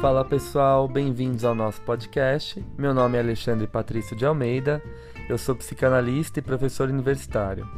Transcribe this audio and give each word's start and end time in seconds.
Fala 0.00 0.24
pessoal, 0.24 0.86
bem-vindos 0.86 1.44
ao 1.44 1.56
nosso 1.56 1.82
podcast. 1.82 2.64
Meu 2.78 2.94
nome 2.94 3.16
é 3.16 3.20
Alexandre 3.20 3.66
Patrício 3.66 4.14
de 4.14 4.24
Almeida, 4.24 4.80
eu 5.28 5.36
sou 5.36 5.56
psicanalista 5.56 6.38
e 6.38 6.42
professor 6.42 6.88
universitário, 6.88 7.68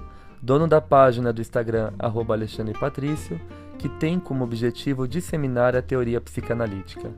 dono 0.42 0.68
da 0.68 0.82
página 0.82 1.32
do 1.32 1.40
Instagram 1.40 1.94
Alexandre 1.98 2.78
Patrício, 2.78 3.40
que 3.78 3.88
tem 3.88 4.20
como 4.20 4.44
objetivo 4.44 5.08
disseminar 5.08 5.74
a 5.74 5.80
teoria 5.80 6.20
psicanalítica. 6.20 7.10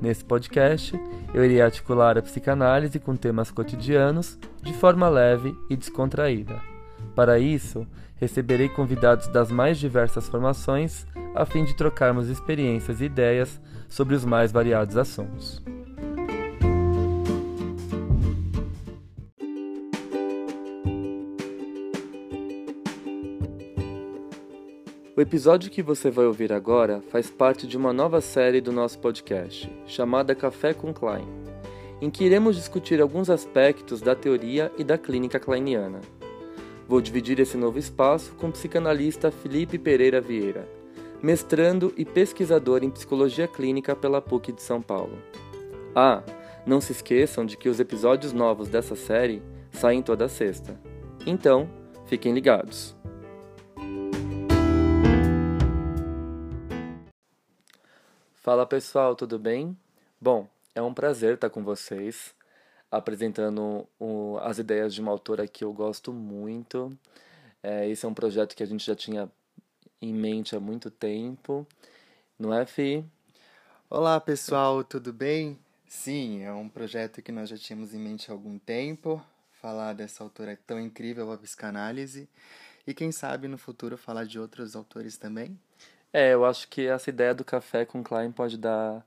Nesse 0.00 0.24
podcast, 0.24 0.98
eu 1.34 1.44
irei 1.44 1.60
articular 1.60 2.16
a 2.16 2.22
psicanálise 2.22 2.98
com 2.98 3.14
temas 3.14 3.50
cotidianos 3.50 4.38
de 4.62 4.72
forma 4.72 5.10
leve 5.10 5.54
e 5.68 5.76
descontraída. 5.76 6.58
Para 7.14 7.38
isso, 7.38 7.86
receberei 8.16 8.70
convidados 8.70 9.28
das 9.28 9.50
mais 9.50 9.76
diversas 9.76 10.26
formações 10.26 11.06
a 11.34 11.44
fim 11.44 11.64
de 11.64 11.76
trocarmos 11.76 12.30
experiências 12.30 13.02
e 13.02 13.04
ideias 13.04 13.60
sobre 13.88 14.14
os 14.14 14.24
mais 14.24 14.52
variados 14.52 14.96
assuntos. 14.96 15.62
O 25.18 25.20
episódio 25.20 25.68
que 25.68 25.82
você 25.82 26.12
vai 26.12 26.26
ouvir 26.26 26.52
agora 26.52 27.02
faz 27.10 27.28
parte 27.28 27.66
de 27.66 27.76
uma 27.76 27.92
nova 27.92 28.20
série 28.20 28.60
do 28.60 28.70
nosso 28.70 29.00
podcast, 29.00 29.68
chamada 29.84 30.32
Café 30.32 30.72
com 30.72 30.94
Klein, 30.94 31.26
em 32.00 32.08
que 32.08 32.22
iremos 32.22 32.54
discutir 32.54 33.00
alguns 33.00 33.28
aspectos 33.28 34.00
da 34.00 34.14
teoria 34.14 34.70
e 34.78 34.84
da 34.84 34.96
clínica 34.96 35.40
kleiniana. 35.40 36.00
Vou 36.86 37.00
dividir 37.00 37.40
esse 37.40 37.56
novo 37.56 37.80
espaço 37.80 38.32
com 38.36 38.46
o 38.46 38.52
psicanalista 38.52 39.32
Felipe 39.32 39.76
Pereira 39.76 40.20
Vieira, 40.20 40.68
mestrando 41.22 41.92
e 41.96 42.04
pesquisador 42.04 42.84
em 42.84 42.90
psicologia 42.90 43.48
clínica 43.48 43.96
pela 43.96 44.22
PUC 44.22 44.52
de 44.52 44.62
São 44.62 44.80
Paulo. 44.80 45.18
Ah, 45.94 46.22
não 46.64 46.80
se 46.80 46.92
esqueçam 46.92 47.44
de 47.44 47.56
que 47.56 47.68
os 47.68 47.80
episódios 47.80 48.32
novos 48.32 48.68
dessa 48.68 48.94
série 48.94 49.42
saem 49.72 50.02
toda 50.02 50.28
sexta. 50.28 50.78
Então, 51.26 51.68
fiquem 52.06 52.32
ligados. 52.32 52.96
Fala 58.34 58.64
pessoal, 58.64 59.14
tudo 59.14 59.38
bem? 59.38 59.76
Bom, 60.20 60.48
é 60.74 60.80
um 60.80 60.94
prazer 60.94 61.34
estar 61.34 61.50
com 61.50 61.62
vocês, 61.62 62.34
apresentando 62.90 63.86
o, 63.98 64.38
as 64.40 64.58
ideias 64.58 64.94
de 64.94 65.00
uma 65.00 65.10
autora 65.10 65.46
que 65.46 65.64
eu 65.64 65.72
gosto 65.72 66.12
muito. 66.12 66.96
É, 67.62 67.88
esse 67.88 68.06
é 68.06 68.08
um 68.08 68.14
projeto 68.14 68.54
que 68.54 68.62
a 68.62 68.66
gente 68.66 68.86
já 68.86 68.94
tinha 68.94 69.28
em 70.00 70.12
mente 70.12 70.54
há 70.54 70.60
muito 70.60 70.90
tempo, 70.90 71.66
não 72.38 72.54
é, 72.54 72.64
Fi? 72.64 73.04
Olá, 73.90 74.20
pessoal, 74.20 74.84
tudo 74.84 75.12
bem? 75.12 75.58
Sim, 75.86 76.42
é 76.42 76.52
um 76.52 76.68
projeto 76.68 77.20
que 77.20 77.32
nós 77.32 77.48
já 77.48 77.56
tínhamos 77.56 77.92
em 77.94 77.98
mente 77.98 78.30
há 78.30 78.34
algum 78.34 78.58
tempo, 78.58 79.20
falar 79.60 79.94
dessa 79.94 80.22
autora 80.22 80.58
tão 80.66 80.78
incrível, 80.78 81.32
a 81.32 81.36
psicanálise, 81.36 82.28
e 82.86 82.94
quem 82.94 83.10
sabe 83.10 83.48
no 83.48 83.58
futuro 83.58 83.96
falar 83.96 84.24
de 84.24 84.38
outros 84.38 84.76
autores 84.76 85.16
também. 85.16 85.58
É, 86.12 86.32
eu 86.32 86.44
acho 86.44 86.68
que 86.68 86.86
essa 86.86 87.10
ideia 87.10 87.34
do 87.34 87.44
café 87.44 87.84
com 87.84 88.02
Klein 88.02 88.30
pode 88.30 88.56
dar 88.56 89.04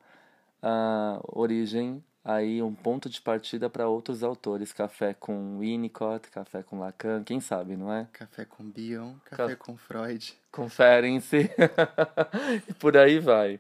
uh, 0.62 1.22
origem 1.28 2.04
aí 2.24 2.62
um 2.62 2.74
ponto 2.74 3.10
de 3.10 3.22
partida 3.22 3.70
para 3.70 3.88
outros 3.88 4.24
autores. 4.24 4.72
Café 4.72 5.14
com 5.14 5.60
Winnicott, 5.60 6.30
café 6.30 6.64
com 6.64 6.80
Lacan, 6.80 7.24
quem 7.24 7.40
sabe, 7.40 7.76
não 7.76 7.92
é? 7.92 8.08
Café 8.14 8.46
com 8.46 8.64
Bion, 8.64 9.16
café 9.26 9.56
Ca... 9.56 9.64
com 9.64 9.78
Freud. 9.78 10.38
Conferem-se. 10.52 11.50
e 12.68 12.74
por 12.74 12.98
aí 12.98 13.20
vai. 13.20 13.60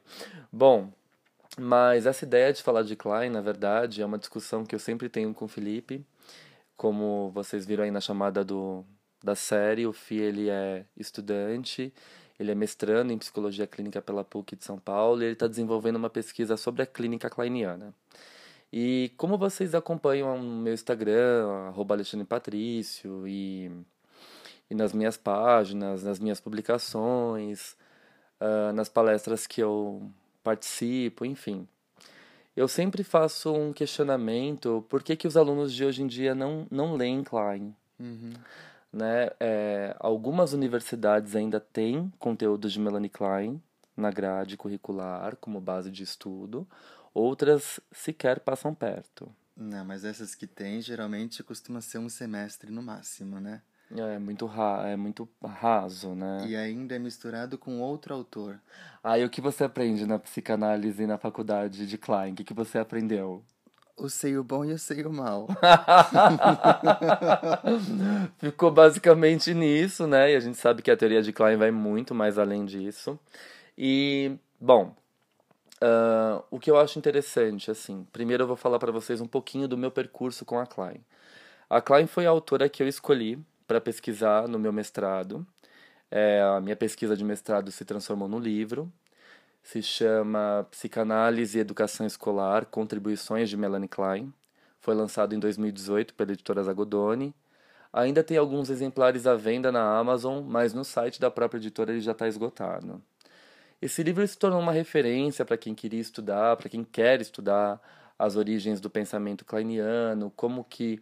Bom, 0.51 0.91
mas 1.59 2.05
essa 2.05 2.25
ideia 2.25 2.53
de 2.53 2.63
falar 2.63 2.83
de 2.83 2.95
Klein, 2.95 3.29
na 3.29 3.41
verdade, 3.41 4.01
é 4.01 4.05
uma 4.05 4.17
discussão 4.17 4.65
que 4.65 4.75
eu 4.75 4.79
sempre 4.79 5.09
tenho 5.09 5.33
com 5.33 5.45
o 5.45 5.49
Felipe. 5.49 6.05
Como 6.77 7.29
vocês 7.31 7.65
viram 7.65 7.83
aí 7.83 7.91
na 7.91 8.01
chamada 8.01 8.43
do, 8.43 8.85
da 9.23 9.35
série, 9.35 9.85
o 9.85 9.93
Fih 9.93 10.19
ele 10.19 10.49
é 10.49 10.85
estudante, 10.97 11.93
ele 12.39 12.51
é 12.51 12.55
mestrando 12.55 13.13
em 13.13 13.17
psicologia 13.17 13.67
clínica 13.67 14.01
pela 14.01 14.23
PUC 14.23 14.55
de 14.55 14.65
São 14.65 14.79
Paulo 14.79 15.21
e 15.21 15.25
ele 15.25 15.33
está 15.33 15.47
desenvolvendo 15.47 15.97
uma 15.97 16.09
pesquisa 16.09 16.57
sobre 16.57 16.81
a 16.81 16.85
clínica 16.87 17.29
kleiniana. 17.29 17.93
E 18.71 19.11
como 19.17 19.37
vocês 19.37 19.75
acompanham 19.75 20.41
no 20.41 20.61
meu 20.61 20.73
Instagram, 20.73 21.49
arroba 21.67 21.95
Alexandre 21.95 22.25
Patrício, 22.25 23.27
e, 23.27 23.69
e 24.69 24.75
nas 24.75 24.93
minhas 24.93 25.17
páginas, 25.17 26.03
nas 26.03 26.19
minhas 26.19 26.39
publicações, 26.39 27.75
uh, 28.39 28.71
nas 28.73 28.87
palestras 28.87 29.45
que 29.45 29.61
eu 29.61 30.09
participo, 30.41 31.25
enfim. 31.25 31.67
Eu 32.55 32.67
sempre 32.67 33.03
faço 33.03 33.53
um 33.53 33.71
questionamento 33.71 34.85
por 34.89 35.03
que, 35.03 35.15
que 35.15 35.27
os 35.27 35.37
alunos 35.37 35.73
de 35.73 35.85
hoje 35.85 36.01
em 36.01 36.07
dia 36.07 36.35
não, 36.35 36.67
não 36.69 36.95
leem 36.95 37.23
Klein. 37.23 37.75
Uhum. 37.99 38.33
Né? 38.91 39.29
É, 39.39 39.95
algumas 39.99 40.51
universidades 40.51 41.35
ainda 41.35 41.59
têm 41.59 42.11
conteúdo 42.19 42.69
de 42.69 42.79
Melanie 42.79 43.09
Klein 43.09 43.61
na 43.95 44.11
grade 44.11 44.57
curricular 44.57 45.37
como 45.37 45.61
base 45.61 45.89
de 45.89 46.03
estudo, 46.03 46.67
outras 47.13 47.79
sequer 47.91 48.39
passam 48.39 48.73
perto. 48.73 49.33
Não, 49.55 49.85
mas 49.85 50.03
essas 50.03 50.33
que 50.33 50.47
tem 50.47 50.81
geralmente 50.81 51.43
costuma 51.43 51.81
ser 51.81 51.97
um 51.97 52.09
semestre 52.09 52.71
no 52.71 52.81
máximo, 52.81 53.39
né? 53.39 53.61
É 53.93 54.17
muito, 54.17 54.45
ra 54.45 54.87
é 54.87 54.95
muito 54.95 55.27
raso, 55.43 56.15
né? 56.15 56.45
E 56.47 56.55
ainda 56.55 56.95
é 56.95 56.99
misturado 56.99 57.57
com 57.57 57.81
outro 57.81 58.13
autor. 58.13 58.57
Ah, 59.03 59.19
e 59.19 59.25
o 59.25 59.29
que 59.29 59.41
você 59.41 59.65
aprende 59.65 60.05
na 60.05 60.17
psicanálise 60.17 61.05
na 61.05 61.17
faculdade 61.17 61.85
de 61.85 61.97
Klein? 61.97 62.31
O 62.31 62.35
que, 62.35 62.45
que 62.45 62.53
você 62.53 62.77
aprendeu? 62.77 63.43
O 63.97 64.09
seio 64.09 64.43
bom 64.43 64.63
e 64.63 64.71
o 64.71 64.79
seio 64.79 65.11
mal. 65.11 65.47
Ficou 68.39 68.71
basicamente 68.71 69.53
nisso, 69.53 70.07
né? 70.07 70.31
E 70.31 70.35
a 70.37 70.39
gente 70.39 70.57
sabe 70.57 70.81
que 70.81 70.89
a 70.89 70.95
teoria 70.95 71.21
de 71.21 71.33
Klein 71.33 71.57
vai 71.57 71.69
muito 71.69 72.15
mais 72.15 72.39
além 72.39 72.65
disso. 72.65 73.19
E, 73.77 74.37
bom, 74.59 74.95
Uh, 75.83 76.43
o 76.51 76.59
que 76.59 76.69
eu 76.69 76.77
acho 76.77 76.99
interessante, 76.99 77.71
assim, 77.71 78.05
primeiro 78.11 78.43
eu 78.43 78.47
vou 78.47 78.55
falar 78.55 78.77
para 78.77 78.91
vocês 78.91 79.19
um 79.19 79.25
pouquinho 79.25 79.67
do 79.67 79.75
meu 79.75 79.89
percurso 79.89 80.45
com 80.45 80.59
a 80.59 80.65
Klein. 80.65 81.03
A 81.67 81.81
Klein 81.81 82.05
foi 82.05 82.27
a 82.27 82.29
autora 82.29 82.69
que 82.69 82.83
eu 82.83 82.87
escolhi 82.87 83.39
para 83.65 83.81
pesquisar 83.81 84.47
no 84.47 84.59
meu 84.59 84.71
mestrado. 84.71 85.45
É, 86.11 86.41
a 86.41 86.59
minha 86.61 86.75
pesquisa 86.75 87.15
de 87.17 87.23
mestrado 87.23 87.71
se 87.71 87.83
transformou 87.83 88.27
no 88.27 88.37
livro. 88.37 88.91
Se 89.63 89.81
chama 89.81 90.67
Psicanálise 90.69 91.57
e 91.57 91.61
Educação 91.61 92.05
Escolar: 92.05 92.65
Contribuições 92.65 93.49
de 93.49 93.57
Melanie 93.57 93.87
Klein. 93.87 94.33
Foi 94.81 94.93
lançado 94.93 95.33
em 95.33 95.39
2018 95.39 96.13
pela 96.13 96.33
editora 96.33 96.63
Zagodoni. 96.63 97.33
Ainda 97.93 98.23
tem 98.23 98.37
alguns 98.37 98.69
exemplares 98.69 99.25
à 99.25 99.35
venda 99.35 99.71
na 99.71 99.97
Amazon, 99.97 100.43
mas 100.43 100.73
no 100.73 100.83
site 100.83 101.19
da 101.19 101.31
própria 101.31 101.59
editora 101.59 101.91
ele 101.91 102.01
já 102.01 102.11
está 102.11 102.27
esgotado. 102.27 103.01
Esse 103.81 104.03
livro 104.03 104.25
se 104.27 104.37
tornou 104.37 104.59
uma 104.59 104.71
referência 104.71 105.43
para 105.43 105.57
quem 105.57 105.73
queria 105.73 105.99
estudar, 105.99 106.55
para 106.55 106.69
quem 106.69 106.83
quer 106.83 107.19
estudar 107.19 107.81
as 108.17 108.35
origens 108.35 108.79
do 108.79 108.91
pensamento 108.91 109.43
kleiniano, 109.43 110.31
como 110.35 110.63
que 110.63 111.01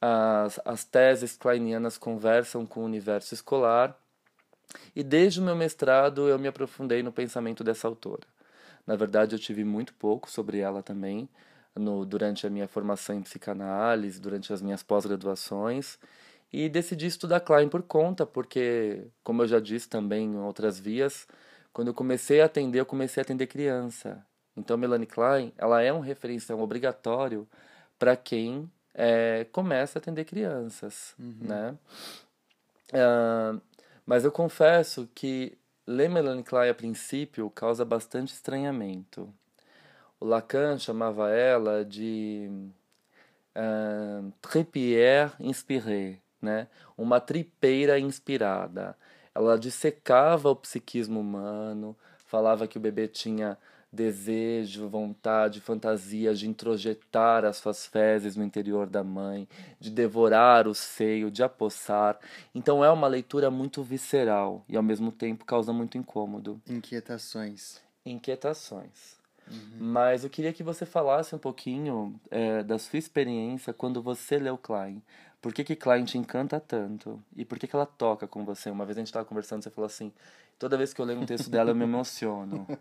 as, 0.00 0.60
as 0.64 0.84
teses 0.84 1.36
kleinianas 1.36 1.98
conversam 1.98 2.64
com 2.64 2.80
o 2.80 2.84
universo 2.84 3.34
escolar. 3.34 3.98
E 4.94 5.02
desde 5.02 5.40
o 5.40 5.42
meu 5.42 5.56
mestrado 5.56 6.28
eu 6.28 6.38
me 6.38 6.46
aprofundei 6.46 7.02
no 7.02 7.10
pensamento 7.10 7.64
dessa 7.64 7.88
autora. 7.88 8.26
Na 8.86 8.94
verdade, 8.94 9.34
eu 9.34 9.38
tive 9.38 9.64
muito 9.64 9.92
pouco 9.94 10.30
sobre 10.30 10.58
ela 10.58 10.82
também 10.82 11.28
no, 11.74 12.04
durante 12.04 12.46
a 12.46 12.50
minha 12.50 12.68
formação 12.68 13.16
em 13.16 13.22
psicanálise, 13.22 14.20
durante 14.20 14.52
as 14.52 14.62
minhas 14.62 14.82
pós-graduações. 14.82 15.98
E 16.52 16.68
decidi 16.68 17.06
estudar 17.06 17.40
Klein 17.40 17.68
por 17.68 17.82
conta, 17.82 18.26
porque, 18.26 19.06
como 19.24 19.42
eu 19.42 19.48
já 19.48 19.58
disse 19.58 19.88
também 19.88 20.32
em 20.32 20.36
outras 20.36 20.78
vias, 20.78 21.26
quando 21.72 21.88
eu 21.88 21.94
comecei 21.94 22.40
a 22.40 22.46
atender, 22.46 22.80
eu 22.80 22.86
comecei 22.86 23.20
a 23.20 23.24
atender 23.24 23.46
criança. 23.46 24.24
Então, 24.56 24.76
Melanie 24.76 25.06
Klein, 25.06 25.52
ela 25.56 25.82
é 25.82 25.92
um 25.92 26.00
referencial 26.00 26.60
obrigatório 26.60 27.48
para 27.98 28.16
quem 28.16 28.70
é, 28.94 29.46
começa 29.52 29.98
a 29.98 30.00
atender 30.00 30.24
crianças, 30.24 31.14
uhum. 31.18 31.36
né? 31.40 31.78
Uh, 32.92 33.60
mas 34.04 34.24
eu 34.24 34.32
confesso 34.32 35.08
que 35.14 35.56
ler 35.86 36.10
Melanie 36.10 36.44
Klein 36.44 36.70
a 36.70 36.74
princípio 36.74 37.48
causa 37.50 37.84
bastante 37.84 38.32
estranhamento. 38.32 39.32
O 40.20 40.26
Lacan 40.26 40.78
chamava 40.78 41.30
ela 41.30 41.84
de 41.84 42.48
uh, 43.56 44.32
tripière 44.40 45.32
inspirée, 45.40 46.20
né? 46.40 46.68
Uma 46.96 47.20
tripeira 47.20 47.98
inspirada. 47.98 48.96
Ela 49.34 49.58
dissecava 49.58 50.50
o 50.50 50.56
psiquismo 50.56 51.20
humano, 51.20 51.96
falava 52.26 52.66
que 52.66 52.78
o 52.78 52.80
bebê 52.80 53.08
tinha 53.08 53.58
desejo, 53.92 54.88
vontade, 54.88 55.60
fantasia 55.60 56.34
de 56.34 56.48
introjetar 56.48 57.44
as 57.44 57.58
suas 57.58 57.84
fezes 57.84 58.34
no 58.36 58.42
interior 58.42 58.86
da 58.86 59.04
mãe, 59.04 59.46
de 59.78 59.90
devorar 59.90 60.66
o 60.66 60.74
seio, 60.74 61.30
de 61.30 61.42
apossar. 61.42 62.18
Então 62.54 62.82
é 62.82 62.90
uma 62.90 63.06
leitura 63.06 63.50
muito 63.50 63.82
visceral 63.82 64.64
e 64.66 64.76
ao 64.76 64.82
mesmo 64.82 65.12
tempo 65.12 65.44
causa 65.44 65.72
muito 65.72 65.98
incômodo. 65.98 66.60
Inquietações. 66.66 67.82
Inquietações. 68.04 69.20
Uhum. 69.50 69.76
Mas 69.78 70.24
eu 70.24 70.30
queria 70.30 70.52
que 70.52 70.62
você 70.62 70.86
falasse 70.86 71.34
um 71.34 71.38
pouquinho 71.38 72.18
é, 72.30 72.62
da 72.62 72.78
sua 72.78 72.98
experiência 72.98 73.74
quando 73.74 74.00
você 74.00 74.38
leu 74.38 74.56
Klein. 74.56 75.02
Por 75.42 75.52
que, 75.52 75.64
que 75.64 75.74
Klein 75.74 76.04
te 76.04 76.16
encanta 76.16 76.60
tanto? 76.60 77.20
E 77.36 77.44
por 77.44 77.58
que, 77.58 77.66
que 77.66 77.74
ela 77.74 77.84
toca 77.84 78.28
com 78.28 78.44
você? 78.44 78.70
Uma 78.70 78.86
vez 78.86 78.96
a 78.96 79.00
gente 79.00 79.08
estava 79.08 79.24
conversando, 79.24 79.62
você 79.62 79.70
falou 79.70 79.86
assim: 79.86 80.12
toda 80.56 80.78
vez 80.78 80.94
que 80.94 81.00
eu 81.00 81.04
leio 81.04 81.18
um 81.18 81.26
texto 81.26 81.50
dela 81.50 81.72
eu 81.72 81.74
me 81.74 81.84
emociono. 81.84 82.66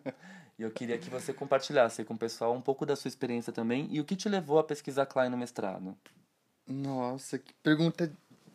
E 0.59 0.63
eu 0.63 0.69
queria 0.69 0.95
que 0.95 1.09
você 1.09 1.33
compartilhasse 1.33 2.03
com 2.03 2.13
o 2.13 2.17
pessoal 2.17 2.53
um 2.53 2.61
pouco 2.61 2.85
da 2.85 2.95
sua 2.95 3.09
experiência 3.09 3.51
também 3.51 3.87
e 3.89 3.99
o 3.99 4.05
que 4.05 4.15
te 4.15 4.29
levou 4.29 4.59
a 4.59 4.63
pesquisar 4.63 5.07
Klein 5.07 5.27
no 5.27 5.37
mestrado. 5.37 5.97
Nossa, 6.67 7.39
que 7.39 7.51
pergunta 7.63 8.11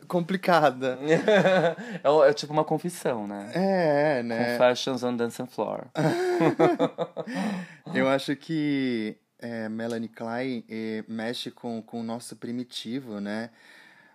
complicada. 0.06 1.00
é, 1.02 2.28
é, 2.28 2.32
tipo 2.32 2.52
uma 2.52 2.64
confissão, 2.64 3.26
né? 3.26 3.50
É, 3.54 4.22
né? 4.22 4.52
Confessions 4.52 5.02
on 5.02 5.16
Dancing 5.16 5.46
Floor. 5.46 5.86
eu 7.92 8.08
acho 8.08 8.36
que 8.36 9.16
é, 9.40 9.68
Melanie 9.68 10.08
Klein 10.08 10.64
é, 10.68 11.02
mexe 11.08 11.50
com, 11.50 11.82
com 11.82 12.00
o 12.00 12.04
nosso 12.04 12.36
primitivo, 12.36 13.20
né? 13.20 13.50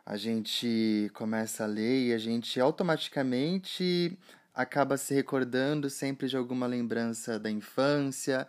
A 0.06 0.18
gente 0.18 1.12
começa 1.14 1.64
a 1.64 1.68
ler 1.68 2.08
e 2.08 2.14
a 2.14 2.18
gente 2.18 2.60
automaticamente 2.60 4.18
acaba 4.54 4.98
se 4.98 5.14
recordando 5.14 5.90
sempre 5.90 6.28
de 6.28 6.36
alguma 6.36 6.66
lembrança 6.66 7.40
da 7.40 7.50
infância, 7.50 8.48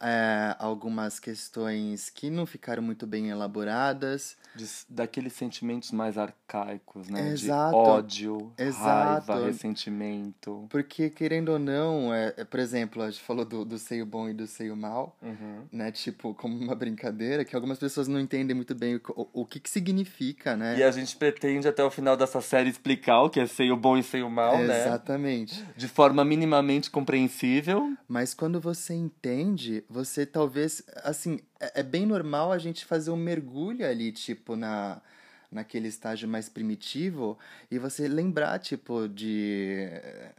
é, 0.00 0.56
algumas 0.58 1.20
questões 1.20 2.08
que 2.08 2.30
não 2.30 2.46
ficaram 2.46 2.82
muito 2.82 3.06
bem 3.06 3.28
elaboradas. 3.28 4.36
De, 4.54 4.66
daqueles 4.88 5.32
sentimentos 5.34 5.92
mais 5.92 6.18
arcaicos, 6.18 7.08
né? 7.08 7.30
Exato. 7.30 7.70
De 7.70 7.76
ódio, 7.76 8.52
Exato. 8.58 9.30
raiva, 9.30 9.46
ressentimento. 9.46 10.66
Porque, 10.70 11.10
querendo 11.10 11.50
ou 11.50 11.58
não, 11.58 12.12
é, 12.12 12.34
é, 12.36 12.44
por 12.44 12.58
exemplo, 12.58 13.02
a 13.02 13.10
gente 13.10 13.22
falou 13.22 13.44
do, 13.44 13.64
do 13.64 13.78
seio 13.78 14.04
bom 14.04 14.28
e 14.28 14.32
do 14.32 14.46
seio 14.46 14.76
mal, 14.76 15.16
uhum. 15.22 15.64
né? 15.70 15.92
Tipo, 15.92 16.34
como 16.34 16.56
uma 16.56 16.74
brincadeira, 16.74 17.44
que 17.44 17.54
algumas 17.54 17.78
pessoas 17.78 18.08
não 18.08 18.18
entendem 18.18 18.56
muito 18.56 18.74
bem 18.74 18.96
o, 18.96 19.00
o, 19.14 19.42
o 19.42 19.46
que, 19.46 19.60
que 19.60 19.70
significa, 19.70 20.56
né? 20.56 20.78
E 20.78 20.82
a 20.82 20.90
gente 20.90 21.14
pretende 21.16 21.68
até 21.68 21.84
o 21.84 21.90
final 21.90 22.16
dessa 22.16 22.40
série 22.40 22.70
explicar 22.70 23.22
o 23.22 23.30
que 23.30 23.38
é 23.38 23.46
seio 23.46 23.76
bom 23.76 23.96
e 23.96 24.02
seio 24.02 24.28
mal, 24.30 24.60
Exatamente. 24.60 24.68
né? 24.68 24.86
Exatamente. 24.86 25.64
De 25.76 25.88
forma 25.88 26.24
minimamente 26.24 26.90
compreensível. 26.90 27.94
Mas 28.08 28.34
quando 28.34 28.60
você 28.60 28.94
entende, 28.94 29.84
você 29.90 30.24
talvez, 30.24 30.84
assim, 31.02 31.40
é, 31.58 31.80
é 31.80 31.82
bem 31.82 32.06
normal 32.06 32.52
a 32.52 32.58
gente 32.58 32.84
fazer 32.84 33.10
um 33.10 33.16
mergulho 33.16 33.84
ali, 33.84 34.12
tipo, 34.12 34.54
na 34.54 35.02
naquele 35.52 35.88
estágio 35.88 36.28
mais 36.28 36.48
primitivo 36.48 37.36
e 37.68 37.76
você 37.76 38.06
lembrar 38.06 38.56
tipo 38.60 39.08
de 39.08 39.88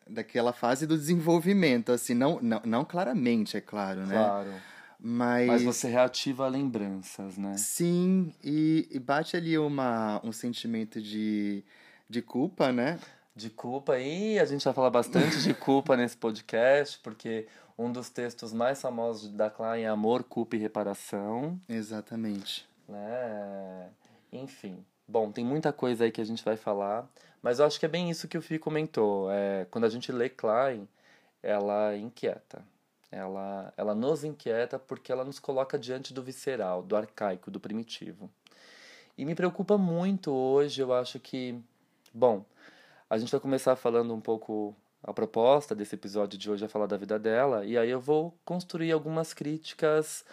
daquela 0.07 0.53
fase 0.53 0.87
do 0.87 0.97
desenvolvimento 0.97 1.91
assim 1.91 2.13
não 2.13 2.39
não, 2.41 2.61
não 2.63 2.85
claramente 2.85 3.57
é 3.57 3.59
claro 3.59 4.05
né? 4.05 4.15
Claro. 4.15 4.53
Mas... 4.97 5.47
mas 5.47 5.63
você 5.63 5.89
reativa 5.89 6.47
lembranças 6.47 7.37
né? 7.37 7.57
Sim 7.57 8.33
e, 8.41 8.87
e 8.89 8.99
bate 8.99 9.35
ali 9.35 9.57
uma 9.57 10.21
um 10.23 10.31
sentimento 10.31 11.01
de 11.01 11.61
de 12.09 12.21
culpa 12.21 12.71
né? 12.71 12.97
De 13.33 13.49
culpa. 13.49 13.97
E 13.97 14.37
a 14.39 14.45
gente 14.45 14.63
vai 14.63 14.73
falar 14.73 14.89
bastante 14.89 15.41
de 15.41 15.53
culpa 15.53 15.95
nesse 15.95 16.17
podcast 16.17 16.99
porque 16.99 17.47
um 17.81 17.91
dos 17.91 18.09
textos 18.09 18.53
mais 18.53 18.79
famosos 18.81 19.29
da 19.31 19.49
Klein 19.49 19.83
é 19.83 19.87
Amor, 19.87 20.23
Culpa 20.23 20.55
e 20.55 20.59
Reparação. 20.59 21.59
Exatamente. 21.67 22.67
Né? 22.87 23.89
Enfim. 24.31 24.85
Bom, 25.07 25.31
tem 25.31 25.43
muita 25.43 25.73
coisa 25.73 26.03
aí 26.03 26.11
que 26.11 26.21
a 26.21 26.25
gente 26.25 26.45
vai 26.45 26.55
falar, 26.55 27.09
mas 27.41 27.59
eu 27.59 27.65
acho 27.65 27.79
que 27.79 27.85
é 27.85 27.89
bem 27.89 28.09
isso 28.09 28.27
que 28.27 28.37
o 28.37 28.41
Fih 28.41 28.59
comentou. 28.59 29.31
É, 29.31 29.65
quando 29.71 29.85
a 29.85 29.89
gente 29.89 30.11
lê 30.11 30.29
Klein, 30.29 30.87
ela 31.41 31.97
inquieta. 31.97 32.63
Ela, 33.11 33.73
ela 33.75 33.93
nos 33.93 34.23
inquieta 34.23 34.79
porque 34.79 35.11
ela 35.11 35.25
nos 35.25 35.39
coloca 35.39 35.77
diante 35.77 36.13
do 36.13 36.21
visceral, 36.23 36.81
do 36.83 36.95
arcaico, 36.95 37.51
do 37.51 37.59
primitivo. 37.59 38.29
E 39.17 39.25
me 39.25 39.35
preocupa 39.35 39.77
muito 39.77 40.31
hoje, 40.31 40.81
eu 40.81 40.93
acho 40.93 41.19
que. 41.19 41.59
Bom, 42.13 42.45
a 43.09 43.17
gente 43.17 43.31
vai 43.31 43.41
começar 43.41 43.75
falando 43.75 44.13
um 44.13 44.21
pouco 44.21 44.73
a 45.03 45.13
proposta 45.13 45.73
desse 45.73 45.95
episódio 45.95 46.37
de 46.37 46.49
hoje 46.49 46.65
é 46.65 46.67
falar 46.67 46.85
da 46.85 46.97
vida 46.97 47.17
dela, 47.17 47.65
e 47.65 47.77
aí 47.77 47.89
eu 47.89 47.99
vou 47.99 48.37
construir 48.45 48.91
algumas 48.91 49.33
críticas 49.33 50.23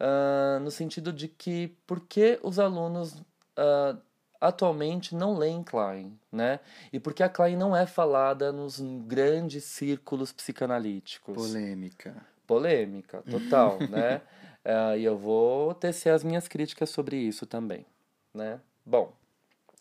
uh, 0.00 0.60
no 0.60 0.70
sentido 0.70 1.12
de 1.12 1.28
que 1.28 1.76
por 1.86 2.00
que 2.00 2.38
os 2.42 2.58
alunos 2.58 3.14
uh, 3.14 3.98
atualmente 4.40 5.14
não 5.14 5.36
leem 5.36 5.62
Klein, 5.62 6.18
né? 6.30 6.60
E 6.92 6.98
porque 6.98 7.22
a 7.22 7.28
Klein 7.28 7.56
não 7.56 7.76
é 7.76 7.86
falada 7.86 8.52
nos 8.52 8.80
grandes 9.06 9.64
círculos 9.64 10.32
psicanalíticos. 10.32 11.34
Polêmica. 11.34 12.16
Polêmica, 12.46 13.22
total, 13.30 13.78
né? 13.88 14.22
Uh, 14.64 14.96
e 14.98 15.04
eu 15.04 15.18
vou 15.18 15.74
tecer 15.74 16.10
as 16.10 16.24
minhas 16.24 16.48
críticas 16.48 16.88
sobre 16.90 17.16
isso 17.16 17.46
também, 17.46 17.84
né? 18.32 18.60
Bom, 18.84 19.12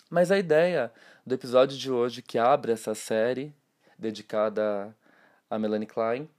mas 0.10 0.32
a 0.32 0.38
ideia 0.38 0.92
do 1.26 1.34
episódio 1.34 1.78
de 1.78 1.90
hoje 1.92 2.22
que 2.22 2.38
abre 2.38 2.72
essa 2.72 2.94
série 2.94 3.54
dedicada 4.04 4.96
a 5.50 5.58
Melanie 5.58 5.88
Klein, 5.88 6.30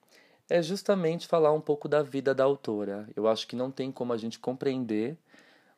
é 0.49 0.63
justamente 0.63 1.27
falar 1.27 1.53
um 1.53 1.61
pouco 1.61 1.89
da 1.89 2.01
vida 2.03 2.33
da 2.35 2.45
autora. 2.45 3.09
Eu 3.17 3.27
acho 3.27 3.49
que 3.49 3.57
não 3.57 3.71
tem 3.71 3.91
como 3.91 4.13
a 4.13 4.17
gente 4.17 4.39
compreender 4.39 5.17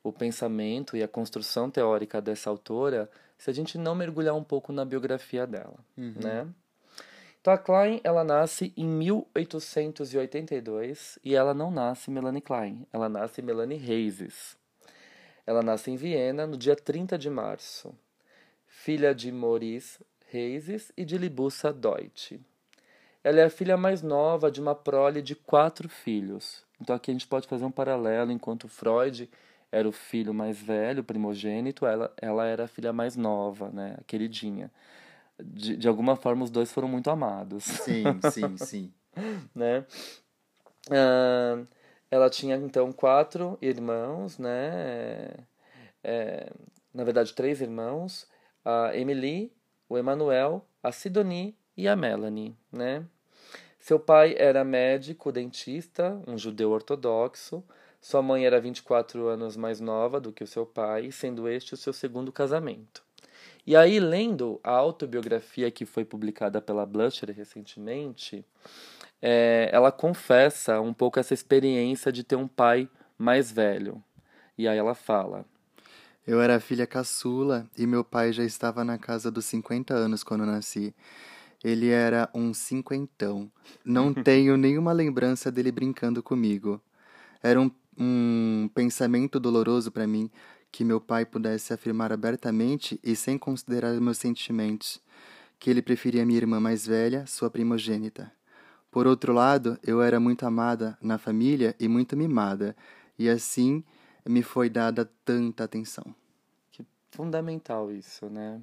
o 0.02 0.12
pensamento 0.12 0.94
e 0.96 1.02
a 1.02 1.08
construção 1.08 1.70
teórica 1.70 2.20
dessa 2.20 2.50
autora 2.50 3.10
se 3.38 3.48
a 3.50 3.52
gente 3.52 3.76
não 3.78 3.94
mergulhar 3.94 4.34
um 4.34 4.44
pouco 4.44 4.72
na 4.72 4.84
biografia 4.84 5.46
dela, 5.46 5.78
uhum. 5.96 6.14
né? 6.22 6.46
Então 7.40 7.54
a 7.54 7.58
Klein, 7.58 8.00
ela 8.02 8.24
nasce 8.24 8.72
em 8.76 8.86
1882 8.86 11.18
e 11.22 11.36
ela 11.36 11.54
não 11.54 11.70
nasce 11.70 12.10
Melanie 12.10 12.40
Klein, 12.40 12.84
ela 12.92 13.08
nasce 13.08 13.40
Melanie 13.40 13.78
Reises. 13.78 14.56
Ela 15.46 15.62
nasce 15.62 15.92
em 15.92 15.96
Viena 15.96 16.44
no 16.46 16.56
dia 16.56 16.74
30 16.74 17.16
de 17.16 17.30
março. 17.30 17.94
Filha 18.66 19.14
de 19.14 19.30
Maurice 19.30 20.04
Reises 20.26 20.92
e 20.96 21.04
de 21.04 21.16
Libussa 21.16 21.72
Deutsch. 21.72 22.32
Ela 23.22 23.40
é 23.40 23.44
a 23.44 23.50
filha 23.50 23.76
mais 23.76 24.02
nova 24.02 24.50
de 24.50 24.60
uma 24.60 24.74
prole 24.74 25.22
de 25.22 25.34
quatro 25.34 25.88
filhos. 25.88 26.64
Então 26.80 26.94
aqui 26.94 27.10
a 27.10 27.14
gente 27.14 27.26
pode 27.26 27.46
fazer 27.48 27.64
um 27.64 27.70
paralelo, 27.70 28.30
enquanto 28.30 28.68
Freud 28.68 29.28
era 29.70 29.88
o 29.88 29.92
filho 29.92 30.32
mais 30.32 30.60
velho, 30.60 31.02
primogênito, 31.02 31.86
ela, 31.86 32.12
ela 32.16 32.46
era 32.46 32.64
a 32.64 32.68
filha 32.68 32.92
mais 32.92 33.16
nova, 33.16 33.68
né, 33.70 33.96
a 33.98 34.04
queridinha. 34.04 34.70
De, 35.38 35.76
de 35.76 35.88
alguma 35.88 36.16
forma 36.16 36.44
os 36.44 36.50
dois 36.50 36.72
foram 36.72 36.88
muito 36.88 37.10
amados. 37.10 37.64
Sim, 37.64 38.20
sim, 38.30 38.56
sim. 38.56 38.92
né? 39.54 39.84
Uh, 40.88 41.66
ela 42.10 42.30
tinha 42.30 42.56
então 42.56 42.92
quatro 42.92 43.58
irmãos, 43.60 44.38
né? 44.38 45.30
É, 46.02 46.52
na 46.94 47.04
verdade, 47.04 47.34
três 47.34 47.60
irmãos: 47.60 48.26
a 48.64 48.96
Emily, 48.96 49.52
o 49.88 49.96
Emanuel, 49.96 50.66
a 50.82 50.92
Sidonie 50.92 51.56
e 51.76 51.86
a 51.88 51.94
Melanie, 51.94 52.56
né? 52.72 53.04
Seu 53.78 54.00
pai 54.00 54.34
era 54.36 54.64
médico, 54.64 55.30
dentista, 55.30 56.20
um 56.26 56.36
judeu 56.36 56.70
ortodoxo. 56.72 57.62
Sua 58.00 58.20
mãe 58.20 58.44
era 58.44 58.60
24 58.60 59.28
anos 59.28 59.56
mais 59.56 59.80
nova 59.80 60.20
do 60.20 60.32
que 60.32 60.42
o 60.42 60.46
seu 60.46 60.66
pai, 60.66 61.12
sendo 61.12 61.48
este 61.48 61.74
o 61.74 61.76
seu 61.76 61.92
segundo 61.92 62.32
casamento. 62.32 63.04
E 63.66 63.76
aí, 63.76 64.00
lendo 64.00 64.60
a 64.62 64.72
autobiografia 64.72 65.70
que 65.70 65.84
foi 65.84 66.04
publicada 66.04 66.60
pela 66.60 66.86
Blusher 66.86 67.30
recentemente, 67.30 68.44
é, 69.20 69.68
ela 69.72 69.90
confessa 69.90 70.80
um 70.80 70.92
pouco 70.92 71.18
essa 71.18 71.34
experiência 71.34 72.12
de 72.12 72.22
ter 72.22 72.36
um 72.36 72.48
pai 72.48 72.88
mais 73.18 73.50
velho. 73.50 74.02
E 74.56 74.68
aí 74.68 74.78
ela 74.78 74.94
fala: 74.94 75.44
eu 76.26 76.40
era 76.40 76.58
filha 76.58 76.86
caçula 76.86 77.68
e 77.76 77.86
meu 77.86 78.02
pai 78.02 78.32
já 78.32 78.44
estava 78.44 78.84
na 78.84 78.98
casa 78.98 79.30
dos 79.30 79.44
50 79.46 79.94
anos 79.94 80.24
quando 80.24 80.44
nasci. 80.44 80.94
Ele 81.62 81.88
era 81.88 82.28
um 82.34 82.52
cinquentão. 82.52 83.50
Não 83.84 84.12
tenho 84.24 84.56
nenhuma 84.56 84.92
lembrança 84.92 85.50
dele 85.50 85.70
brincando 85.70 86.22
comigo. 86.22 86.80
Era 87.42 87.60
um, 87.60 87.70
um 87.96 88.68
pensamento 88.74 89.38
doloroso 89.38 89.90
para 89.90 90.06
mim 90.06 90.30
que 90.72 90.84
meu 90.84 91.00
pai 91.00 91.24
pudesse 91.24 91.72
afirmar 91.72 92.12
abertamente 92.12 93.00
e 93.02 93.14
sem 93.14 93.38
considerar 93.38 93.92
meus 94.00 94.18
sentimentos 94.18 95.00
que 95.58 95.70
ele 95.70 95.82
preferia 95.82 96.24
minha 96.24 96.38
irmã 96.38 96.60
mais 96.60 96.86
velha, 96.86 97.26
sua 97.26 97.50
primogênita. 97.50 98.30
Por 98.90 99.06
outro 99.06 99.32
lado, 99.32 99.78
eu 99.82 100.02
era 100.02 100.18
muito 100.20 100.46
amada 100.46 100.96
na 101.00 101.18
família 101.18 101.74
e 101.78 101.88
muito 101.88 102.16
mimada, 102.16 102.76
e 103.18 103.28
assim 103.28 103.82
me 104.28 104.42
foi 104.42 104.68
dada 104.68 105.08
tanta 105.24 105.64
atenção. 105.64 106.14
Que 106.70 106.84
fundamental 107.10 107.90
isso, 107.92 108.28
né? 108.28 108.60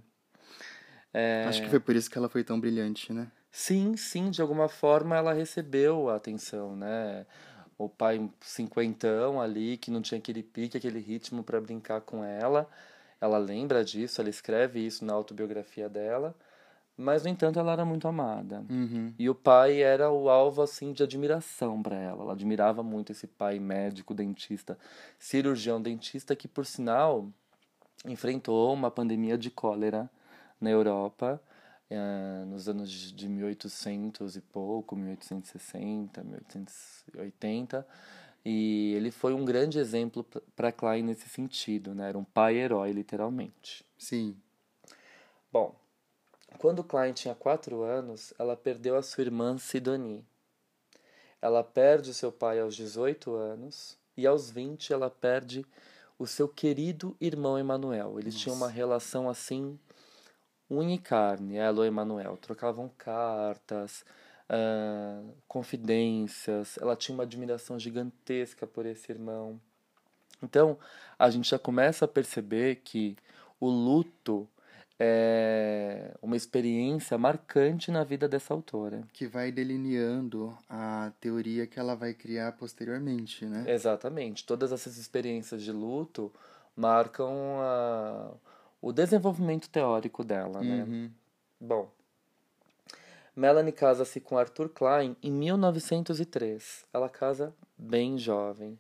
É... 1.14 1.46
Acho 1.48 1.62
que 1.62 1.70
foi 1.70 1.80
por 1.80 1.96
isso 1.96 2.10
que 2.10 2.18
ela 2.18 2.30
foi 2.30 2.44
tão 2.44 2.60
brilhante, 2.60 3.14
né? 3.14 3.32
Sim, 3.52 3.96
sim, 3.96 4.32
de 4.32 4.42
alguma 4.42 4.68
forma 4.68 5.16
ela 5.16 5.32
recebeu 5.32 6.10
a 6.10 6.16
atenção, 6.16 6.76
né? 6.76 7.26
O 7.78 7.88
pai 7.88 8.30
cinquentão 8.42 9.40
ali, 9.40 9.78
que 9.78 9.92
não 9.92 10.02
tinha 10.02 10.18
aquele 10.18 10.42
pique, 10.42 10.78
aquele 10.78 11.00
ritmo 11.00 11.44
para 11.44 11.62
brincar 11.62 12.02
com 12.02 12.24
ela. 12.24 12.68
Ela 13.22 13.38
lembra 13.38 13.84
disso, 13.84 14.20
ela 14.20 14.30
escreve 14.30 14.86
isso 14.86 15.06
na 15.06 15.14
autobiografia 15.14 15.88
dela. 15.88 16.36
Mas, 16.96 17.24
no 17.24 17.30
entanto, 17.30 17.60
ela 17.60 17.72
era 17.72 17.84
muito 17.84 18.08
amada. 18.08 18.64
Uhum. 18.70 19.14
E 19.18 19.30
o 19.30 19.34
pai 19.34 19.82
era 19.82 20.12
o 20.12 20.30
alvo, 20.30 20.62
assim, 20.62 20.94
de 20.94 21.02
admiração 21.02 21.82
para 21.82 21.96
ela. 21.96 22.24
Ela 22.24 22.34
admirava 22.34 22.84
muito 22.84 23.12
esse 23.12 23.26
pai 23.26 23.60
médico, 23.60 24.14
dentista, 24.14 24.78
cirurgião 25.18 25.82
dentista, 25.82 26.36
que, 26.36 26.48
por 26.48 26.66
sinal, 26.66 27.28
enfrentou 28.06 28.72
uma 28.74 28.92
pandemia 28.92 29.38
de 29.38 29.50
cólera 29.50 30.10
na 30.62 30.70
Europa 30.70 31.42
eh, 31.90 32.44
nos 32.48 32.70
anos 32.70 32.90
de 32.90 33.28
1800 33.28 34.36
e 34.36 34.42
pouco, 34.42 34.96
1860, 34.96 36.24
1880. 36.24 37.88
E 38.46 38.94
ele 38.96 39.10
foi 39.10 39.34
um 39.34 39.46
grande 39.46 39.80
exemplo 39.80 40.26
para 40.56 40.72
Klein 40.72 41.04
nesse 41.04 41.30
sentido, 41.30 41.94
né? 41.96 42.10
Era 42.10 42.18
um 42.18 42.24
pai-herói, 42.24 42.92
literalmente. 42.92 43.86
Sim. 43.98 44.36
Bom, 45.52 45.76
quando 46.58 46.84
Klein 46.84 47.14
tinha 47.14 47.36
quatro 47.36 47.84
anos, 47.84 48.34
ela 48.38 48.56
perdeu 48.56 48.96
a 48.96 49.02
sua 49.02 49.24
irmã 49.24 49.58
Sidonie. 49.58 50.26
Ela 51.42 51.64
perde 51.64 52.14
seu 52.14 52.32
pai 52.32 52.60
aos 52.60 52.76
18 52.76 53.34
anos 53.36 53.98
e 54.16 54.26
aos 54.26 54.50
20 54.50 54.94
ela 54.94 55.10
perde 55.10 55.66
o 56.18 56.26
seu 56.26 56.48
querido 56.48 57.16
irmão 57.20 57.60
Emanuel. 57.60 58.20
Eles 58.20 58.34
Nossa. 58.34 58.44
tinham 58.44 58.56
uma 58.56 58.70
relação 58.70 59.30
assim 59.30 59.78
unha 60.70 60.96
e 60.96 61.00
carne, 61.00 61.58
ela 61.58 61.86
e 61.86 61.88
Emanuel. 61.88 62.38
Trocavam 62.38 62.90
cartas, 62.98 64.06
ah, 64.50 65.22
confidências. 65.48 66.78
Ela 66.78 66.96
tinha 66.96 67.14
uma 67.14 67.24
admiração 67.24 67.78
gigantesca 67.78 68.66
por 68.66 68.86
esse 68.86 69.12
irmão. 69.12 69.60
Então, 70.42 70.78
a 71.18 71.30
gente 71.30 71.50
já 71.50 71.60
começa 71.60 72.06
a 72.06 72.08
perceber 72.08 72.78
que 72.78 73.16
o 73.60 73.70
luto 73.70 74.48
é 75.00 76.14
uma 76.22 76.36
experiência 76.36 77.18
marcante 77.18 77.92
na 77.92 78.04
vida 78.04 78.28
dessa 78.28 78.54
autora. 78.54 79.04
Que 79.12 79.28
vai 79.28 79.52
delineando 79.52 80.58
a 80.70 81.12
teoria 81.20 81.68
que 81.68 81.80
ela 81.80 81.96
vai 81.96 82.14
criar 82.14 82.54
posteriormente, 82.54 83.46
né? 83.46 83.66
Exatamente. 83.68 84.46
Todas 84.46 84.72
essas 84.72 84.98
experiências 84.98 85.62
de 85.62 85.72
luto 85.72 86.32
marcam 86.76 87.60
a, 87.60 88.32
o 88.82 88.92
desenvolvimento 88.92 89.70
teórico 89.70 90.24
dela, 90.24 90.62
né? 90.62 90.84
Uhum. 90.84 91.12
Bom, 91.60 91.92
Melanie 93.36 93.72
casa-se 93.72 94.20
com 94.20 94.38
Arthur 94.38 94.70
Klein 94.70 95.16
em 95.24 95.32
1903. 95.32 96.86
Ela 96.94 97.10
casa 97.10 97.54
bem 97.78 98.18
jovem. 98.18 98.78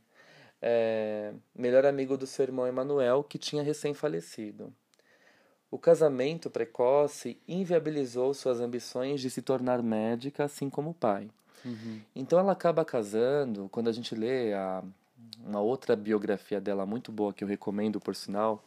É, 0.62 1.34
melhor 1.56 1.86
amigo 1.86 2.16
do 2.18 2.28
seu 2.28 2.44
irmão 2.44 2.68
Emanuel, 2.68 3.24
que 3.24 3.38
tinha 3.38 3.64
recém-falecido. 3.64 4.74
O 5.74 5.80
casamento 5.80 6.52
precoce 6.52 7.36
inviabilizou 7.48 8.32
suas 8.36 8.60
ambições 8.60 9.20
de 9.20 9.28
se 9.28 9.42
tornar 9.42 9.82
médica, 9.82 10.44
assim 10.44 10.70
como 10.70 10.92
o 10.92 10.94
pai. 10.94 11.32
Uhum. 11.66 12.00
Então 12.16 12.38
ela 12.38 12.52
acaba 12.52 12.86
casando, 12.86 13.68
quando 13.72 13.88
a 13.88 13.92
gente 13.92 14.14
lê 14.14 14.54
a, 14.54 14.84
uma 15.44 15.62
outra 15.62 15.96
biografia 15.96 16.62
dela 16.62 16.86
muito 16.86 17.12
boa, 17.12 17.34
que 17.34 17.44
eu 17.44 17.48
recomendo 17.48 18.00
por 18.00 18.16
sinal, 18.16 18.64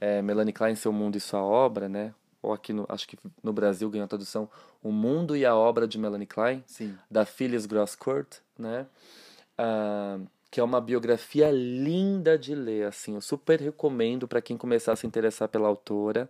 é 0.00 0.22
Melanie 0.22 0.54
Klein, 0.54 0.74
Seu 0.74 0.90
Mundo 0.90 1.18
e 1.18 1.20
Sua 1.20 1.42
Obra, 1.42 1.86
né? 1.86 2.14
Ou 2.40 2.54
aqui, 2.54 2.72
no, 2.72 2.86
acho 2.88 3.06
que 3.06 3.18
no 3.42 3.52
Brasil 3.52 3.90
ganhou 3.90 4.06
a 4.06 4.08
tradução 4.08 4.48
O 4.82 4.90
Mundo 4.90 5.36
e 5.36 5.44
a 5.44 5.54
Obra 5.54 5.86
de 5.86 5.98
Melanie 5.98 6.26
Klein, 6.26 6.64
Sim. 6.66 6.96
da 7.10 7.26
Phyllis 7.26 7.66
Grosskurt, 7.66 8.38
né? 8.58 8.86
Ah, 9.58 10.18
que 10.50 10.60
é 10.60 10.62
uma 10.64 10.80
biografia 10.80 11.50
linda 11.50 12.38
de 12.38 12.54
ler, 12.54 12.86
assim, 12.86 13.14
eu 13.14 13.20
super 13.20 13.60
recomendo 13.60 14.26
para 14.26 14.40
quem 14.40 14.56
começar 14.56 14.92
a 14.92 14.96
se 14.96 15.06
interessar 15.06 15.48
pela 15.48 15.68
autora, 15.68 16.28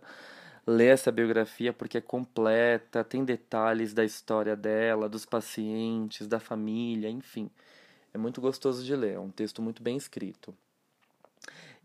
ler 0.67 0.87
essa 0.87 1.11
biografia 1.11 1.71
porque 1.71 1.97
é 1.97 2.01
completa, 2.01 3.03
tem 3.03 3.23
detalhes 3.23 3.93
da 3.93 4.03
história 4.03 4.55
dela, 4.55 5.07
dos 5.07 5.25
pacientes, 5.25 6.27
da 6.27 6.39
família, 6.39 7.09
enfim. 7.09 7.49
É 8.13 8.17
muito 8.17 8.41
gostoso 8.41 8.83
de 8.83 8.95
ler, 8.95 9.15
é 9.15 9.19
um 9.19 9.29
texto 9.31 9.61
muito 9.61 9.81
bem 9.81 9.95
escrito. 9.95 10.53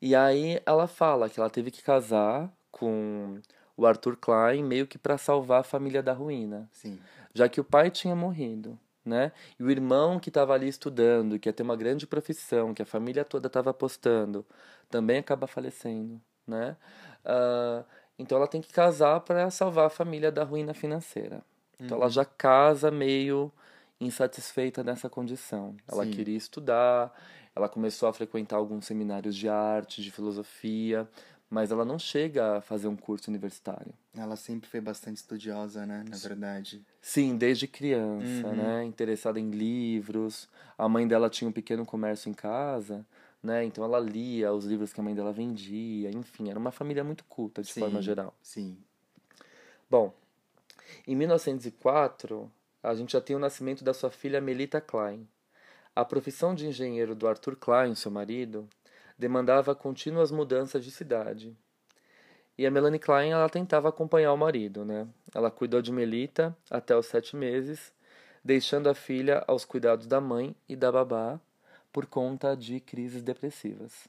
E 0.03 0.15
aí 0.15 0.61
ela 0.67 0.87
fala 0.87 1.31
que 1.31 1.39
ela 1.39 1.49
teve 1.49 1.71
que 1.71 1.83
casar 1.83 2.53
com 2.71 3.41
o 3.77 3.87
Arthur 3.87 4.17
Klein 4.17 4.63
meio 4.63 4.87
que 4.87 4.99
para 4.99 5.17
salvar 5.17 5.61
a 5.61 5.65
família 5.65 6.03
da 6.03 6.13
ruína, 6.13 6.69
Sim. 6.73 6.99
já 7.33 7.49
que 7.49 7.61
o 7.61 7.65
pai 7.65 7.91
tinha 7.91 8.15
morrido, 8.15 8.79
né? 9.05 9.33
E 9.59 9.63
o 9.63 9.71
irmão 9.71 10.19
que 10.19 10.31
estava 10.31 10.55
ali 10.55 10.69
estudando, 10.69 11.39
que 11.39 11.49
ia 11.49 11.53
ter 11.53 11.63
uma 11.63 11.77
grande 11.77 12.07
profissão, 12.07 12.73
que 12.75 12.83
a 12.83 12.87
família 12.87 13.25
toda 13.25 13.47
estava 13.49 13.71
apostando, 13.71 14.45
também 14.91 15.19
acaba 15.19 15.47
falecendo, 15.47 16.21
né? 16.47 16.77
Ah, 17.25 17.85
então 18.19 18.39
ela 18.39 18.47
tem 18.47 18.61
que 18.61 18.73
casar 18.73 19.21
para 19.21 19.51
salvar 19.51 19.87
a 19.87 19.91
família 19.91 20.31
da 20.31 20.45
ruína 20.45 20.75
financeira. 20.75 21.43
Então 21.79 21.99
ela 21.99 22.09
já 22.09 22.25
casa 22.25 22.91
meio 22.91 23.53
insatisfeita 24.01 24.83
nessa 24.85 25.09
condição. 25.09 25.77
Ela 25.91 26.05
Sim. 26.05 26.11
queria 26.11 26.37
estudar, 26.37 27.13
ela 27.55 27.69
começou 27.69 28.09
a 28.09 28.13
frequentar 28.13 28.57
alguns 28.57 28.87
seminários 28.87 29.37
de 29.37 29.49
arte, 29.49 30.03
de 30.03 30.11
filosofia, 30.11 31.09
mas 31.55 31.71
ela 31.71 31.85
não 31.85 32.01
chega 32.01 32.57
a 32.57 32.61
fazer 32.61 32.89
um 32.89 32.97
curso 32.97 33.31
universitário. 33.31 33.95
Ela 34.17 34.35
sempre 34.35 34.69
foi 34.69 34.81
bastante 34.81 35.19
estudiosa, 35.19 35.87
né? 35.87 36.05
Na 36.11 36.17
verdade. 36.17 36.85
Sim, 37.01 37.37
desde 37.37 37.69
criança, 37.69 38.49
Uhum. 38.49 38.57
né? 38.57 38.85
Interessada 38.85 39.39
em 39.39 39.51
livros. 39.51 40.49
A 40.77 40.89
mãe 40.89 41.07
dela 41.07 41.31
tinha 41.31 41.49
um 41.49 41.53
pequeno 41.53 41.87
comércio 41.87 42.29
em 42.29 42.35
casa, 42.35 43.07
né? 43.41 43.65
Então 43.65 43.85
ela 43.85 44.01
lia 44.01 44.53
os 44.53 44.65
livros 44.65 44.93
que 44.93 44.99
a 44.99 45.03
mãe 45.05 45.15
dela 45.15 45.33
vendia. 45.33 46.11
Enfim, 46.11 46.51
era 46.51 46.59
uma 46.59 46.73
família 46.73 47.05
muito 47.05 47.23
culta, 47.27 47.63
de 47.63 47.73
Sim. 47.73 47.81
forma 47.83 48.03
geral. 48.03 48.35
Sim. 48.43 48.77
Bom, 49.89 50.13
em 51.07 51.15
1904, 51.15 52.51
a 52.83 52.97
gente 52.97 53.13
já 53.13 53.21
tem 53.21 53.37
o 53.37 53.39
nascimento 53.39 53.85
da 53.85 53.95
sua 53.95 54.11
filha 54.11 54.41
Melita 54.41 54.81
Klein. 54.81 55.29
A 55.95 56.05
profissão 56.05 56.53
de 56.53 56.67
engenheiro 56.67 57.15
do 57.15 57.29
Arthur 57.29 57.55
Klein, 57.55 57.95
seu 57.95 58.11
marido, 58.11 58.69
demandava 59.19 59.75
contínuas 59.75 60.31
mudanças 60.31 60.85
de 60.85 60.91
cidade. 60.91 61.57
E 62.57 62.67
a 62.67 62.71
Melanie 62.71 63.01
Klein, 63.01 63.33
ela 63.33 63.49
tentava 63.49 63.89
acompanhar 63.89 64.33
o 64.33 64.39
marido, 64.39 64.85
né? 64.85 65.09
Ela 65.35 65.51
cuidou 65.51 65.83
de 65.83 65.91
Melita 65.91 66.57
até 66.71 66.97
os 66.97 67.07
sete 67.07 67.35
meses, 67.35 67.93
deixando 68.45 68.89
a 68.89 68.95
filha 68.95 69.43
aos 69.47 69.65
cuidados 69.65 70.07
da 70.07 70.21
mãe 70.21 70.55
e 70.69 70.77
da 70.77 70.93
babá 70.93 71.41
por 71.93 72.07
conta 72.07 72.57
de 72.57 72.79
crises 72.81 73.23
depressivas. 73.23 74.09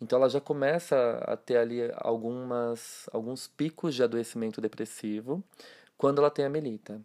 Então 0.00 0.18
ela 0.18 0.28
já 0.28 0.40
começa 0.40 1.22
a 1.24 1.36
ter 1.36 1.56
ali 1.56 1.80
algumas, 1.96 3.08
alguns 3.12 3.46
picos 3.46 3.94
de 3.94 4.02
adoecimento 4.02 4.60
depressivo 4.60 5.42
quando 5.96 6.18
ela 6.18 6.30
tem 6.30 6.44
a 6.44 6.50
Melita. 6.50 7.00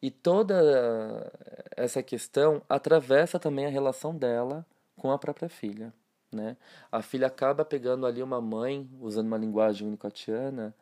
E 0.00 0.10
toda 0.10 1.30
essa 1.76 2.02
questão 2.02 2.62
atravessa 2.68 3.38
também 3.38 3.66
a 3.66 3.68
relação 3.68 4.16
dela 4.16 4.66
com 4.96 5.12
a 5.12 5.18
própria 5.18 5.48
filha. 5.48 5.92
Né? 6.32 6.56
A 6.90 7.02
filha 7.02 7.26
acaba 7.26 7.64
pegando 7.64 8.06
ali 8.06 8.22
uma 8.22 8.40
mãe, 8.40 8.88
usando 9.00 9.26
uma 9.26 9.36
linguagem 9.36 9.86
unicotiana, 9.86 10.74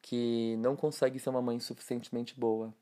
que 0.00 0.56
não 0.58 0.74
consegue 0.74 1.18
ser 1.18 1.30
uma 1.30 1.42
mãe 1.42 1.60
suficientemente 1.60 2.38
boa. 2.38 2.72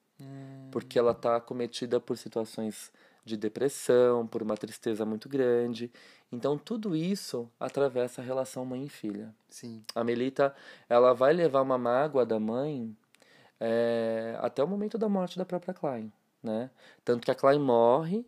Porque 0.71 0.99
ela 0.99 1.13
está 1.13 1.37
acometida 1.37 2.01
por 2.01 2.17
situações 2.17 2.93
de 3.25 3.37
depressão, 3.37 4.27
por 4.27 4.43
uma 4.43 4.57
tristeza 4.57 5.05
muito 5.05 5.29
grande. 5.29 5.91
Então 6.31 6.57
tudo 6.57 6.95
isso 6.95 7.51
atravessa 7.59 8.21
a 8.21 8.25
relação 8.25 8.65
mãe 8.65 8.85
e 8.85 8.89
filha. 8.89 9.35
Sim. 9.51 9.83
A 9.95 10.05
Melita, 10.05 10.55
ela 10.89 11.13
vai 11.13 11.33
levar 11.33 11.63
uma 11.63 11.77
mágoa 11.77 12.25
da 12.25 12.39
mãe 12.39 12.97
é, 13.59 14.39
até 14.41 14.63
o 14.63 14.69
momento 14.69 14.97
da 14.97 15.09
morte 15.09 15.37
da 15.37 15.45
própria 15.45 15.75
Klein, 15.75 16.13
né? 16.43 16.71
Tanto 17.05 17.25
que 17.25 17.31
a 17.31 17.35
Klein 17.35 17.59
morre, 17.59 18.25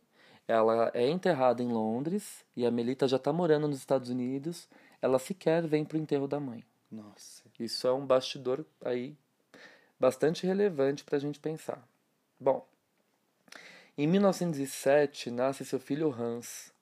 ela 0.49 0.91
é 0.95 1.07
enterrada 1.07 1.63
em 1.63 1.71
Londres 1.71 2.43
e 2.57 2.65
a 2.65 2.71
Melita 2.71 3.07
já 3.07 3.19
está 3.19 3.31
morando 3.33 3.69
nos 3.69 3.77
Estados 3.77 4.09
Unidos. 4.09 4.67
Ela 5.03 5.19
sequer 5.19 5.67
vem 5.67 5.85
pro 5.85 5.99
enterro 5.99 6.27
da 6.27 6.41
mãe. 6.41 6.65
Nossa. 6.91 7.45
Isso 7.61 7.87
é 7.87 7.93
um 7.93 8.07
bastidor 8.07 8.65
aí 8.83 9.15
bastante 10.01 10.47
relevante 10.47 11.05
para 11.05 11.17
a 11.17 11.21
gente 11.21 11.39
pensar. 11.39 11.87
Bom, 12.41 12.67
em 13.97 14.07
1907 14.07 15.31
nasce 15.31 15.67
seu 15.67 15.79
filho 15.79 16.11
Hans. 16.11 16.73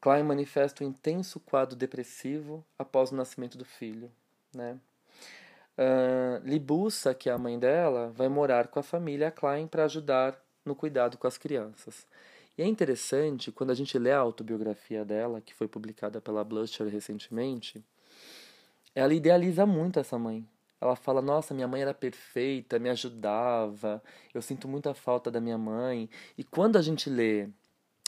Klein 0.00 0.22
manifesta 0.22 0.84
um 0.84 0.88
intenso 0.88 1.40
quadro 1.40 1.74
depressivo 1.74 2.64
após 2.78 3.10
o 3.10 3.16
nascimento 3.16 3.58
do 3.58 3.64
filho, 3.64 4.12
né? 4.54 4.78
Uh, 5.78 6.44
Libussa, 6.44 7.14
que 7.14 7.30
é 7.30 7.32
a 7.32 7.38
mãe 7.38 7.58
dela, 7.58 8.12
vai 8.14 8.28
morar 8.28 8.68
com 8.68 8.78
a 8.78 8.82
família 8.82 9.30
Klein 9.30 9.66
para 9.66 9.84
ajudar 9.84 10.38
no 10.64 10.76
cuidado 10.76 11.16
com 11.16 11.26
as 11.26 11.38
crianças. 11.38 12.06
E 12.56 12.62
é 12.62 12.66
interessante, 12.66 13.50
quando 13.50 13.70
a 13.70 13.74
gente 13.74 13.98
lê 13.98 14.12
a 14.12 14.18
autobiografia 14.18 15.04
dela, 15.04 15.40
que 15.40 15.54
foi 15.54 15.66
publicada 15.66 16.20
pela 16.20 16.44
Blusher 16.44 16.86
recentemente, 16.88 17.82
ela 18.94 19.14
idealiza 19.14 19.64
muito 19.64 19.98
essa 19.98 20.18
mãe. 20.18 20.46
Ela 20.80 20.96
fala: 20.96 21.22
Nossa, 21.22 21.54
minha 21.54 21.68
mãe 21.68 21.80
era 21.80 21.94
perfeita, 21.94 22.78
me 22.78 22.90
ajudava, 22.90 24.02
eu 24.34 24.42
sinto 24.42 24.68
muita 24.68 24.92
falta 24.92 25.30
da 25.30 25.40
minha 25.40 25.56
mãe. 25.56 26.10
E 26.36 26.44
quando 26.44 26.76
a 26.76 26.82
gente 26.82 27.08
lê 27.08 27.48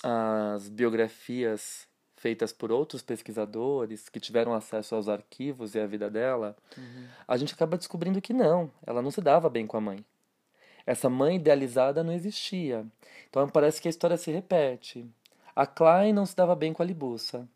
as 0.03 0.69
biografias 0.69 1.89
feitas 2.17 2.53
por 2.53 2.73
outros 2.73 3.03
pesquisadores 3.03 4.09
que 4.09 4.19
tiveram 4.19 4.55
acesso 4.55 4.95
aos 4.95 5.09
arquivos 5.09 5.75
e 5.75 5.81
à 5.81 5.87
vida 5.87 6.11
dela, 6.11 6.57
uhum. 6.77 7.07
a 7.29 7.37
gente 7.37 7.55
acaba 7.55 7.77
descobrindo 7.77 8.21
que 8.21 8.33
não, 8.33 8.71
ela 8.87 9.03
não 9.03 9.11
se 9.11 9.21
dava 9.21 9.49
bem 9.49 9.67
com 9.67 9.77
a 9.77 9.81
mãe. 9.81 10.05
Essa 10.87 11.09
mãe 11.09 11.37
idealizada 11.37 12.05
não 12.05 12.13
existia. 12.13 12.87
Então 13.29 13.49
parece 13.49 13.81
que 13.81 13.89
a 13.89 13.91
história 13.91 14.17
se 14.17 14.31
repete. 14.31 15.09
A 15.57 15.67
Klein 15.67 16.13
não 16.13 16.27
se 16.27 16.37
dava 16.37 16.55
bem 16.55 16.73
com 16.73 16.83
a 16.83 16.87
Libussa. 16.87 17.49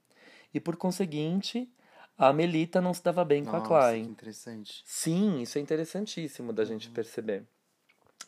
E 0.53 0.61
por 0.61 0.77
conseguinte, 0.77 1.69
a 2.17 2.33
Melita 2.33 2.81
não 2.81 2.95
se 2.95 3.03
dava 3.03 3.25
bem 3.25 3.43
Nossa, 3.43 3.59
com 3.59 3.65
a 3.65 3.69
Klein. 3.69 4.05
Que 4.05 4.11
interessante. 4.11 4.83
Sim, 4.85 5.41
isso 5.41 5.59
é 5.59 5.61
interessantíssimo 5.61 6.53
da 6.53 6.63
uhum. 6.63 6.69
gente 6.69 6.91
perceber. 6.91 7.45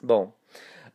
Bom, 0.03 0.33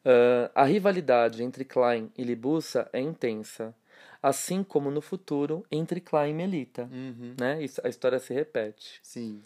uh, 0.06 0.50
a 0.54 0.64
rivalidade 0.64 1.44
entre 1.44 1.66
Klein 1.66 2.12
e 2.18 2.24
Libussa 2.24 2.90
é 2.94 3.00
intensa, 3.00 3.76
assim 4.22 4.64
como 4.64 4.90
no 4.90 5.02
futuro 5.02 5.66
entre 5.72 6.00
Klein 6.00 6.32
e 6.32 6.34
Melita. 6.34 6.90
Uhum. 6.92 7.36
Né? 7.40 7.64
Isso, 7.64 7.82
a 7.84 7.90
história 7.90 8.20
se 8.20 8.34
repete. 8.34 9.00
Sim. 9.04 9.44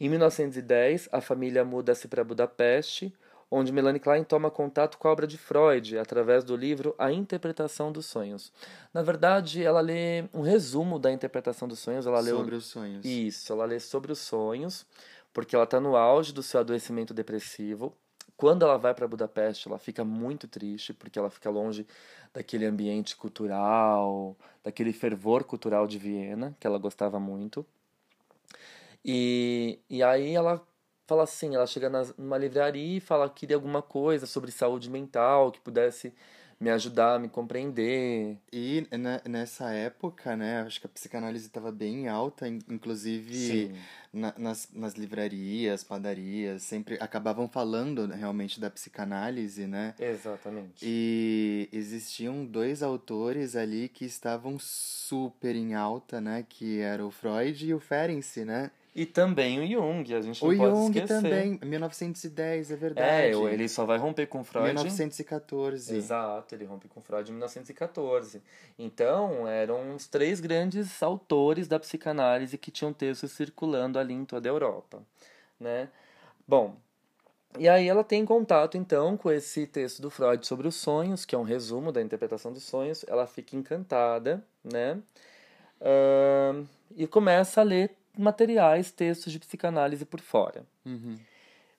Em 0.00 0.08
1910, 0.08 1.08
a 1.12 1.20
família 1.20 1.64
muda-se 1.64 2.08
para 2.08 2.24
Budapeste, 2.24 3.12
onde 3.50 3.72
Melanie 3.72 4.00
Klein 4.00 4.22
toma 4.22 4.50
contato 4.50 4.96
com 4.96 5.08
a 5.08 5.10
obra 5.10 5.26
de 5.26 5.36
Freud 5.36 5.98
através 5.98 6.44
do 6.44 6.54
livro 6.54 6.94
A 6.96 7.10
Interpretação 7.12 7.90
dos 7.90 8.06
Sonhos. 8.06 8.52
Na 8.94 9.02
verdade, 9.02 9.62
ela 9.62 9.80
lê 9.80 10.24
um 10.32 10.42
resumo 10.42 10.98
da 10.98 11.10
interpretação 11.10 11.66
dos 11.66 11.80
sonhos. 11.80 12.06
Ela 12.06 12.22
sobre 12.22 12.52
lê 12.52 12.56
os 12.56 12.66
sonhos. 12.66 13.04
Isso, 13.04 13.52
ela 13.52 13.64
lê 13.64 13.80
sobre 13.80 14.12
os 14.12 14.20
sonhos, 14.20 14.86
porque 15.32 15.56
ela 15.56 15.64
está 15.64 15.80
no 15.80 15.96
auge 15.96 16.32
do 16.32 16.42
seu 16.42 16.60
adoecimento 16.60 17.12
depressivo. 17.12 17.92
Quando 18.36 18.64
ela 18.64 18.78
vai 18.78 18.94
para 18.94 19.06
Budapeste, 19.06 19.68
ela 19.68 19.78
fica 19.78 20.04
muito 20.04 20.48
triste, 20.48 20.94
porque 20.94 21.18
ela 21.18 21.28
fica 21.28 21.50
longe 21.50 21.86
daquele 22.32 22.64
ambiente 22.64 23.14
cultural, 23.14 24.36
daquele 24.64 24.92
fervor 24.92 25.44
cultural 25.44 25.86
de 25.86 25.98
Viena, 25.98 26.56
que 26.58 26.66
ela 26.66 26.78
gostava 26.78 27.20
muito. 27.20 27.66
E, 29.04 29.78
e 29.90 30.02
aí 30.02 30.34
ela 30.34 30.62
fala 31.10 31.24
assim, 31.24 31.56
ela 31.56 31.66
chega 31.66 31.90
na, 31.90 32.06
numa 32.16 32.38
livraria 32.38 32.98
e 32.98 33.00
fala 33.00 33.28
que 33.28 33.40
queria 33.40 33.56
alguma 33.56 33.82
coisa 33.82 34.26
sobre 34.26 34.52
saúde 34.52 34.88
mental, 34.88 35.50
que 35.50 35.60
pudesse 35.60 36.14
me 36.60 36.70
ajudar 36.70 37.14
a 37.14 37.18
me 37.18 37.28
compreender. 37.28 38.36
E 38.52 38.86
nessa 39.26 39.72
época, 39.72 40.36
né, 40.36 40.60
acho 40.60 40.78
que 40.78 40.86
a 40.86 40.90
psicanálise 40.90 41.46
estava 41.46 41.72
bem 41.72 42.06
alta, 42.06 42.46
inclusive 42.46 43.72
na, 44.12 44.32
nas, 44.38 44.68
nas 44.72 44.94
livrarias, 44.94 45.82
padarias, 45.82 46.62
sempre 46.62 46.96
acabavam 47.00 47.48
falando 47.48 48.06
realmente 48.06 48.60
da 48.60 48.70
psicanálise, 48.70 49.66
né? 49.66 49.96
Exatamente. 49.98 50.84
E 50.84 51.68
existiam 51.72 52.44
dois 52.44 52.84
autores 52.84 53.56
ali 53.56 53.88
que 53.88 54.04
estavam 54.04 54.60
super 54.60 55.56
em 55.56 55.74
alta, 55.74 56.20
né, 56.20 56.46
que 56.48 56.78
era 56.78 57.04
o 57.04 57.10
Freud 57.10 57.66
e 57.66 57.74
o 57.74 57.80
Ferenczi, 57.80 58.44
né? 58.44 58.70
E 58.92 59.06
também 59.06 59.60
o 59.60 59.66
Jung, 59.66 60.14
a 60.14 60.20
gente 60.20 60.42
não 60.42 60.50
o 60.50 60.56
pode 60.56 60.70
Jung 60.70 60.98
esquecer. 60.98 61.22
também, 61.22 61.60
1910, 61.62 62.72
é 62.72 62.76
verdade. 62.76 63.08
É, 63.08 63.52
ele 63.52 63.68
só 63.68 63.84
vai 63.86 63.98
romper 63.98 64.26
com 64.26 64.42
Freud... 64.42 64.66
1914. 64.66 65.96
Exato, 65.96 66.54
ele 66.56 66.64
rompe 66.64 66.88
com 66.88 67.00
Freud 67.00 67.30
em 67.30 67.34
1914. 67.34 68.42
Então, 68.76 69.46
eram 69.46 69.94
os 69.94 70.08
três 70.08 70.40
grandes 70.40 71.00
autores 71.02 71.68
da 71.68 71.78
psicanálise 71.78 72.58
que 72.58 72.72
tinham 72.72 72.92
textos 72.92 73.30
circulando 73.30 73.96
ali 73.96 74.12
em 74.12 74.24
toda 74.24 74.48
a 74.48 74.50
Europa, 74.50 75.00
né? 75.58 75.88
Bom, 76.46 76.74
e 77.58 77.68
aí 77.68 77.88
ela 77.88 78.02
tem 78.02 78.24
contato, 78.24 78.76
então, 78.76 79.16
com 79.16 79.30
esse 79.30 79.66
texto 79.68 80.02
do 80.02 80.10
Freud 80.10 80.44
sobre 80.44 80.66
os 80.66 80.74
sonhos, 80.74 81.24
que 81.24 81.34
é 81.34 81.38
um 81.38 81.42
resumo 81.42 81.92
da 81.92 82.02
interpretação 82.02 82.52
dos 82.52 82.64
sonhos. 82.64 83.04
Ela 83.08 83.26
fica 83.26 83.56
encantada, 83.56 84.44
né? 84.64 85.00
Uh, 85.80 86.66
e 86.96 87.06
começa 87.06 87.60
a 87.60 87.64
ler 87.64 87.96
materiais, 88.16 88.90
textos 88.90 89.32
de 89.32 89.38
psicanálise 89.38 90.04
por 90.04 90.20
fora. 90.20 90.64
Uhum. 90.84 91.18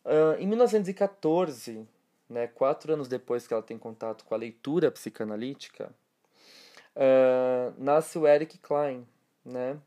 Uh, 0.06 0.40
em 0.40 0.48
1914, 0.48 1.88
né, 2.30 2.48
quatro 2.48 2.94
anos 2.94 3.08
depois 3.08 3.48
que 3.48 3.54
ela 3.54 3.62
tem 3.62 3.78
contato 3.78 4.26
com 4.26 4.34
a 4.34 4.38
leitura 4.38 4.90
psicanalítica, 4.90 5.92
uh, 6.96 7.74
nasce 7.78 8.17
o 8.17 8.28
Eric 8.28 8.58
Klein. 8.58 9.06
Né? 9.46 9.78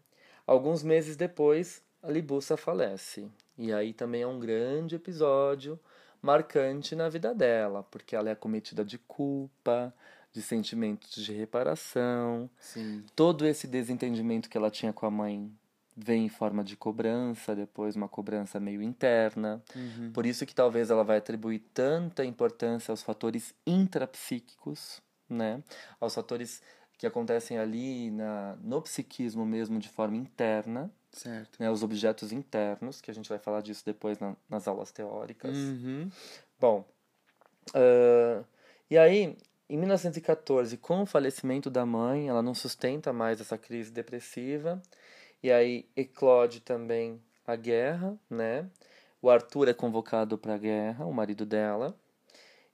Alguns 0.46 0.83
meses 0.83 1.16
depois, 1.16 1.83
a 2.02 2.11
Libussa 2.11 2.57
falece. 2.57 3.28
E 3.57 3.72
aí 3.72 3.92
também 3.92 4.22
é 4.22 4.26
um 4.26 4.38
grande 4.38 4.96
episódio 4.96 5.78
marcante 6.20 6.96
na 6.96 7.09
vida 7.09 7.35
dela, 7.35 7.83
porque 7.90 8.16
ela 8.16 8.30
é 8.30 8.33
acometida 8.33 8.85
de 8.85 8.98
culpa, 8.98 9.92
de 10.33 10.42
sentimentos 10.42 11.22
de 11.22 11.33
reparação. 11.33 12.50
Sim. 12.59 13.04
Todo 13.14 13.46
esse 13.46 13.66
desentendimento 13.66 14.48
que 14.48 14.57
ela 14.57 14.70
tinha 14.70 14.92
com 14.92 15.07
a 15.07 15.11
mãe 15.11 15.52
vem 15.96 16.26
em 16.26 16.28
forma 16.28 16.64
de 16.64 16.76
cobrança, 16.76 17.54
depois 17.54 17.94
uma 17.94 18.09
cobrança 18.09 18.59
meio 18.59 18.83
interna. 18.83 19.62
Uhum. 19.74 20.12
Por 20.12 20.26
isso 20.26 20.44
que 20.44 20.54
talvez 20.54 20.90
ela 20.90 21.04
vai 21.04 21.18
atribuir 21.18 21.61
tanta 21.72 22.24
importância 22.24 22.90
aos 22.90 23.02
fatores 23.02 23.54
intrapsíquicos, 23.66 25.00
né? 25.28 25.62
Aos 26.00 26.14
fatores 26.14 26.61
que 26.98 27.07
acontecem 27.07 27.59
ali 27.59 28.11
na, 28.11 28.57
no 28.62 28.80
psiquismo 28.83 29.44
mesmo 29.44 29.78
de 29.78 29.88
forma 29.88 30.16
interna. 30.16 30.90
Certo. 31.12 31.59
Né? 31.61 31.70
Os 31.70 31.83
objetos 31.83 32.33
internos, 32.33 33.00
que 33.00 33.11
a 33.11 33.14
gente 33.14 33.28
vai 33.28 33.38
falar 33.38 33.61
disso 33.61 33.85
depois 33.85 34.18
na, 34.18 34.37
nas 34.48 34.66
aulas 34.66 34.90
teóricas. 34.90 35.57
Uhum. 35.57 36.11
Bom, 36.59 36.85
uh, 37.70 38.44
e 38.90 38.98
aí, 38.98 39.37
em 39.68 39.76
1914, 39.76 40.76
com 40.76 41.02
o 41.02 41.07
falecimento 41.07 41.70
da 41.70 41.87
mãe, 41.87 42.28
ela 42.28 42.42
não 42.42 42.54
sustenta 42.54 43.12
mais 43.12 43.40
essa 43.40 43.57
crise 43.57 43.92
depressiva 43.92 44.83
e 45.44 45.52
aí 45.52 45.87
eclode 45.94 46.61
também 46.61 47.20
a 47.46 47.54
guerra, 47.54 48.18
né? 48.30 48.66
O 49.20 49.28
Arthur 49.28 49.68
é 49.68 49.74
convocado 49.74 50.38
para 50.38 50.54
a 50.54 50.59
guerra, 50.59 51.04
o 51.04 51.12
marido 51.12 51.44
dela. 51.44 51.94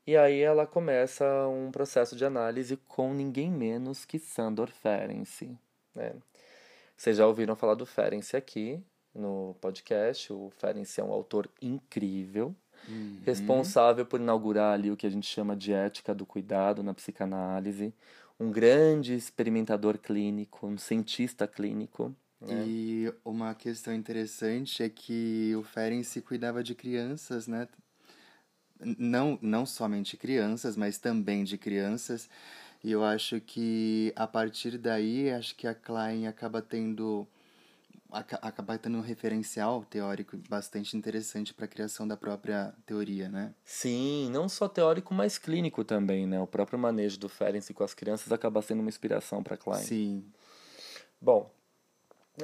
E 0.06 0.16
aí 0.16 0.40
ela 0.40 0.68
começa 0.68 1.24
um 1.48 1.72
processo 1.72 2.14
de 2.14 2.24
análise 2.24 2.76
com 2.86 3.12
ninguém 3.12 3.50
menos 3.50 4.04
que 4.04 4.20
Sandor 4.20 4.70
Ferenczi, 4.70 5.58
né? 5.92 6.12
Vocês 6.96 7.16
já 7.16 7.26
ouviram 7.26 7.56
falar 7.56 7.74
do 7.74 7.84
Ferenczi 7.84 8.36
aqui 8.36 8.80
no 9.12 9.56
podcast. 9.60 10.32
O 10.32 10.52
Ferenczi 10.56 11.00
é 11.00 11.04
um 11.04 11.12
autor 11.12 11.50
incrível, 11.60 12.54
uhum. 12.88 13.20
responsável 13.26 14.06
por 14.06 14.20
inaugurar 14.20 14.74
ali 14.74 14.92
o 14.92 14.96
que 14.96 15.08
a 15.08 15.10
gente 15.10 15.26
chama 15.26 15.56
de 15.56 15.72
ética 15.72 16.14
do 16.14 16.24
cuidado 16.24 16.84
na 16.84 16.94
psicanálise, 16.94 17.92
um 18.38 18.48
grande 18.48 19.12
experimentador 19.12 19.98
clínico, 19.98 20.68
um 20.68 20.78
cientista 20.78 21.48
clínico. 21.48 22.14
É. 22.42 22.64
E 22.64 23.14
uma 23.24 23.54
questão 23.54 23.94
interessante 23.94 24.82
é 24.82 24.88
que 24.88 25.54
o 25.56 25.62
Ferenc 25.62 26.20
cuidava 26.22 26.62
de 26.62 26.74
crianças, 26.74 27.46
né? 27.46 27.68
Não, 28.98 29.38
não 29.42 29.66
somente 29.66 30.16
crianças, 30.16 30.76
mas 30.76 30.96
também 30.98 31.44
de 31.44 31.58
crianças. 31.58 32.30
E 32.82 32.90
eu 32.90 33.04
acho 33.04 33.40
que 33.40 34.12
a 34.16 34.26
partir 34.26 34.78
daí, 34.78 35.30
acho 35.30 35.54
que 35.54 35.66
a 35.66 35.74
Klein 35.74 36.26
acaba 36.26 36.62
tendo 36.62 37.28
acaba 38.12 38.76
tendo 38.76 38.98
um 38.98 39.02
referencial 39.02 39.84
teórico 39.84 40.36
bastante 40.48 40.96
interessante 40.96 41.54
para 41.54 41.66
a 41.66 41.68
criação 41.68 42.08
da 42.08 42.16
própria 42.16 42.74
teoria, 42.84 43.28
né? 43.28 43.54
Sim, 43.64 44.28
não 44.32 44.48
só 44.48 44.68
teórico, 44.68 45.14
mas 45.14 45.38
clínico 45.38 45.84
também, 45.84 46.26
né? 46.26 46.40
O 46.40 46.46
próprio 46.46 46.76
manejo 46.76 47.20
do 47.20 47.28
Ferenc 47.28 47.72
com 47.72 47.84
as 47.84 47.94
crianças 47.94 48.32
acaba 48.32 48.60
sendo 48.62 48.80
uma 48.80 48.88
inspiração 48.88 49.44
para 49.44 49.56
Klein. 49.56 49.84
Sim. 49.84 50.24
Bom, 51.20 51.52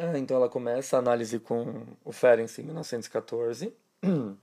ah, 0.00 0.18
então 0.18 0.36
ela 0.36 0.48
começa 0.48 0.96
a 0.96 0.98
análise 0.98 1.38
com 1.38 1.86
o 2.04 2.12
Ferenc 2.12 2.60
em 2.60 2.64
1914. 2.64 3.72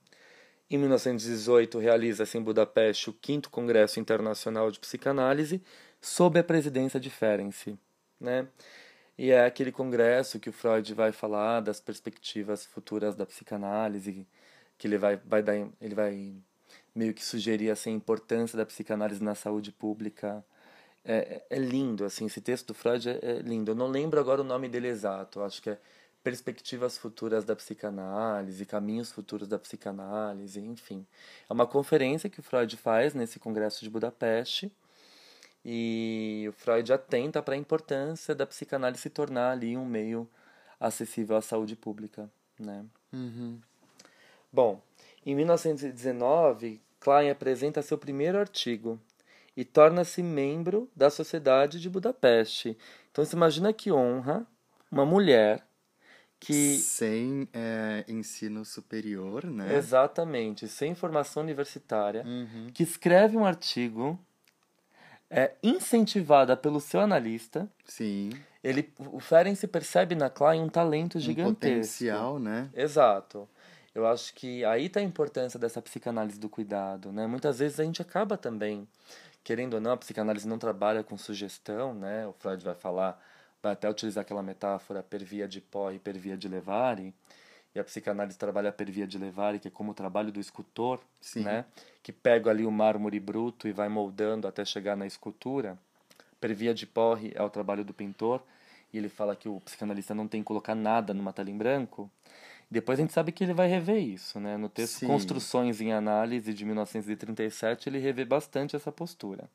Em 0.70 0.78
1918, 0.78 1.78
realiza-se 1.78 2.36
em 2.36 2.42
Budapeste 2.42 3.10
o 3.12 3.16
5 3.22 3.48
Congresso 3.52 4.00
Internacional 4.00 4.72
de 4.72 4.80
Psicanálise, 4.80 5.62
sob 6.02 6.39
a 6.39 6.44
presidência 6.44 7.00
de 7.00 7.12
Ferenc. 7.12 7.78
Né? 8.20 8.48
E 9.18 9.30
é 9.30 9.46
aquele 9.46 9.72
congresso 9.72 10.39
que 10.39 10.50
o 10.50 10.54
Freud 10.54 10.92
vai 10.96 11.12
falar 11.12 11.60
das 11.60 11.80
perspectivas 11.80 12.66
futuras 12.66 13.16
da 13.16 13.26
psicanálise, 13.26 14.26
que 14.78 14.88
ele 14.88 14.98
vai, 14.98 15.18
vai, 15.18 15.44
dar, 15.44 15.56
ele 15.80 15.94
vai 15.94 16.34
meio 16.96 17.13
que 17.13 17.24
sugerir 17.24 17.70
assim, 17.70 17.92
a 17.92 17.96
importância 17.96 18.58
da 18.58 18.66
psicanálise 18.66 19.24
na 19.24 19.36
saúde 19.36 19.72
pública, 19.72 20.44
é, 21.06 21.42
é 21.50 21.60
lindo, 21.60 22.06
assim, 22.06 22.26
esse 22.26 22.42
texto 22.42 22.68
do 22.68 22.74
Freud 22.74 23.10
é, 23.10 23.20
é, 23.22 23.39
lindo. 23.39 23.72
Eu 23.72 23.76
não 23.76 23.88
lembro 23.88 24.20
agora 24.20 24.42
o 24.42 24.44
nome 24.44 24.70
dele 24.70 24.88
exato, 24.88 25.42
acho 25.42 25.62
que 25.62 25.72
é 25.72 25.78
Perspectivas 26.24 26.98
Futuras 26.98 27.44
da 27.44 27.56
Psicanálise, 27.56 28.66
Caminhos 28.66 29.12
Futuros 29.12 29.48
da 29.48 29.60
Psicanálise, 29.60 30.60
enfim. 30.62 31.06
É 31.50 31.54
uma 31.54 31.68
conferência 31.68 32.30
que 32.30 32.39
o 32.39 32.44
Freud 32.44 32.78
faz 32.78 33.13
nesse 33.13 33.39
congresso 33.39 33.84
de 33.84 33.89
Budapeste 33.89 34.72
e 35.66 36.46
o 36.50 36.54
Freud 36.54 36.92
atenta 36.92 37.42
para 37.42 37.56
a 37.56 37.58
importância 37.58 38.36
da 38.36 38.46
psicanálise 38.46 39.02
se 39.02 39.10
tornar 39.10 39.52
ali 39.52 39.78
um 39.78 39.86
meio 39.86 40.28
acessível 40.80 41.38
à 41.38 41.42
saúde 41.42 41.76
pública, 41.76 42.30
né? 42.60 42.86
Uhum. 43.12 43.60
Bom, 44.52 44.82
em 45.26 45.36
1919, 45.36 46.82
Klein 47.00 47.30
apresenta 47.30 47.82
seu 47.82 47.98
primeiro 47.98 48.38
artigo, 48.38 49.00
e 49.56 49.63
torna-se 49.63 50.22
membro 50.24 50.89
da 50.96 51.10
Sociedade 51.10 51.80
de 51.80 51.89
Budapeste. 51.89 52.78
Então 53.12 53.24
você 53.24 53.36
imagina 53.36 53.72
que 53.72 53.92
honra 53.92 54.46
uma 54.92 55.06
mulher 55.06 55.66
que 56.39 56.78
sem 56.78 57.48
é, 57.54 58.04
ensino 58.08 58.66
superior, 58.66 59.46
né? 59.46 59.76
exatamente 59.78 60.68
sem 60.68 60.94
formação 60.94 61.42
universitária 61.42 62.24
Uhum. 62.26 62.68
que 62.74 62.84
escreve 62.84 63.38
um 63.38 63.46
artigo 63.46 64.20
é 65.30 65.54
incentivada 65.63 66.56
pelo 66.58 66.80
seu 66.82 67.00
analista 67.00 67.68
Sim. 67.86 68.32
ele 68.63 68.92
o 68.98 69.20
Ferenc 69.20 69.66
percebe 69.68 70.16
na 70.16 70.30
Klein 70.30 70.62
um 70.62 70.70
talento 70.70 71.18
Um 71.18 71.22
gigantesco 71.22 71.56
potencial, 71.72 72.39
né? 72.39 72.70
Exato. 72.76 73.48
Eu 73.96 74.06
acho 74.08 74.34
que 74.34 74.66
aí 74.66 74.89
tá 74.89 75.00
a 75.00 75.04
importância 75.04 75.60
dessa 75.60 75.82
psicanálise 75.82 76.39
do 76.39 76.50
cuidado, 76.50 77.12
né? 77.12 77.28
Muitas 77.28 77.60
vezes 77.60 77.80
a 77.80 77.84
gente 77.84 78.02
acaba 78.02 78.36
também, 78.38 78.88
querendo 79.43 79.75
ou 79.75 79.82
não, 79.82 79.91
a 79.91 79.97
psicanálise 79.97 80.47
não 80.47 80.58
trabalha 80.58 81.03
com 81.03 81.17
sugestão, 81.17 81.93
né? 81.93 82.25
O 82.25 82.34
Freud 82.34 82.63
vai 82.63 82.75
falar, 82.75 83.21
vai 83.62 83.73
até 83.73 83.89
utilizar 83.89 84.21
aquela 84.21 84.41
metáfora 84.41 85.03
per 85.03 85.23
via 85.23 85.47
de 85.47 85.60
pó 85.60 85.91
e 85.91 85.99
per 85.99 86.17
via 86.17 86.38
de 86.38 86.47
levare, 86.47 87.13
e 87.75 87.79
a 87.79 87.84
psicanálise 87.84 88.38
trabalha 88.38 88.71
per 88.71 88.89
via 88.89 89.08
de 89.08 89.17
levare, 89.17 89.60
que 89.60 89.67
é 89.67 89.71
como 89.71 89.91
o 89.91 89.95
trabalho 89.95 90.32
do 90.32 90.39
escultor, 90.39 90.99
Sim. 91.19 91.43
né? 91.43 91.65
Que 92.01 92.12
pega 92.12 92.51
ali 92.51 92.65
o 92.65 92.71
mármore 92.71 93.19
bruto 93.19 93.67
e 93.67 93.73
vai 93.73 93.89
moldando 93.89 94.47
até 94.47 94.63
chegar 94.63 94.95
na 94.95 95.08
escultura. 95.08 95.77
Per 96.39 96.53
via 96.53 96.73
de 96.73 96.86
porre 96.86 97.32
é 97.36 97.41
o 97.41 97.49
trabalho 97.49 97.84
do 97.84 97.93
pintor, 97.93 98.43
e 98.91 98.97
ele 98.97 99.10
fala 99.10 99.36
que 99.36 99.49
o 99.49 99.60
psicanalista 99.62 100.13
não 100.13 100.27
tem 100.27 100.41
que 100.41 100.45
colocar 100.45 100.75
nada 100.75 101.13
numa 101.13 101.34
tela 101.34 101.49
em 101.49 101.58
branco. 101.58 102.10
Depois 102.73 102.97
a 102.97 103.03
gente 103.03 103.13
sabe 103.13 103.31
que 103.31 103.43
ele 103.43 103.53
vai 103.53 103.67
rever 103.67 103.99
isso, 103.99 104.39
né? 104.39 104.57
No 104.57 104.67
texto 104.67 104.97
Sim. 104.97 105.07
Construções 105.07 105.79
em 105.79 105.93
Análise 105.93 106.51
de 106.51 106.65
1937, 106.65 107.88
ele 107.88 107.99
revê 107.99 108.25
bastante 108.25 108.75
essa 108.75 108.91
postura. 108.91 109.47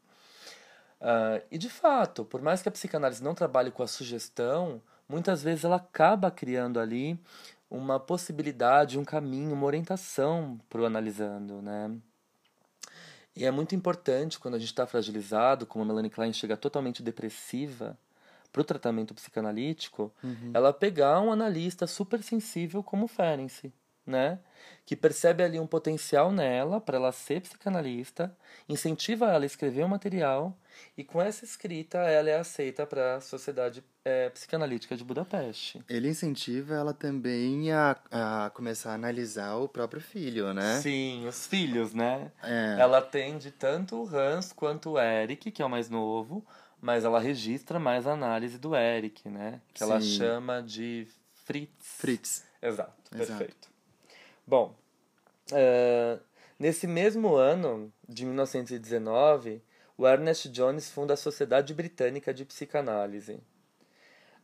Ah, 1.01 1.43
e 1.51 1.59
de 1.59 1.69
fato, 1.69 2.25
por 2.25 2.41
mais 2.41 2.63
que 2.63 2.69
a 2.69 2.73
psicanálise 2.73 3.23
não 3.23 3.35
trabalhe 3.35 3.73
com 3.73 3.83
a 3.83 3.89
sugestão, 3.89 4.81
muitas 5.09 5.43
vezes 5.43 5.65
ela 5.65 5.77
acaba 5.77 6.31
criando 6.31 6.79
ali 6.79 7.19
uma 7.69 7.99
possibilidade, 7.99 8.97
um 8.97 9.05
caminho, 9.05 9.53
uma 9.53 9.67
orientação 9.67 10.57
para 10.69 10.81
o 10.81 10.87
analisando, 10.87 11.61
né? 11.61 11.91
E 13.35 13.45
é 13.45 13.51
muito 13.51 13.75
importante 13.75 14.39
quando 14.39 14.55
a 14.55 14.59
gente 14.61 14.69
está 14.69 14.87
fragilizado, 14.87 15.67
como 15.67 15.83
a 15.83 15.87
Melanie 15.89 16.11
Klein 16.11 16.33
chega 16.33 16.57
totalmente 16.57 17.03
depressiva 17.03 17.99
para 18.53 18.63
o 18.63 18.65
tratamento 18.65 19.15
psicanalítico, 19.15 20.13
ela 20.53 20.73
pegar 20.73 21.21
um 21.21 21.31
analista 21.31 21.87
super 21.87 22.23
sensível 22.23 22.83
como 22.83 23.05
o 23.05 23.09
Ferenczi, 23.09 23.73
né? 24.07 24.39
Que 24.85 24.97
percebe 24.97 25.43
ali 25.43 25.61
um 25.61 25.67
potencial 25.67 26.33
nela 26.33 26.81
para 26.81 26.97
ela 26.97 27.13
ser 27.13 27.43
psicanalista, 27.43 28.35
incentiva 28.69 29.27
ela 29.27 29.45
a 29.45 29.47
escrever 29.47 29.85
um 29.85 29.89
material 29.89 30.57
e 30.97 31.05
com 31.05 31.21
essa 31.21 31.45
escrita 31.45 31.99
ela 31.99 32.31
é 32.31 32.39
aceita 32.39 32.87
para 32.87 33.17
a 33.17 33.21
Sociedade 33.21 33.85
eh, 34.05 34.31
Psicanalítica 34.31 34.97
de 34.97 35.05
Budapeste. 35.05 35.83
Ele 35.89 36.09
incentiva 36.09 36.75
ela 36.75 36.95
também 36.95 37.71
a, 37.73 37.97
a 38.11 38.51
começar 38.51 38.93
a 38.93 38.95
analisar 38.95 39.57
o 39.57 39.69
próprio 39.69 40.01
filho, 40.01 40.53
né? 40.55 40.81
Sim, 40.81 41.27
os 41.27 41.47
filhos, 41.47 41.93
né? 41.93 42.33
É. 42.43 42.77
Ela 42.81 42.99
atende 42.99 43.51
tanto 43.51 43.97
o 44.03 44.09
Hans 44.09 44.53
quanto 44.53 44.93
o 44.93 44.99
Eric, 44.99 45.51
que 45.51 45.63
é 45.63 45.65
o 45.65 45.71
mais 45.71 45.91
novo, 45.91 46.45
mas 46.81 47.05
ela 47.05 47.19
registra 47.19 47.79
mais 47.79 48.07
a 48.07 48.13
análise 48.13 48.59
do 48.59 48.75
Eric, 48.75 49.29
né? 49.29 49.61
Que 49.75 49.83
ela 49.83 50.01
Sim. 50.01 50.19
chama 50.19 50.63
de 50.63 51.07
Fritz. 51.45 51.73
Fritz. 51.79 52.45
Exato, 52.61 52.93
Exato. 53.15 53.39
perfeito. 53.39 53.69
Bom, 54.47 54.75
eh, 55.53 56.19
nesse 56.59 56.87
mesmo 56.87 57.35
ano, 57.35 57.93
de 58.09 58.25
1919, 58.25 59.63
o 59.97 60.07
Ernest 60.07 60.49
Jones 60.49 60.91
funda 60.91 61.15
a 61.15 61.17
Sociedade 61.17 61.75
Britânica 61.75 62.33
de 62.33 62.45
Psicanálise. 62.45 63.41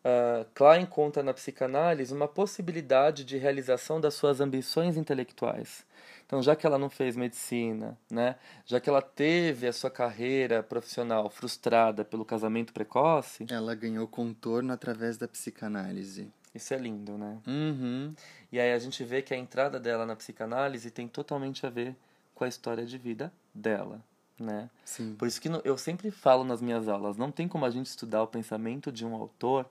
Ah, 0.04 0.44
Klein 0.54 0.84
conta 0.84 1.22
na 1.22 1.32
psicanálise 1.32 2.12
uma 2.12 2.28
possibilidade 2.28 3.24
de 3.24 3.38
realização 3.38 3.98
das 3.98 4.12
suas 4.14 4.38
ambições 4.38 4.98
intelectuais. 4.98 5.86
Então, 6.26 6.42
já 6.42 6.56
que 6.56 6.66
ela 6.66 6.78
não 6.78 6.88
fez 6.88 7.16
medicina, 7.16 7.98
né, 8.10 8.36
já 8.64 8.80
que 8.80 8.88
ela 8.88 9.02
teve 9.02 9.66
a 9.66 9.72
sua 9.72 9.90
carreira 9.90 10.62
profissional 10.62 11.28
frustrada 11.28 12.04
pelo 12.04 12.24
casamento 12.24 12.72
precoce, 12.72 13.46
Ela 13.50 13.74
ganhou 13.74 14.08
contorno 14.08 14.72
através 14.72 15.16
da 15.18 15.28
psicanálise. 15.28 16.30
isso 16.54 16.72
é 16.72 16.78
lindo, 16.78 17.18
né? 17.18 17.38
Uhum. 17.46 18.14
E 18.50 18.58
aí 18.58 18.72
a 18.72 18.78
gente 18.78 19.04
vê 19.04 19.20
que 19.22 19.34
a 19.34 19.36
entrada 19.36 19.78
dela 19.78 20.06
na 20.06 20.16
psicanálise 20.16 20.90
tem 20.90 21.06
totalmente 21.06 21.66
a 21.66 21.70
ver 21.70 21.94
com 22.34 22.44
a 22.44 22.48
história 22.48 22.86
de 22.86 22.96
vida 22.96 23.32
dela, 23.54 24.00
né? 24.38 24.70
Sim. 24.84 25.14
Por 25.18 25.28
isso 25.28 25.40
que 25.40 25.48
eu 25.62 25.76
sempre 25.76 26.10
falo 26.10 26.42
nas 26.42 26.60
minhas 26.62 26.88
aulas, 26.88 27.16
não 27.16 27.30
tem 27.30 27.46
como 27.46 27.64
a 27.64 27.70
gente 27.70 27.86
estudar 27.86 28.22
o 28.22 28.26
pensamento 28.26 28.90
de 28.90 29.04
um 29.04 29.14
autor 29.14 29.68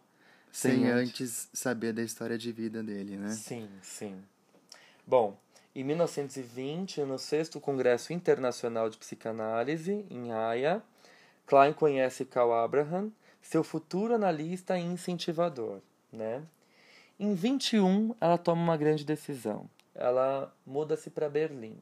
Sem 0.51 0.81
sem 0.81 0.89
antes 0.91 1.49
saber 1.53 1.93
da 1.93 2.03
história 2.03 2.37
de 2.37 2.51
vida 2.51 2.83
dele, 2.83 3.17
né? 3.17 3.29
Sim, 3.29 3.67
sim. 3.81 4.21
Bom, 5.05 5.37
em 5.75 5.83
1920, 5.83 7.01
no 7.01 7.17
sexto 7.17 7.59
Congresso 7.59 8.13
Internacional 8.13 8.89
de 8.89 8.97
Psicanálise, 8.97 10.05
em 10.09 10.31
Haia, 10.31 10.83
Klein 11.47 11.73
conhece 11.73 12.25
Carl 12.25 12.53
Abraham, 12.53 13.11
seu 13.41 13.63
futuro 13.63 14.13
analista 14.13 14.77
e 14.77 14.83
incentivador, 14.83 15.81
né? 16.11 16.43
Em 17.19 17.33
21, 17.33 18.15
ela 18.21 18.37
toma 18.37 18.61
uma 18.61 18.77
grande 18.77 19.03
decisão. 19.03 19.69
Ela 19.95 20.53
muda-se 20.65 21.09
para 21.09 21.29
Berlim, 21.29 21.77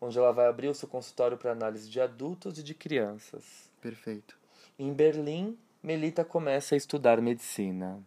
onde 0.00 0.18
ela 0.18 0.32
vai 0.32 0.46
abrir 0.46 0.68
o 0.68 0.74
seu 0.74 0.88
consultório 0.88 1.38
para 1.38 1.52
análise 1.52 1.88
de 1.88 2.00
adultos 2.00 2.58
e 2.58 2.62
de 2.62 2.74
crianças. 2.74 3.70
Perfeito. 3.80 4.38
Em 4.78 4.92
Berlim, 4.92 5.58
Melita 5.82 6.24
começa 6.24 6.74
a 6.74 6.78
estudar 6.78 7.20
medicina. 7.20 8.02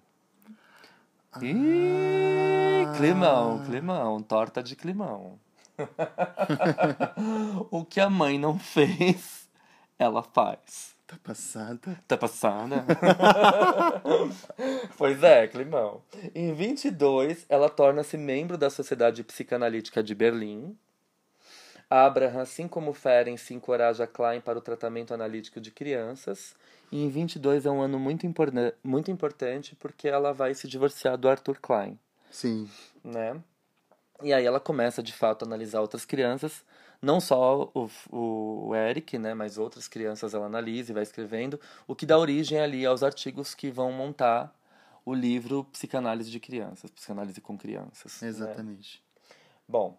Ih, 1.41 2.85
Ah. 2.87 2.93
climão, 2.95 3.63
climão, 3.65 4.21
torta 4.21 4.61
de 4.63 4.75
climão. 4.75 5.39
o 7.71 7.83
que 7.85 7.99
a 7.99 8.09
mãe 8.09 8.39
não 8.39 8.57
fez, 8.57 9.49
ela 9.99 10.23
faz. 10.23 10.95
Tá 11.07 11.17
passada? 11.23 11.99
Tá 12.07 12.17
passada? 12.17 12.83
pois 14.97 15.21
é, 15.21 15.47
climão. 15.47 16.01
Em 16.33 16.51
22, 16.53 17.45
ela 17.47 17.69
torna-se 17.69 18.17
membro 18.17 18.57
da 18.57 18.71
Sociedade 18.71 19.23
Psicanalítica 19.23 20.01
de 20.01 20.15
Berlim. 20.15 20.75
Abraham, 21.89 22.41
assim 22.41 22.67
como 22.67 22.91
Ferenc, 22.93 23.37
se 23.39 23.53
encoraja 23.53 24.07
Klein 24.07 24.41
para 24.41 24.57
o 24.57 24.61
tratamento 24.61 25.13
analítico 25.13 25.61
de 25.61 25.69
crianças. 25.69 26.55
E 26.91 27.03
em 27.03 27.09
22 27.09 27.65
é 27.65 27.71
um 27.71 27.81
ano 27.81 27.99
muito, 27.99 28.25
imporna- 28.25 28.73
muito 28.83 29.11
importante 29.11 29.75
porque 29.75 30.07
ela 30.07 30.33
vai 30.33 30.53
se 30.53 30.67
divorciar 30.67 31.17
do 31.17 31.27
Arthur 31.27 31.59
Klein 31.59 31.99
Sim. 32.29 32.69
né? 33.03 33.41
E 34.21 34.33
aí 34.33 34.45
ela 34.45 34.59
começa 34.59 35.03
de 35.03 35.11
fato 35.11 35.43
a 35.43 35.45
analisar 35.45 35.81
outras 35.81 36.05
crianças, 36.05 36.63
não 37.01 37.19
só 37.19 37.69
o, 37.73 37.89
o, 38.09 38.67
o 38.69 38.75
Eric, 38.75 39.17
né, 39.17 39.33
mas 39.33 39.57
outras 39.57 39.87
crianças 39.87 40.33
ela 40.33 40.45
analisa 40.45 40.91
e 40.91 40.93
vai 40.93 41.03
escrevendo, 41.03 41.59
o 41.85 41.93
que 41.93 42.05
dá 42.05 42.17
origem 42.17 42.59
ali 42.59 42.85
aos 42.85 43.03
artigos 43.03 43.53
que 43.53 43.69
vão 43.69 43.91
montar 43.91 44.57
o 45.03 45.13
livro 45.13 45.65
Psicanálise 45.65 46.31
de 46.31 46.39
Crianças, 46.39 46.89
Psicanálise 46.91 47.41
com 47.41 47.57
Crianças. 47.57 48.21
né? 48.21 48.29
Exatamente. 48.29 49.03
Bom, 49.67 49.97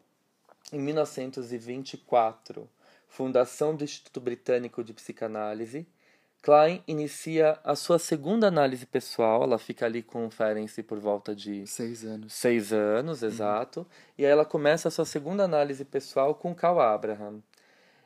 em 0.72 0.80
1924, 0.80 2.68
fundação 3.06 3.76
do 3.76 3.84
Instituto 3.84 4.20
Britânico 4.20 4.82
de 4.82 4.92
Psicanálise, 4.92 5.86
Klein 6.46 6.80
inicia 6.86 7.58
a 7.64 7.74
sua 7.74 7.98
segunda 7.98 8.46
análise 8.46 8.86
pessoal, 8.86 9.42
ela 9.42 9.58
fica 9.58 9.84
ali 9.84 10.00
com 10.00 10.24
o 10.24 10.30
Ferenczi 10.30 10.80
por 10.80 10.96
volta 11.00 11.34
de 11.34 11.66
Seis 11.66 12.04
anos. 12.04 12.34
seis 12.34 12.72
anos, 12.72 13.24
exato. 13.24 13.84
E 14.16 14.24
aí 14.24 14.30
ela 14.30 14.44
começa 14.44 14.86
a 14.86 14.90
sua 14.92 15.04
segunda 15.04 15.42
análise 15.42 15.84
pessoal 15.84 16.36
com 16.36 16.54
Carl 16.54 16.78
Abraham. 16.78 17.42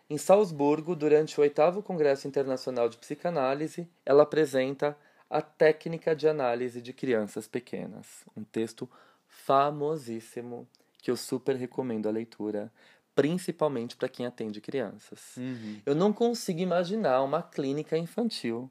Em 0.09 0.17
Salzburgo, 0.17 0.97
durante 0.97 1.39
o 1.39 1.43
oitavo 1.43 1.83
Congresso 1.83 2.27
Internacional 2.27 2.89
de 2.89 2.97
Psicanálise, 2.97 3.87
ela 4.07 4.23
apresenta 4.23 4.97
a 5.29 5.43
técnica 5.43 6.17
de 6.17 6.27
análise 6.27 6.81
de 6.81 6.95
crianças 6.95 7.47
pequenas. 7.47 8.25
Um 8.35 8.43
texto 8.43 8.89
famosíssimo 9.29 10.67
que 11.03 11.11
eu 11.11 11.17
super 11.17 11.57
recomendo 11.57 12.09
a 12.09 12.11
leitura, 12.11 12.73
principalmente 13.21 13.97
para 13.97 14.09
quem 14.09 14.25
atende 14.25 14.63
crianças. 14.63 15.37
Uhum. 15.37 15.79
Eu 15.85 15.95
não 15.95 16.11
consigo 16.11 16.61
imaginar 16.61 17.23
uma 17.23 17.43
clínica 17.43 17.99
infantil 17.99 18.71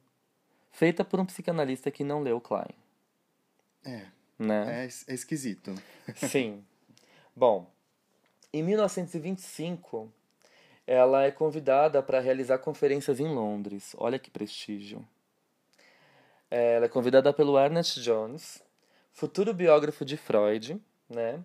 feita 0.72 1.06
por 1.06 1.20
um 1.20 1.26
psicanalista 1.26 1.92
que 1.92 2.04
não 2.04 2.24
leu 2.24 2.42
Klein, 2.42 2.74
É. 3.86 4.08
né? 4.40 4.86
É, 4.86 5.12
é 5.12 5.14
esquisito. 5.14 5.76
Sim. 6.16 6.64
Bom, 7.36 7.72
em 8.52 8.64
1925, 8.64 10.12
ela 10.88 11.24
é 11.26 11.30
convidada 11.30 12.02
para 12.02 12.20
realizar 12.20 12.58
conferências 12.58 13.20
em 13.20 13.28
Londres. 13.32 13.96
Olha 14.00 14.18
que 14.18 14.32
prestígio. 14.32 15.08
Ela 16.50 16.86
é 16.88 16.90
convidada 16.90 17.32
pelo 17.32 17.60
Ernest 17.60 18.02
Jones, 18.02 18.64
futuro 19.14 19.54
biógrafo 19.54 20.04
de 20.04 20.18
Freud, 20.18 20.82
né? 21.08 21.40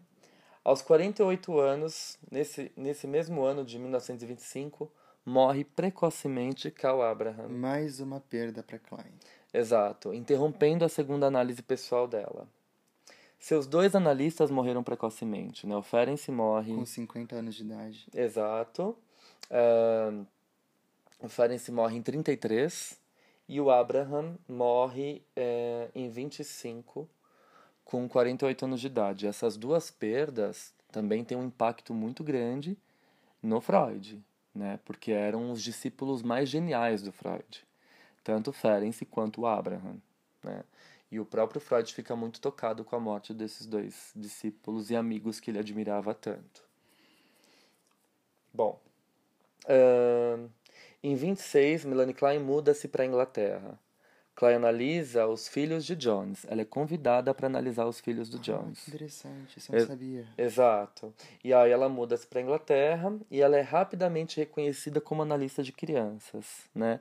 Aos 0.65 0.81
48 0.81 1.59
anos, 1.59 2.19
nesse, 2.31 2.73
nesse 2.75 3.07
mesmo 3.07 3.45
ano 3.45 3.63
de 3.63 3.79
1925, 3.79 4.91
morre 5.23 5.63
precocemente 5.63 6.71
Carl 6.71 7.03
Abraham. 7.03 7.51
Mais 7.51 8.01
uma 8.01 8.19
perda 8.19 8.63
para 8.63 8.79
Klein. 8.79 9.13
Exato, 9.53 10.15
interrompendo 10.15 10.83
a 10.83 10.89
segunda 10.89 11.27
análise 11.27 11.63
pessoal 11.63 12.09
dela. 12.09 12.49
Seus 13.39 13.67
dois 13.67 13.95
analistas 13.95 14.51
morreram 14.51 14.83
precocemente, 14.83 15.67
né? 15.67 15.77
O 15.77 15.83
Ferenc 15.83 16.31
morre... 16.31 16.75
Com 16.75 16.87
50 16.87 17.37
anos 17.37 17.55
de 17.57 17.63
idade. 17.63 18.09
Exato. 18.15 18.97
Uh, 19.51 20.27
o 21.21 21.29
Ferenc 21.29 21.71
morre 21.71 21.99
em 21.99 22.03
33 22.03 22.99
e 23.47 23.61
o 23.61 23.71
Abraham 23.71 24.39
morre 24.49 25.23
é, 25.37 25.91
em 25.95 26.09
25, 26.09 27.07
com 27.85 28.09
48 28.09 28.65
anos 28.65 28.81
de 28.81 28.87
idade. 28.87 29.27
Essas 29.27 29.57
duas 29.57 29.91
perdas 29.91 30.73
também 30.91 31.25
têm 31.25 31.37
um 31.37 31.47
impacto 31.47 31.93
muito 31.93 32.25
grande 32.25 32.79
no 33.43 33.61
Freud, 33.61 34.23
né? 34.55 34.79
porque 34.85 35.13
eram 35.13 35.51
os 35.51 35.63
discípulos 35.63 36.23
mais 36.23 36.49
geniais 36.49 37.03
do 37.03 37.13
Freud, 37.13 37.67
tanto 38.23 38.53
Ferenc 38.53 39.05
quanto 39.07 39.47
Abraham. 39.47 39.97
Né? 40.43 40.65
E 41.11 41.21
o 41.21 41.25
próprio 41.25 41.61
Freud 41.61 41.93
fica 41.93 42.17
muito 42.17 42.41
tocado 42.41 42.85
com 42.85 42.97
a 42.97 43.01
morte 43.01 43.35
desses 43.35 43.67
dois 43.67 44.11
discípulos 44.17 44.91
e 44.91 44.97
amigos 44.97 45.39
que 45.39 45.51
ele 45.51 45.59
admirava 45.59 46.15
tanto. 46.15 46.65
Bom, 48.53 48.81
uh, 49.67 50.51
em 51.03 51.15
26, 51.15 51.85
Melanie 51.85 52.15
Klein 52.15 52.39
muda-se 52.39 52.89
para 52.89 53.03
a 53.03 53.07
Inglaterra. 53.07 53.79
Klein 54.35 54.57
analisa 54.57 55.27
os 55.27 55.47
filhos 55.47 55.85
de 55.85 55.95
Jones. 55.95 56.45
Ela 56.49 56.63
é 56.63 56.65
convidada 56.65 57.33
para 57.33 57.47
analisar 57.47 57.87
os 57.87 58.01
filhos 58.01 58.29
do 58.29 58.39
ah, 58.39 58.41
Jones. 58.41 58.89
Interessante, 58.89 59.59
isso 59.59 59.73
eu 59.75 59.79
não 59.79 59.87
sabia. 59.87 60.27
Exato. 60.37 61.15
E 61.43 61.55
aí 61.55 61.71
ela 61.71 61.89
muda-se 61.89 62.27
para 62.27 62.41
a 62.41 62.43
Inglaterra 62.43 63.17
e 63.31 63.41
ela 63.41 63.57
é 63.57 63.61
rapidamente 63.61 64.39
reconhecida 64.39 65.01
como 65.01 65.23
analista 65.23 65.63
de 65.63 65.73
crianças, 65.73 66.69
né? 66.75 67.01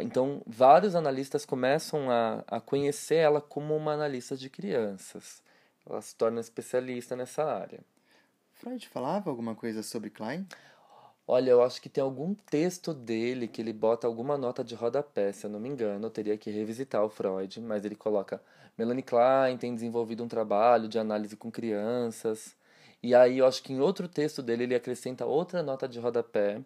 Então, 0.00 0.42
vários 0.46 0.94
analistas 0.94 1.44
começam 1.44 2.10
a, 2.10 2.44
a 2.46 2.60
conhecer 2.60 3.16
ela 3.16 3.40
como 3.40 3.74
uma 3.74 3.94
analista 3.94 4.36
de 4.36 4.48
crianças. 4.50 5.42
Ela 5.88 6.00
se 6.02 6.14
torna 6.14 6.40
especialista 6.40 7.16
nessa 7.16 7.44
área. 7.44 7.80
Freud 8.52 8.86
falava 8.88 9.30
alguma 9.30 9.54
coisa 9.54 9.82
sobre 9.82 10.10
Klein? 10.10 10.46
Olha, 11.30 11.50
eu 11.50 11.62
acho 11.62 11.82
que 11.82 11.90
tem 11.90 12.02
algum 12.02 12.34
texto 12.34 12.94
dele 12.94 13.46
que 13.46 13.60
ele 13.60 13.70
bota 13.70 14.06
alguma 14.06 14.38
nota 14.38 14.64
de 14.64 14.74
rodapé, 14.74 15.30
se 15.30 15.44
eu 15.44 15.50
não 15.50 15.60
me 15.60 15.68
engano. 15.68 16.06
Eu 16.06 16.10
teria 16.10 16.38
que 16.38 16.50
revisitar 16.50 17.04
o 17.04 17.10
Freud, 17.10 17.60
mas 17.60 17.84
ele 17.84 17.94
coloca: 17.94 18.40
Melanie 18.78 19.02
Klein 19.02 19.58
tem 19.58 19.74
desenvolvido 19.74 20.24
um 20.24 20.28
trabalho 20.28 20.88
de 20.88 20.98
análise 20.98 21.36
com 21.36 21.50
crianças. 21.50 22.56
E 23.02 23.14
aí 23.14 23.38
eu 23.38 23.46
acho 23.46 23.62
que 23.62 23.74
em 23.74 23.80
outro 23.80 24.08
texto 24.08 24.42
dele 24.42 24.64
ele 24.64 24.74
acrescenta 24.74 25.26
outra 25.26 25.62
nota 25.62 25.86
de 25.86 26.00
rodapé. 26.00 26.62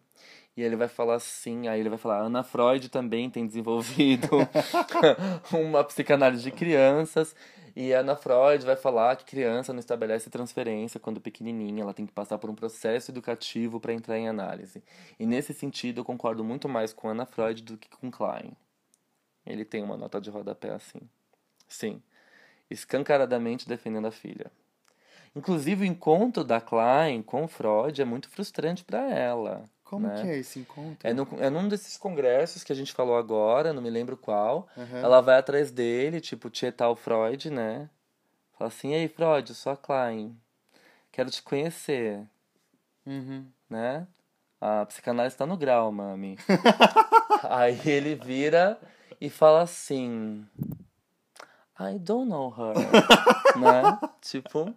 E 0.56 0.62
ele 0.62 0.76
vai 0.76 0.86
falar 0.86 1.16
assim, 1.16 1.66
aí 1.66 1.80
ele 1.80 1.88
vai 1.88 1.98
falar, 1.98 2.20
Ana 2.20 2.44
Freud 2.44 2.88
também 2.88 3.28
tem 3.30 3.46
desenvolvido 3.46 4.28
uma 5.52 5.82
psicanálise 5.82 6.42
de 6.44 6.52
crianças. 6.52 7.34
E 7.74 7.94
a 7.94 8.00
Ana 8.00 8.14
Freud 8.14 8.64
vai 8.66 8.76
falar 8.76 9.16
que 9.16 9.24
criança 9.24 9.72
não 9.72 9.80
estabelece 9.80 10.28
transferência 10.28 11.00
quando 11.00 11.20
pequenininha, 11.20 11.82
ela 11.82 11.94
tem 11.94 12.04
que 12.04 12.12
passar 12.12 12.36
por 12.36 12.50
um 12.50 12.54
processo 12.54 13.10
educativo 13.10 13.80
para 13.80 13.94
entrar 13.94 14.18
em 14.18 14.28
análise. 14.28 14.82
E 15.18 15.24
nesse 15.24 15.54
sentido, 15.54 16.00
eu 16.00 16.04
concordo 16.04 16.44
muito 16.44 16.68
mais 16.68 16.92
com 16.92 17.08
Ana 17.08 17.24
Freud 17.24 17.62
do 17.62 17.78
que 17.78 17.88
com 17.88 18.10
Klein. 18.10 18.54
Ele 19.46 19.64
tem 19.64 19.82
uma 19.82 19.96
nota 19.96 20.20
de 20.20 20.28
rodapé 20.28 20.70
assim. 20.70 21.00
Sim, 21.66 22.02
escancaradamente 22.70 23.66
defendendo 23.66 24.06
a 24.06 24.12
filha. 24.12 24.52
Inclusive, 25.34 25.84
o 25.84 25.86
encontro 25.86 26.44
da 26.44 26.60
Klein 26.60 27.22
com 27.22 27.48
Freud 27.48 28.00
é 28.00 28.04
muito 28.04 28.28
frustrante 28.28 28.84
para 28.84 29.10
ela. 29.10 29.64
Como 29.92 30.08
né? 30.08 30.22
que 30.22 30.26
é 30.26 30.38
esse 30.38 30.58
encontro? 30.58 31.06
É, 31.06 31.12
no, 31.12 31.28
é 31.38 31.50
num 31.50 31.68
desses 31.68 31.98
congressos 31.98 32.64
que 32.64 32.72
a 32.72 32.74
gente 32.74 32.94
falou 32.94 33.14
agora, 33.14 33.74
não 33.74 33.82
me 33.82 33.90
lembro 33.90 34.16
qual. 34.16 34.66
Uhum. 34.74 34.96
Ela 34.96 35.20
vai 35.20 35.36
atrás 35.36 35.70
dele, 35.70 36.18
tipo, 36.18 36.48
tietar 36.48 36.88
o 36.88 36.96
Freud, 36.96 37.50
né? 37.50 37.90
Fala 38.56 38.68
assim, 38.68 38.94
ei, 38.94 39.06
Freud, 39.06 39.50
eu 39.50 39.54
sou 39.54 39.70
a 39.70 39.76
Klein. 39.76 40.34
Quero 41.12 41.28
te 41.28 41.42
conhecer. 41.42 42.22
Uhum. 43.04 43.44
Né? 43.68 44.06
A 44.58 44.86
psicanálise 44.86 45.36
tá 45.36 45.44
no 45.44 45.58
grau, 45.58 45.92
mami. 45.92 46.38
Aí 47.44 47.78
ele 47.84 48.14
vira 48.14 48.80
e 49.20 49.28
fala 49.28 49.60
assim... 49.60 50.46
I 51.80 51.98
don't 51.98 52.28
know 52.28 52.50
her. 52.50 52.74
né? 53.58 53.98
Tipo, 54.20 54.74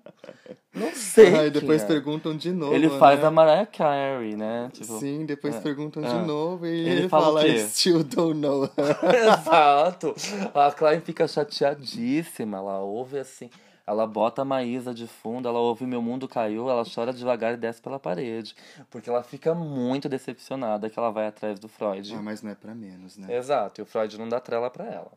não 0.73 0.91
sei. 0.93 1.36
Aí 1.36 1.51
depois 1.51 1.84
é. 1.84 1.86
perguntam 1.86 2.36
de 2.36 2.51
novo. 2.51 2.73
Ele 2.73 2.89
faz 2.89 3.19
né? 3.19 3.27
a 3.27 3.31
Mariah 3.31 3.65
Carey, 3.65 4.36
né? 4.36 4.69
Tipo, 4.73 4.99
Sim, 4.99 5.25
depois 5.25 5.55
é, 5.55 5.62
perguntam 5.62 6.03
é. 6.03 6.08
de 6.08 6.25
novo 6.25 6.65
e 6.65 6.69
ele, 6.69 6.89
ele 6.89 7.10
fala, 7.10 7.25
fala 7.25 7.47
I 7.47 7.60
still 7.60 8.03
don't 8.03 8.39
know 8.39 8.63
her. 8.63 8.69
Exato. 9.39 10.15
A 10.53 10.71
Klein 10.71 11.01
fica 11.01 11.27
chateadíssima. 11.27 12.58
Ela 12.58 12.79
ouve 12.79 13.19
assim. 13.19 13.49
Ela 13.88 14.08
bota 14.08 14.41
a 14.41 14.45
Maísa 14.45 14.95
de 14.95 15.05
fundo, 15.05 15.47
ela 15.47 15.60
ouve 15.60 15.86
Meu 15.86 16.01
Mundo 16.01 16.27
Caiu, 16.27 16.67
ela 16.69 16.84
chora 16.84 17.13
devagar 17.13 17.53
e 17.53 17.58
desce 17.58 17.79
pela 17.79 17.99
parede. 17.99 18.55
Porque 18.89 19.08
ela 19.08 19.21
fica 19.21 19.53
muito 19.53 20.10
decepcionada 20.10 20.89
que 20.89 20.97
ela 20.97 21.12
vai 21.12 21.27
atrás 21.27 21.60
do 21.60 21.67
Freud. 21.67 22.15
Ah, 22.15 22.21
mas 22.21 22.41
não 22.41 22.49
é 22.49 22.55
pra 22.55 22.73
menos, 22.73 23.15
né? 23.15 23.38
Exato, 23.38 23.79
e 23.79 23.84
o 23.84 23.86
Freud 23.86 24.17
não 24.17 24.27
dá 24.27 24.39
trela 24.39 24.71
pra 24.71 24.86
ela. 24.86 25.12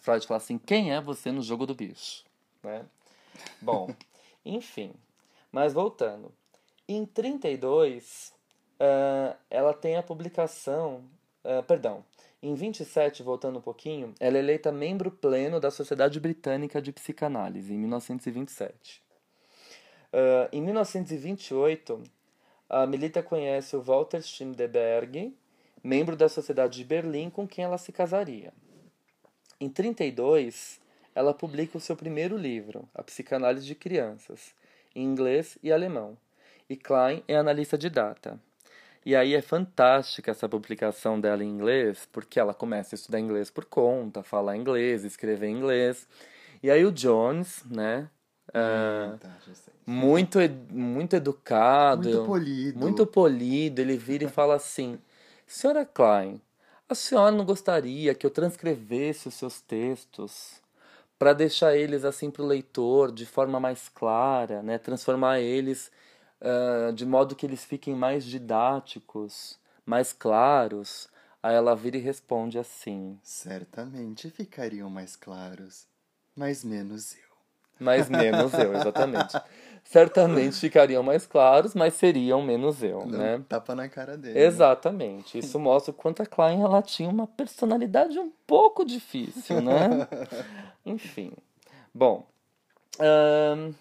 Freud 0.00 0.26
fala 0.26 0.38
assim: 0.38 0.58
quem 0.58 0.92
é 0.92 1.00
você 1.00 1.32
no 1.32 1.42
jogo 1.42 1.66
do 1.66 1.74
bicho? 1.74 2.24
Né? 2.62 2.84
Bom, 3.60 3.94
enfim. 4.44 4.92
Mas 5.50 5.72
voltando. 5.72 6.32
Em 6.88 7.04
32, 7.04 8.32
uh, 8.80 9.36
ela 9.50 9.74
tem 9.74 9.96
a 9.96 10.02
publicação. 10.02 11.04
Uh, 11.44 11.62
perdão. 11.62 12.04
Em 12.42 12.54
27, 12.54 13.22
voltando 13.22 13.58
um 13.58 13.62
pouquinho, 13.62 14.14
ela 14.20 14.36
é 14.36 14.40
eleita 14.40 14.70
membro 14.70 15.10
pleno 15.10 15.58
da 15.58 15.70
Sociedade 15.70 16.20
Britânica 16.20 16.80
de 16.80 16.92
Psicanálise, 16.92 17.72
em 17.72 17.78
1927. 17.78 19.02
Uh, 20.12 20.48
em 20.52 20.60
1928, 20.60 22.02
a 22.68 22.86
Melita 22.86 23.22
conhece 23.22 23.74
o 23.74 23.82
Walter 23.82 24.22
Schimdeberg, 24.22 25.36
membro 25.82 26.14
da 26.14 26.28
Sociedade 26.28 26.78
de 26.78 26.84
Berlim, 26.84 27.30
com 27.30 27.48
quem 27.48 27.64
ela 27.64 27.78
se 27.78 27.90
casaria. 27.90 28.52
Em 29.58 29.68
32, 29.68 30.80
ela 31.14 31.32
publica 31.32 31.78
o 31.78 31.80
seu 31.80 31.96
primeiro 31.96 32.36
livro, 32.36 32.86
A 32.94 33.02
Psicanálise 33.02 33.66
de 33.66 33.74
Crianças, 33.74 34.54
em 34.94 35.02
inglês 35.02 35.56
e 35.62 35.72
alemão. 35.72 36.16
E 36.68 36.76
Klein 36.76 37.22
é 37.26 37.36
analista 37.36 37.78
de 37.78 37.88
data. 37.88 38.38
E 39.04 39.14
aí 39.14 39.34
é 39.34 39.40
fantástica 39.40 40.32
essa 40.32 40.48
publicação 40.48 41.20
dela 41.20 41.44
em 41.44 41.48
inglês, 41.48 42.08
porque 42.12 42.40
ela 42.40 42.52
começa 42.52 42.94
a 42.94 42.96
estudar 42.96 43.20
inglês 43.20 43.50
por 43.50 43.64
conta, 43.64 44.22
falar 44.22 44.56
inglês, 44.56 45.04
escrever 45.04 45.48
inglês. 45.48 46.08
E 46.62 46.70
aí 46.70 46.84
o 46.84 46.90
Jones, 46.90 47.64
né? 47.70 48.10
Uh, 48.48 49.16
tá, 49.18 49.38
muito, 49.86 50.38
muito 50.70 51.14
educado, 51.14 52.08
muito 52.08 52.26
polido. 52.26 52.78
muito 52.78 53.06
polido, 53.06 53.80
ele 53.80 53.96
vira 53.96 54.24
e 54.24 54.28
fala 54.28 54.56
assim: 54.56 54.98
Senhora 55.46 55.84
Klein, 55.84 56.40
a 56.88 56.94
senhora 56.94 57.34
não 57.34 57.44
gostaria 57.44 58.14
que 58.14 58.24
eu 58.24 58.30
transcrevesse 58.30 59.28
os 59.28 59.34
seus 59.34 59.60
textos 59.60 60.62
para 61.18 61.32
deixar 61.32 61.76
eles 61.76 62.04
assim 62.04 62.30
para 62.30 62.42
o 62.42 62.46
leitor 62.46 63.10
de 63.10 63.26
forma 63.26 63.58
mais 63.58 63.88
clara, 63.88 64.62
né? 64.62 64.78
transformar 64.78 65.40
eles 65.40 65.90
uh, 66.40 66.92
de 66.92 67.04
modo 67.06 67.34
que 67.34 67.46
eles 67.46 67.64
fiquem 67.64 67.94
mais 67.94 68.24
didáticos, 68.24 69.58
mais 69.84 70.12
claros? 70.12 71.08
Aí 71.42 71.54
ela 71.54 71.74
vira 71.74 71.96
e 71.96 72.00
responde 72.00 72.58
assim: 72.58 73.18
Certamente 73.22 74.30
ficariam 74.30 74.90
mais 74.90 75.16
claros, 75.16 75.86
mas 76.34 76.64
menos 76.64 77.14
eu. 77.14 77.26
Mais 77.78 78.08
menos 78.08 78.52
eu, 78.54 78.74
exatamente. 78.74 79.34
certamente 79.86 80.56
ficariam 80.60 81.02
mais 81.02 81.26
claros, 81.26 81.74
mas 81.74 81.94
seriam 81.94 82.42
menos 82.42 82.82
eu, 82.82 83.06
né? 83.06 83.42
Tapa 83.48 83.74
na 83.74 83.88
cara 83.88 84.16
dele. 84.16 84.38
Exatamente. 84.38 85.36
Né? 85.36 85.44
Isso 85.44 85.58
mostra 85.58 85.92
o 85.92 85.94
quanto 85.94 86.22
a 86.22 86.26
Klein 86.26 86.62
ela 86.62 86.82
tinha 86.82 87.08
uma 87.08 87.26
personalidade 87.26 88.18
um 88.18 88.30
pouco 88.46 88.84
difícil, 88.84 89.60
né? 89.60 90.06
Enfim. 90.84 91.32
Bom. 91.94 92.26
Um, 93.00 93.72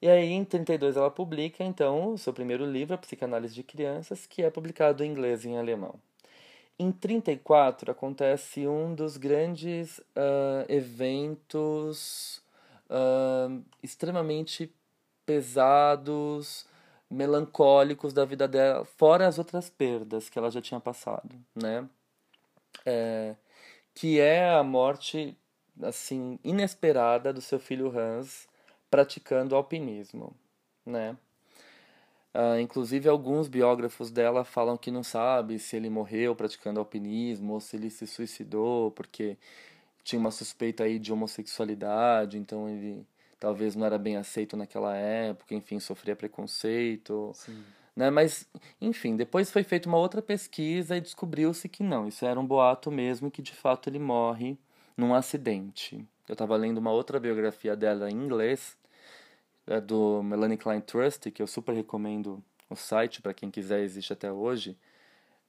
e 0.00 0.08
aí, 0.08 0.32
em 0.32 0.44
32, 0.44 0.96
ela 0.96 1.10
publica, 1.10 1.64
então, 1.64 2.12
o 2.12 2.18
seu 2.18 2.32
primeiro 2.32 2.66
livro, 2.66 2.94
A 2.94 2.98
Psicanálise 2.98 3.54
de 3.54 3.62
Crianças, 3.62 4.26
que 4.26 4.42
é 4.42 4.50
publicado 4.50 5.02
em 5.02 5.10
inglês 5.10 5.44
e 5.44 5.48
em 5.48 5.56
alemão. 5.56 5.94
Em 6.78 6.90
34, 6.90 7.90
acontece 7.90 8.66
um 8.66 8.94
dos 8.94 9.16
grandes 9.16 9.98
uh, 9.98 10.64
eventos 10.68 12.42
uh, 12.90 13.62
extremamente 13.82 14.70
pesados, 15.26 16.66
melancólicos 17.10 18.12
da 18.12 18.24
vida 18.24 18.48
dela, 18.48 18.84
fora 18.84 19.26
as 19.26 19.38
outras 19.38 19.70
perdas 19.70 20.28
que 20.28 20.38
ela 20.38 20.50
já 20.50 20.60
tinha 20.60 20.80
passado, 20.80 21.34
né? 21.54 21.88
É, 22.84 23.36
que 23.94 24.20
é 24.20 24.50
a 24.52 24.62
morte 24.62 25.36
assim 25.82 26.38
inesperada 26.44 27.32
do 27.32 27.40
seu 27.40 27.58
filho 27.58 27.96
Hans 27.96 28.48
praticando 28.90 29.56
alpinismo, 29.56 30.34
né? 30.84 31.16
Uh, 32.34 32.58
inclusive, 32.58 33.08
alguns 33.08 33.46
biógrafos 33.46 34.10
dela 34.10 34.44
falam 34.44 34.76
que 34.76 34.90
não 34.90 35.04
sabe 35.04 35.56
se 35.58 35.76
ele 35.76 35.88
morreu 35.88 36.34
praticando 36.34 36.80
alpinismo 36.80 37.52
ou 37.54 37.60
se 37.60 37.76
ele 37.76 37.90
se 37.90 38.08
suicidou 38.08 38.90
porque 38.90 39.38
tinha 40.02 40.18
uma 40.18 40.32
suspeita 40.32 40.84
aí 40.84 40.98
de 40.98 41.12
homossexualidade, 41.12 42.36
então 42.36 42.68
ele 42.68 43.06
talvez 43.44 43.76
não 43.76 43.84
era 43.84 43.98
bem 43.98 44.16
aceito 44.16 44.56
naquela 44.56 44.96
época, 44.96 45.54
enfim, 45.54 45.78
sofria 45.78 46.16
preconceito. 46.16 47.30
Sim. 47.34 47.62
Né? 47.94 48.08
Mas, 48.08 48.48
enfim, 48.80 49.16
depois 49.16 49.50
foi 49.50 49.62
feita 49.62 49.86
uma 49.86 49.98
outra 49.98 50.22
pesquisa 50.22 50.96
e 50.96 51.00
descobriu-se 51.02 51.68
que 51.68 51.82
não, 51.82 52.08
isso 52.08 52.24
era 52.24 52.40
um 52.40 52.46
boato 52.46 52.90
mesmo, 52.90 53.30
que 53.30 53.42
de 53.42 53.52
fato 53.52 53.90
ele 53.90 53.98
morre 53.98 54.56
num 54.96 55.14
acidente. 55.14 56.02
Eu 56.26 56.32
estava 56.32 56.56
lendo 56.56 56.78
uma 56.78 56.90
outra 56.90 57.20
biografia 57.20 57.76
dela 57.76 58.10
em 58.10 58.14
inglês, 58.14 58.78
é 59.66 59.78
do 59.78 60.22
Melanie 60.22 60.56
Klein 60.56 60.80
Trust, 60.80 61.30
que 61.30 61.42
eu 61.42 61.46
super 61.46 61.74
recomendo 61.74 62.42
o 62.70 62.74
site 62.74 63.20
para 63.20 63.34
quem 63.34 63.50
quiser, 63.50 63.80
existe 63.80 64.10
até 64.14 64.32
hoje. 64.32 64.74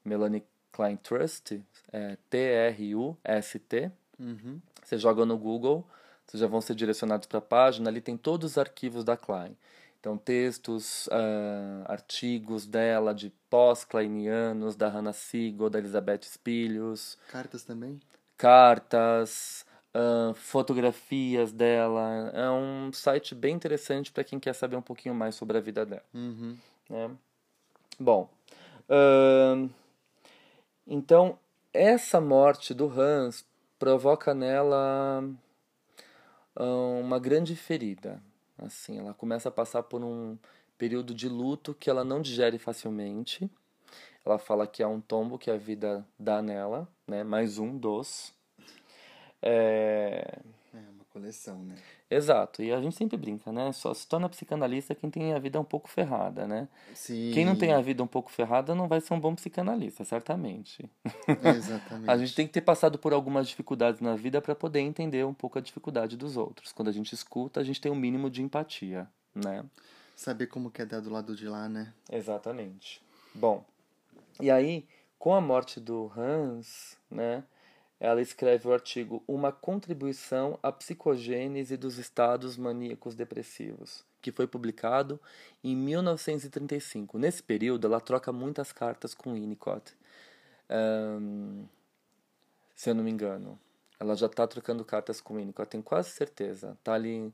Melanie 0.03 0.43
Klein 0.73 0.97
Trust, 0.97 1.63
é 1.93 2.17
T-R-U-S-T. 2.29 3.89
Uhum. 4.19 4.60
Você 4.84 4.97
joga 4.97 5.25
no 5.25 5.38
Google, 5.38 5.88
vocês 6.25 6.41
já 6.41 6.47
vão 6.47 6.61
ser 6.61 6.75
direcionados 6.75 7.27
para 7.27 7.39
a 7.39 7.41
página, 7.41 7.89
ali 7.89 8.01
tem 8.01 8.17
todos 8.17 8.51
os 8.51 8.57
arquivos 8.57 9.03
da 9.03 9.15
Klein. 9.15 9.55
Então, 9.99 10.17
textos, 10.17 11.07
uh, 11.07 11.83
artigos 11.85 12.67
dela, 12.67 13.13
de 13.13 13.31
pós-kleinianos, 13.49 14.75
da 14.75 14.88
Hannah 14.88 15.13
Siegel, 15.13 15.69
da 15.69 15.79
Elizabeth 15.79 16.21
Spilhos. 16.23 17.17
Cartas 17.31 17.63
também? 17.63 17.99
Cartas, 18.38 19.65
uh, 19.95 20.33
fotografias 20.35 21.51
dela. 21.51 22.31
É 22.35 22.49
um 22.51 22.93
site 22.93 23.33
bem 23.33 23.55
interessante 23.55 24.11
para 24.11 24.23
quem 24.23 24.39
quer 24.39 24.53
saber 24.53 24.75
um 24.75 24.81
pouquinho 24.81 25.15
mais 25.15 25.33
sobre 25.33 25.57
a 25.57 25.61
vida 25.61 25.83
dela. 25.83 26.03
Uhum. 26.13 26.55
Né? 26.88 27.11
Bom, 27.99 28.29
uh, 28.89 29.69
então 30.85 31.39
essa 31.73 32.21
morte 32.21 32.73
do 32.73 32.88
Hans 32.88 33.43
provoca 33.79 34.33
nela 34.33 35.23
uma 36.63 37.19
grande 37.19 37.55
ferida. 37.55 38.21
Assim, 38.57 38.99
ela 38.99 39.13
começa 39.13 39.49
a 39.49 39.51
passar 39.51 39.83
por 39.83 40.03
um 40.03 40.37
período 40.77 41.13
de 41.13 41.27
luto 41.27 41.73
que 41.73 41.89
ela 41.89 42.03
não 42.03 42.21
digere 42.21 42.57
facilmente. 42.57 43.49
Ela 44.25 44.39
fala 44.39 44.65
que 44.65 44.81
é 44.81 44.87
um 44.87 44.99
tombo 44.99 45.37
que 45.37 45.51
a 45.51 45.57
vida 45.57 46.05
dá 46.17 46.41
nela, 46.41 46.87
né? 47.07 47.23
Mais 47.23 47.57
um 47.59 47.77
dos. 47.77 48.33
É... 49.41 50.39
coleção, 51.15 51.63
né? 51.63 51.75
Exato, 52.12 52.62
e 52.62 52.73
a 52.73 52.82
gente 52.82 52.93
sempre 52.93 53.15
brinca, 53.15 53.49
né? 53.49 53.71
Só 53.71 53.93
se 53.93 54.06
torna 54.06 54.28
psicanalista 54.28 54.93
quem 54.93 55.10
tem 55.10 55.34
a 55.34 55.39
vida 55.39 55.58
um 55.58 55.63
pouco 55.63 55.88
ferrada, 55.88 56.45
né? 56.45 56.67
Sim. 56.93 57.32
Quem 57.34 57.45
não 57.45 57.56
tem 57.56 57.71
a 57.71 57.80
vida 57.80 58.04
um 58.04 58.08
pouco 58.08 58.30
ferrada 58.30 58.75
não 58.75 58.89
vai 58.89 58.99
ser 58.99 59.13
um 59.13 59.19
bom 59.19 59.34
psicanalista, 59.34 60.04
certamente. 60.04 60.89
Exatamente. 61.56 62.10
a 62.12 62.17
gente 62.17 62.36
tem 62.36 62.45
que 62.45 62.51
ter 62.51 62.62
passado 62.62 62.99
por 62.99 63.13
algumas 63.13 63.47
dificuldades 63.47 64.01
na 64.01 64.13
vida 64.13 64.41
para 64.41 64.54
poder 64.54 64.82
entender 64.82 65.25
um 65.25 65.34
pouco 65.34 65.58
a 65.58 65.62
dificuldade 65.62 66.17
dos 66.17 66.36
outros. 66.36 66.73
Quando 66.73 66.89
a 66.89 66.91
gente 66.91 67.13
escuta, 67.13 67.62
a 67.62 67.63
gente 67.63 67.80
tem 67.80 67.89
um 67.89 67.95
mínimo 67.95 68.30
de 68.30 68.41
empatia, 68.41 69.08
né? 69.34 69.63
Saber 70.17 70.47
como 70.47 70.69
que 70.69 70.82
é 70.82 70.86
dar 70.86 70.99
do 70.99 71.10
lado 71.10 71.34
de 71.34 71.47
lá, 71.47 71.69
né? 71.69 71.93
Exatamente. 72.12 73.01
Bom, 73.34 73.63
e 74.41 74.51
aí, 74.51 74.86
com 75.17 75.34
a 75.34 75.39
morte 75.39 75.80
do 75.80 76.12
Hans, 76.15 76.97
né? 77.10 77.41
Ela 77.99 78.21
escreve 78.21 78.67
o 78.67 78.73
artigo 78.73 79.23
Uma 79.27 79.51
Contribuição 79.51 80.60
à 80.62 80.71
Psicogênese 80.71 81.77
dos 81.77 81.97
Estados 81.97 82.58
Maníacos 82.58 83.15
Depressivos, 83.15 84.03
que 84.21 84.31
foi 84.31 84.47
publicado 84.47 85.19
em 85.63 85.75
1935. 85.75 87.17
Nesse 87.17 87.41
período, 87.41 87.88
ela 87.88 88.01
troca 88.01 88.31
muitas 88.31 88.71
cartas 88.71 89.13
com 89.13 89.34
Winnicott, 89.34 89.93
um, 90.69 91.65
se 92.75 92.89
eu 92.89 92.95
não 92.95 93.03
me 93.03 93.12
engano. 93.12 93.60
Ela 93.97 94.15
já 94.15 94.25
está 94.25 94.45
trocando 94.45 94.84
cartas 94.84 95.21
com 95.21 95.36
Winnicott, 95.36 95.69
tenho 95.69 95.84
quase 95.84 96.10
certeza. 96.10 96.75
Está 96.77 96.93
ali 96.93 97.34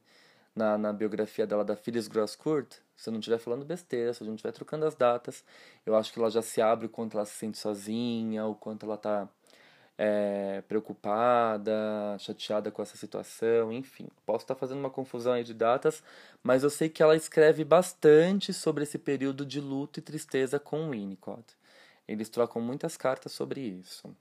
na, 0.55 0.77
na 0.77 0.93
biografia 0.93 1.47
dela 1.47 1.65
da 1.65 1.75
Phyllis 1.75 2.07
Grosskurt, 2.07 2.75
se 2.95 3.09
eu 3.09 3.13
não 3.13 3.19
estiver 3.19 3.39
falando 3.39 3.65
besteira, 3.65 4.13
se 4.13 4.21
eu 4.21 4.27
não 4.27 4.35
estiver 4.35 4.51
trocando 4.51 4.85
as 4.85 4.93
datas, 4.93 5.43
eu 5.85 5.95
acho 5.95 6.13
que 6.13 6.19
ela 6.19 6.29
já 6.29 6.41
se 6.43 6.61
abre 6.61 6.85
o 6.85 6.89
quanto 6.89 7.17
ela 7.17 7.25
se 7.25 7.33
sente 7.33 7.57
sozinha, 7.57 8.45
o 8.45 8.53
quanto 8.53 8.85
ela 8.85 8.93
está 8.95 9.27
é, 10.03 10.63
preocupada, 10.67 12.17
chateada 12.17 12.71
com 12.71 12.81
essa 12.81 12.97
situação, 12.97 13.71
enfim. 13.71 14.07
Posso 14.25 14.43
estar 14.43 14.55
fazendo 14.55 14.79
uma 14.79 14.89
confusão 14.89 15.33
aí 15.33 15.43
de 15.43 15.53
datas, 15.53 16.01
mas 16.41 16.63
eu 16.63 16.71
sei 16.71 16.89
que 16.89 17.03
ela 17.03 17.15
escreve 17.15 17.63
bastante 17.63 18.51
sobre 18.51 18.81
esse 18.83 18.97
período 18.97 19.45
de 19.45 19.61
luto 19.61 19.99
e 19.99 20.01
tristeza 20.01 20.59
com 20.59 20.89
Winnicott. 20.89 21.55
Eles 22.07 22.29
trocam 22.29 22.59
muitas 22.59 22.97
cartas 22.97 23.31
sobre 23.31 23.61
isso. 23.61 24.11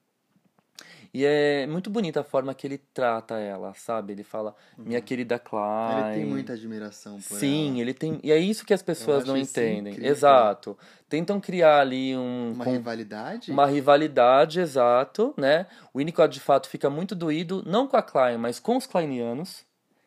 E 1.12 1.24
é 1.24 1.66
muito 1.66 1.90
bonita 1.90 2.20
a 2.20 2.24
forma 2.24 2.54
que 2.54 2.66
ele 2.66 2.78
trata 2.94 3.34
ela, 3.36 3.74
sabe? 3.74 4.12
Ele 4.12 4.22
fala, 4.22 4.54
minha 4.78 5.00
uhum. 5.00 5.04
querida 5.04 5.40
Klein. 5.40 6.06
Ele 6.06 6.14
tem 6.14 6.24
muita 6.24 6.52
admiração 6.52 7.20
por 7.20 7.36
Sim, 7.36 7.72
ela. 7.72 7.80
ele 7.80 7.94
tem. 7.94 8.20
E 8.22 8.30
é 8.30 8.38
isso 8.38 8.64
que 8.64 8.72
as 8.72 8.82
pessoas 8.82 9.24
não 9.24 9.36
entendem. 9.36 9.96
Exato. 10.04 10.78
Tentam 11.08 11.40
criar 11.40 11.80
ali 11.80 12.16
um. 12.16 12.52
Uma 12.54 12.64
com... 12.64 12.72
rivalidade? 12.72 13.50
Uma 13.50 13.66
rivalidade, 13.66 14.60
exato, 14.60 15.34
né? 15.36 15.66
O 15.92 15.98
Winnicott, 15.98 16.32
de 16.32 16.40
fato, 16.40 16.68
fica 16.68 16.88
muito 16.88 17.16
doído, 17.16 17.64
não 17.66 17.88
com 17.88 17.96
a 17.96 18.02
Klein, 18.02 18.38
mas 18.38 18.60
com 18.60 18.76
os 18.76 18.86
Kleinianos, 18.86 19.64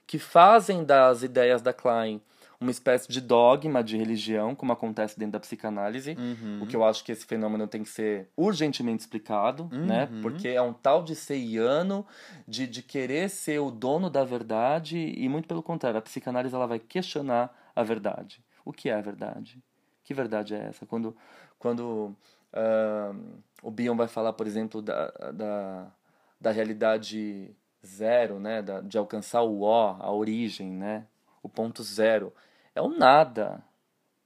que 0.08 0.18
fazem 0.18 0.86
das 0.86 1.22
ideias 1.22 1.62
da 1.62 1.74
Klein 1.74 2.22
uma 2.64 2.72
espécie 2.72 3.08
de 3.10 3.20
dogma 3.22 3.84
de 3.84 3.98
religião, 3.98 4.56
como 4.56 4.72
acontece 4.72 5.20
dentro 5.20 5.34
da 5.34 5.40
psicanálise, 5.40 6.16
uhum. 6.18 6.64
o 6.64 6.68
que 6.68 6.76
eu 6.76 6.84
acho 6.84 7.04
que 7.04 7.12
esse 7.12 7.26
fenômeno 7.26 7.68
tem 7.68 7.84
que 7.84 7.90
ser 7.90 8.30
urgentemente 8.36 9.02
explicado, 9.02 9.70
uhum. 9.72 9.86
né? 9.86 10.10
Porque 10.22 10.48
é 10.48 10.62
um 10.62 10.74
tal 10.74 11.04
de 11.04 11.14
seiano, 11.14 12.06
de, 12.48 12.66
de 12.66 12.82
querer 12.82 13.30
ser 13.30 13.60
o 13.60 13.70
dono 13.70 14.10
da 14.10 14.24
verdade, 14.24 14.98
e 14.98 15.28
muito 15.28 15.48
pelo 15.48 15.62
contrário, 15.62 16.00
a 16.00 16.02
psicanálise 16.02 16.56
ela 16.56 16.66
vai 16.66 16.80
questionar 16.80 17.54
a 17.76 17.84
verdade. 17.84 18.44
O 18.66 18.72
que 18.72 18.90
é 18.90 18.94
a 18.94 19.02
verdade? 19.02 19.62
Que 20.04 20.14
verdade 20.14 20.56
é 20.56 20.68
essa? 20.70 20.86
Quando, 20.86 21.16
quando 21.60 22.16
uh, 22.54 23.42
o 23.62 23.70
Bion 23.70 23.96
vai 23.96 24.08
falar, 24.08 24.34
por 24.34 24.48
exemplo, 24.48 24.82
da, 24.82 25.08
da, 25.34 25.92
da 26.40 26.52
realidade 26.52 27.54
zero, 27.86 28.40
né? 28.40 28.62
Da, 28.62 28.80
de 28.80 28.98
alcançar 28.98 29.42
o 29.42 29.64
ó, 29.64 29.98
a 30.00 30.12
origem, 30.14 30.72
né? 30.72 31.06
o 31.44 31.50
ponto 31.50 31.84
zero 31.84 32.34
é 32.76 32.82
o 32.82 32.90
nada, 32.90 33.64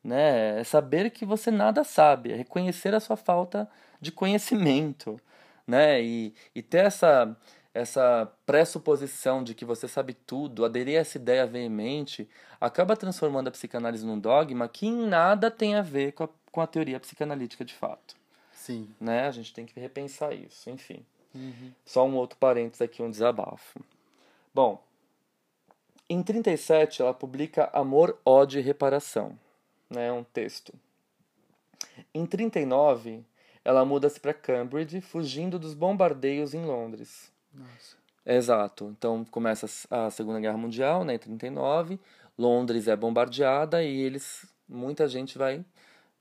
né? 0.03 0.59
É 0.59 0.63
saber 0.63 1.09
que 1.11 1.25
você 1.25 1.51
nada 1.51 1.83
sabe, 1.83 2.31
é 2.31 2.35
reconhecer 2.35 2.93
a 2.93 2.99
sua 2.99 3.17
falta 3.17 3.69
de 3.99 4.11
conhecimento, 4.11 5.19
né? 5.65 6.01
E, 6.01 6.33
e 6.55 6.61
ter 6.61 6.85
essa 6.85 7.35
essa 7.77 8.31
pressuposição 8.43 9.43
de 9.43 9.53
que 9.53 9.63
você 9.63 9.87
sabe 9.87 10.13
tudo, 10.13 10.65
aderir 10.65 10.97
a 10.97 11.01
essa 11.01 11.17
ideia 11.17 11.45
veemente, 11.45 12.27
acaba 12.59 12.97
transformando 12.97 13.49
a 13.49 13.51
psicanálise 13.51 14.03
num 14.03 14.19
dogma 14.19 14.67
que 14.67 14.87
em 14.87 15.05
nada 15.05 15.51
tem 15.51 15.75
a 15.75 15.81
ver 15.83 16.13
com 16.13 16.23
a, 16.23 16.29
com 16.51 16.59
a 16.59 16.65
teoria 16.65 16.99
psicanalítica 16.99 17.63
de 17.63 17.75
fato. 17.75 18.15
Sim. 18.51 18.89
Né? 18.99 19.27
A 19.27 19.31
gente 19.31 19.53
tem 19.53 19.63
que 19.63 19.79
repensar 19.79 20.33
isso, 20.33 20.71
enfim. 20.71 21.05
Uhum. 21.35 21.71
Só 21.85 22.03
um 22.07 22.15
outro 22.15 22.39
parênteses 22.39 22.81
aqui, 22.81 23.03
um 23.03 23.11
desabafo. 23.11 23.79
Bom, 24.51 24.83
em 26.09 26.23
37, 26.23 27.01
ela 27.01 27.13
publica 27.13 27.69
Amor, 27.73 28.17
Ódio 28.25 28.59
e 28.59 28.63
Reparação, 28.63 29.37
né, 29.89 30.11
um 30.11 30.23
texto. 30.23 30.73
Em 32.13 32.25
39, 32.25 33.25
ela 33.63 33.83
muda-se 33.83 34.19
para 34.19 34.33
Cambridge, 34.33 35.01
fugindo 35.01 35.59
dos 35.59 35.73
bombardeios 35.73 36.53
em 36.53 36.63
Londres. 36.65 37.31
Nossa. 37.53 37.97
Exato. 38.25 38.93
Então 38.97 39.25
começa 39.25 39.67
a 39.89 40.09
Segunda 40.09 40.39
Guerra 40.39 40.57
Mundial, 40.57 41.03
né, 41.03 41.15
em 41.15 41.19
39. 41.19 41.99
Londres 42.37 42.87
é 42.87 42.95
bombardeada 42.95 43.83
e 43.83 43.99
eles, 43.99 44.45
muita 44.67 45.07
gente 45.07 45.37
vai 45.37 45.65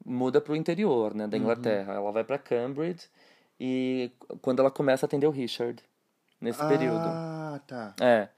muda 0.04 0.40
para 0.40 0.52
o 0.52 0.56
interior, 0.56 1.14
né, 1.14 1.26
da 1.26 1.36
uhum. 1.36 1.44
Inglaterra. 1.44 1.92
Uhum. 1.92 2.00
Ela 2.00 2.12
vai 2.12 2.24
para 2.24 2.38
Cambridge 2.38 3.08
e 3.60 4.10
quando 4.42 4.60
ela 4.60 4.70
começa 4.70 5.04
a 5.04 5.06
atender 5.06 5.26
o 5.26 5.30
Richard 5.30 5.80
nesse 6.40 6.60
ah, 6.60 6.68
período. 6.68 7.04
Ah, 7.04 7.60
tá. 7.66 7.94
É 8.00 8.28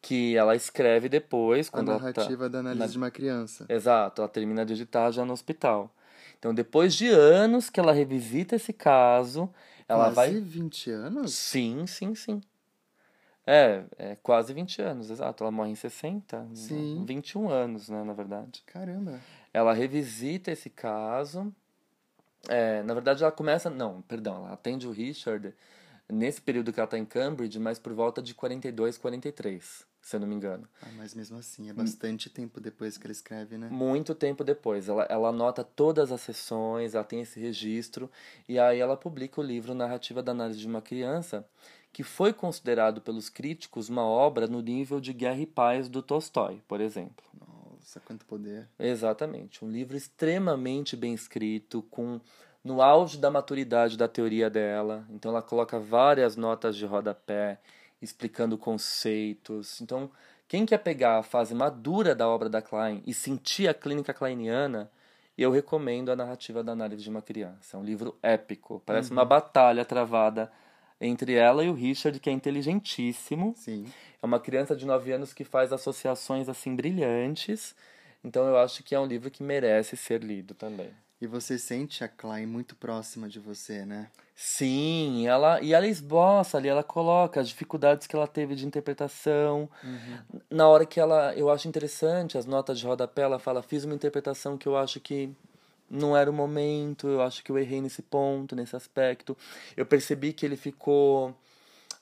que 0.00 0.36
ela 0.36 0.56
escreve 0.56 1.08
depois. 1.08 1.68
Quando 1.68 1.90
a 1.90 1.98
narrativa 1.98 2.44
tá, 2.44 2.48
da 2.48 2.58
análise 2.60 2.80
na... 2.80 2.86
de 2.86 2.98
uma 2.98 3.10
criança. 3.10 3.66
Exato, 3.68 4.22
ela 4.22 4.28
termina 4.28 4.64
de 4.64 4.74
digitar 4.74 5.12
já 5.12 5.24
no 5.24 5.32
hospital. 5.32 5.94
Então, 6.38 6.54
depois 6.54 6.94
de 6.94 7.08
anos 7.08 7.68
que 7.68 7.78
ela 7.78 7.92
revisita 7.92 8.56
esse 8.56 8.72
caso, 8.72 9.50
ela 9.86 10.04
quase 10.04 10.16
vai. 10.16 10.30
Quase 10.30 10.40
20 10.40 10.90
anos? 10.90 11.34
Sim, 11.34 11.86
sim, 11.86 12.14
sim. 12.14 12.40
É, 13.46 13.84
é 13.98 14.16
quase 14.22 14.54
20 14.54 14.80
anos, 14.80 15.10
exato. 15.10 15.44
Ela 15.44 15.50
morre 15.50 15.70
em 15.70 15.74
60. 15.74 16.48
Sim. 16.54 17.04
21 17.06 17.50
anos, 17.50 17.88
né, 17.88 18.02
na 18.04 18.12
verdade. 18.12 18.62
Caramba. 18.64 19.20
Ela 19.52 19.72
revisita 19.72 20.50
esse 20.50 20.70
caso. 20.70 21.52
É, 22.48 22.82
na 22.84 22.94
verdade, 22.94 23.22
ela 23.22 23.32
começa. 23.32 23.68
Não, 23.68 24.00
perdão, 24.02 24.36
ela 24.36 24.52
atende 24.52 24.86
o 24.86 24.92
Richard 24.92 25.52
nesse 26.08 26.40
período 26.40 26.72
que 26.72 26.80
ela 26.80 26.86
está 26.86 26.98
em 26.98 27.04
Cambridge, 27.04 27.58
mas 27.58 27.78
por 27.78 27.92
volta 27.92 28.22
de 28.22 28.34
42, 28.34 28.96
43. 28.98 29.89
Se 30.00 30.16
eu 30.16 30.20
não 30.20 30.26
me 30.26 30.34
engano. 30.34 30.68
Ah, 30.82 30.88
mas 30.96 31.14
mesmo 31.14 31.38
assim, 31.38 31.68
é 31.68 31.72
bastante 31.72 32.30
tempo 32.30 32.60
depois 32.60 32.96
que 32.96 33.06
ela 33.06 33.12
escreve, 33.12 33.58
né? 33.58 33.68
Muito 33.70 34.14
tempo 34.14 34.42
depois. 34.42 34.88
Ela, 34.88 35.04
ela 35.04 35.28
anota 35.28 35.62
todas 35.62 36.10
as 36.10 36.20
sessões, 36.20 36.94
ela 36.94 37.04
tem 37.04 37.20
esse 37.20 37.38
registro, 37.38 38.10
e 38.48 38.58
aí 38.58 38.78
ela 38.78 38.96
publica 38.96 39.40
o 39.40 39.44
livro 39.44 39.74
Narrativa 39.74 40.22
da 40.22 40.32
Análise 40.32 40.58
de 40.58 40.66
uma 40.66 40.80
Criança, 40.80 41.46
que 41.92 42.02
foi 42.02 42.32
considerado 42.32 43.00
pelos 43.00 43.28
críticos 43.28 43.88
uma 43.88 44.04
obra 44.04 44.46
no 44.46 44.60
nível 44.60 45.00
de 45.00 45.12
Guerra 45.12 45.40
e 45.40 45.46
Paz 45.46 45.88
do 45.88 46.02
Tolstói, 46.02 46.62
por 46.66 46.80
exemplo. 46.80 47.24
Nossa, 47.34 48.00
quanto 48.00 48.24
poder. 48.24 48.68
Exatamente. 48.78 49.64
Um 49.64 49.70
livro 49.70 49.96
extremamente 49.96 50.96
bem 50.96 51.12
escrito, 51.12 51.82
com 51.90 52.20
no 52.62 52.82
auge 52.82 53.18
da 53.18 53.30
maturidade 53.30 53.96
da 53.96 54.06
teoria 54.06 54.48
dela. 54.50 55.06
Então 55.10 55.30
ela 55.30 55.42
coloca 55.42 55.78
várias 55.78 56.36
notas 56.36 56.76
de 56.76 56.84
rodapé 56.84 57.58
explicando 58.00 58.56
conceitos. 58.56 59.80
Então, 59.80 60.10
quem 60.48 60.66
quer 60.66 60.78
pegar 60.78 61.18
a 61.18 61.22
fase 61.22 61.54
madura 61.54 62.14
da 62.14 62.28
obra 62.28 62.48
da 62.48 62.60
Klein 62.60 63.02
e 63.06 63.14
sentir 63.14 63.68
a 63.68 63.74
clínica 63.74 64.12
kleiniana, 64.12 64.90
eu 65.36 65.50
recomendo 65.50 66.10
a 66.10 66.16
narrativa 66.16 66.62
da 66.62 66.72
análise 66.72 67.02
de 67.02 67.10
uma 67.10 67.22
criança. 67.22 67.76
É 67.76 67.80
um 67.80 67.84
livro 67.84 68.18
épico, 68.22 68.82
parece 68.84 69.10
uhum. 69.10 69.16
uma 69.16 69.24
batalha 69.24 69.84
travada 69.84 70.50
entre 71.00 71.34
ela 71.34 71.64
e 71.64 71.68
o 71.68 71.72
Richard, 71.72 72.18
que 72.20 72.28
é 72.28 72.32
inteligentíssimo. 72.32 73.54
Sim. 73.56 73.86
É 74.22 74.26
uma 74.26 74.38
criança 74.38 74.76
de 74.76 74.84
9 74.84 75.12
anos 75.12 75.32
que 75.32 75.44
faz 75.44 75.72
associações 75.72 76.48
assim 76.48 76.76
brilhantes. 76.76 77.74
Então 78.22 78.46
eu 78.46 78.58
acho 78.58 78.82
que 78.82 78.94
é 78.94 79.00
um 79.00 79.06
livro 79.06 79.30
que 79.30 79.42
merece 79.42 79.96
ser 79.96 80.22
lido 80.22 80.52
também. 80.52 80.90
E 81.20 81.26
você 81.26 81.58
sente 81.58 82.04
a 82.04 82.08
Klein 82.08 82.46
muito 82.46 82.74
próxima 82.74 83.28
de 83.28 83.38
você, 83.38 83.84
né? 83.84 84.10
Sim, 84.42 85.26
ela 85.26 85.60
e 85.60 85.74
ela 85.74 85.86
esboça 85.86 86.56
ali, 86.56 86.66
ela 86.66 86.82
coloca 86.82 87.42
as 87.42 87.48
dificuldades 87.48 88.06
que 88.06 88.16
ela 88.16 88.26
teve 88.26 88.54
de 88.54 88.66
interpretação. 88.66 89.68
Uhum. 89.84 90.40
Na 90.48 90.66
hora 90.66 90.86
que 90.86 90.98
ela, 90.98 91.34
eu 91.34 91.50
acho 91.50 91.68
interessante 91.68 92.38
as 92.38 92.46
notas 92.46 92.78
de 92.78 92.86
rodapé, 92.86 93.20
ela 93.20 93.38
fala: 93.38 93.62
"Fiz 93.62 93.84
uma 93.84 93.94
interpretação 93.94 94.56
que 94.56 94.66
eu 94.66 94.78
acho 94.78 94.98
que 94.98 95.30
não 95.90 96.16
era 96.16 96.30
o 96.30 96.32
momento, 96.32 97.06
eu 97.06 97.20
acho 97.20 97.44
que 97.44 97.52
eu 97.52 97.58
errei 97.58 97.82
nesse 97.82 98.00
ponto, 98.00 98.56
nesse 98.56 98.74
aspecto. 98.74 99.36
Eu 99.76 99.84
percebi 99.84 100.32
que 100.32 100.46
ele 100.46 100.56
ficou 100.56 101.36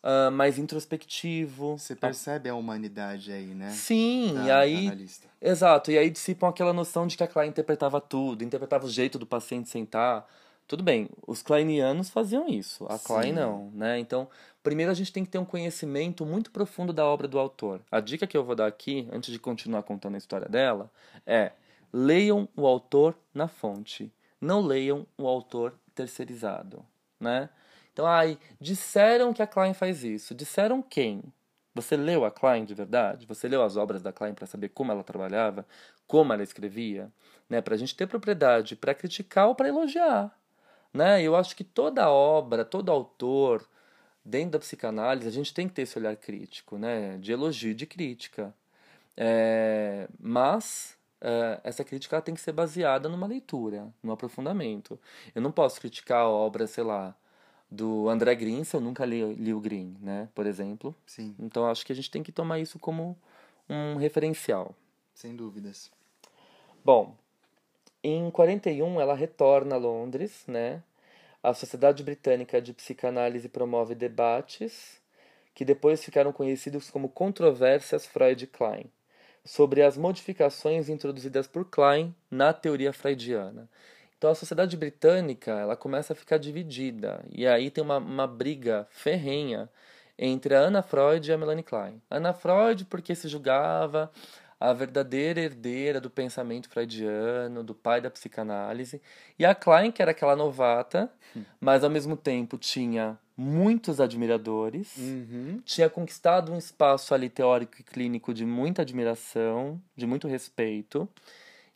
uh, 0.04 0.30
mais 0.30 0.58
introspectivo. 0.58 1.76
Você 1.76 1.96
percebe 1.96 2.48
a 2.48 2.54
humanidade 2.54 3.32
aí, 3.32 3.46
né? 3.46 3.70
Sim, 3.70 4.34
da, 4.34 4.44
e 4.44 4.50
aí. 4.52 5.08
Exato, 5.42 5.90
e 5.90 5.98
aí 5.98 6.08
dissipam 6.08 6.48
aquela 6.48 6.72
noção 6.72 7.04
de 7.04 7.16
que 7.16 7.24
a 7.24 7.26
Klein 7.26 7.48
interpretava 7.48 8.00
tudo, 8.00 8.44
interpretava 8.44 8.86
o 8.86 8.88
jeito 8.88 9.18
do 9.18 9.26
paciente 9.26 9.68
sentar. 9.68 10.24
Tudo 10.68 10.82
bem, 10.82 11.08
os 11.26 11.40
kleinianos 11.40 12.10
faziam 12.10 12.46
isso, 12.46 12.84
a 12.90 12.98
Klein 12.98 13.30
Sim. 13.30 13.32
não, 13.32 13.70
né? 13.70 13.98
Então, 13.98 14.28
primeiro 14.62 14.92
a 14.92 14.94
gente 14.94 15.10
tem 15.10 15.24
que 15.24 15.30
ter 15.30 15.38
um 15.38 15.44
conhecimento 15.44 16.26
muito 16.26 16.50
profundo 16.50 16.92
da 16.92 17.06
obra 17.06 17.26
do 17.26 17.38
autor. 17.38 17.80
A 17.90 18.00
dica 18.00 18.26
que 18.26 18.36
eu 18.36 18.44
vou 18.44 18.54
dar 18.54 18.66
aqui, 18.66 19.08
antes 19.10 19.32
de 19.32 19.38
continuar 19.38 19.82
contando 19.82 20.16
a 20.16 20.18
história 20.18 20.46
dela, 20.46 20.90
é 21.26 21.52
leiam 21.90 22.46
o 22.54 22.66
autor 22.66 23.16
na 23.32 23.48
fonte, 23.48 24.12
não 24.38 24.60
leiam 24.60 25.06
o 25.16 25.26
autor 25.26 25.74
terceirizado, 25.94 26.84
né? 27.18 27.48
Então, 27.90 28.06
ai, 28.06 28.38
disseram 28.60 29.32
que 29.32 29.42
a 29.42 29.46
Klein 29.46 29.72
faz 29.72 30.04
isso. 30.04 30.34
Disseram 30.34 30.82
quem? 30.82 31.22
Você 31.74 31.96
leu 31.96 32.26
a 32.26 32.30
Klein 32.30 32.66
de 32.66 32.74
verdade? 32.74 33.24
Você 33.26 33.48
leu 33.48 33.62
as 33.62 33.76
obras 33.78 34.02
da 34.02 34.12
Klein 34.12 34.34
para 34.34 34.46
saber 34.46 34.68
como 34.68 34.92
ela 34.92 35.02
trabalhava, 35.02 35.66
como 36.06 36.32
ela 36.32 36.42
escrevia, 36.42 37.10
né? 37.48 37.62
Para 37.62 37.74
a 37.74 37.78
gente 37.78 37.96
ter 37.96 38.06
propriedade 38.06 38.76
para 38.76 38.94
criticar 38.94 39.48
ou 39.48 39.54
para 39.54 39.68
elogiar, 39.68 40.37
né? 40.92 41.22
Eu 41.22 41.36
acho 41.36 41.54
que 41.56 41.64
toda 41.64 42.10
obra, 42.10 42.64
todo 42.64 42.90
autor 42.90 43.68
dentro 44.24 44.52
da 44.52 44.58
psicanálise 44.58 45.26
a 45.26 45.32
gente 45.32 45.54
tem 45.54 45.68
que 45.68 45.74
ter 45.74 45.82
esse 45.82 45.98
olhar 45.98 46.16
crítico, 46.16 46.76
né? 46.78 47.18
De 47.18 47.32
elogio, 47.32 47.74
de 47.74 47.86
crítica. 47.86 48.54
É, 49.16 50.08
mas 50.20 50.96
é, 51.20 51.60
essa 51.64 51.82
crítica 51.82 52.20
tem 52.20 52.34
que 52.34 52.40
ser 52.40 52.52
baseada 52.52 53.08
numa 53.08 53.26
leitura, 53.26 53.92
num 54.02 54.12
aprofundamento. 54.12 54.98
Eu 55.34 55.42
não 55.42 55.50
posso 55.50 55.80
criticar 55.80 56.22
a 56.22 56.28
obra, 56.28 56.66
sei 56.66 56.84
lá, 56.84 57.14
do 57.70 58.08
André 58.08 58.34
Green, 58.34 58.64
se 58.64 58.76
eu 58.76 58.80
nunca 58.80 59.04
li, 59.04 59.34
li 59.34 59.52
o 59.52 59.60
Green, 59.60 59.96
né, 60.00 60.28
por 60.34 60.46
exemplo. 60.46 60.94
Sim. 61.06 61.34
Então 61.38 61.66
acho 61.66 61.84
que 61.84 61.92
a 61.92 61.96
gente 61.96 62.10
tem 62.10 62.22
que 62.22 62.32
tomar 62.32 62.58
isso 62.58 62.78
como 62.78 63.16
um 63.68 63.96
referencial. 63.96 64.74
Sem 65.14 65.34
dúvidas. 65.34 65.90
Bom, 66.84 67.16
em 68.02 68.30
41 68.30 69.00
ela 69.00 69.14
retorna 69.14 69.74
a 69.74 69.78
Londres, 69.78 70.44
né? 70.46 70.82
A 71.42 71.54
Sociedade 71.54 72.02
Britânica 72.02 72.60
de 72.60 72.72
Psicanálise 72.72 73.48
promove 73.48 73.94
debates 73.94 75.00
que 75.54 75.64
depois 75.64 76.04
ficaram 76.04 76.32
conhecidos 76.32 76.88
como 76.88 77.08
controvérsias 77.08 78.06
Freud-Klein, 78.06 78.86
sobre 79.44 79.82
as 79.82 79.96
modificações 79.96 80.88
introduzidas 80.88 81.48
por 81.48 81.64
Klein 81.64 82.14
na 82.30 82.52
teoria 82.52 82.92
freudiana. 82.92 83.68
Então 84.16 84.30
a 84.30 84.34
sociedade 84.34 84.76
britânica 84.76 85.52
ela 85.52 85.76
começa 85.76 86.12
a 86.12 86.16
ficar 86.16 86.38
dividida 86.38 87.24
e 87.30 87.46
aí 87.46 87.70
tem 87.70 87.82
uma, 87.82 87.98
uma 87.98 88.26
briga 88.26 88.86
ferrenha 88.90 89.68
entre 90.18 90.54
a 90.54 90.60
Anna 90.60 90.82
Freud 90.82 91.28
e 91.28 91.32
a 91.32 91.38
Melanie 91.38 91.64
Klein. 91.64 92.02
Anna 92.10 92.32
Freud 92.32 92.84
porque 92.84 93.14
se 93.14 93.28
julgava 93.28 94.10
a 94.60 94.72
verdadeira 94.72 95.40
herdeira 95.40 96.00
do 96.00 96.10
pensamento 96.10 96.68
freudiano, 96.68 97.62
do 97.62 97.74
pai 97.74 98.00
da 98.00 98.10
psicanálise, 98.10 99.00
e 99.38 99.44
a 99.44 99.54
Klein 99.54 99.92
que 99.92 100.02
era 100.02 100.10
aquela 100.10 100.34
novata, 100.34 101.10
hum. 101.36 101.44
mas 101.60 101.84
ao 101.84 101.90
mesmo 101.90 102.16
tempo 102.16 102.58
tinha 102.58 103.18
muitos 103.36 104.00
admiradores, 104.00 104.96
uhum. 104.96 105.62
tinha 105.64 105.88
conquistado 105.88 106.52
um 106.52 106.58
espaço 106.58 107.14
ali 107.14 107.28
teórico 107.28 107.76
e 107.78 107.84
clínico 107.84 108.34
de 108.34 108.44
muita 108.44 108.82
admiração, 108.82 109.80
de 109.96 110.06
muito 110.06 110.26
respeito. 110.26 111.08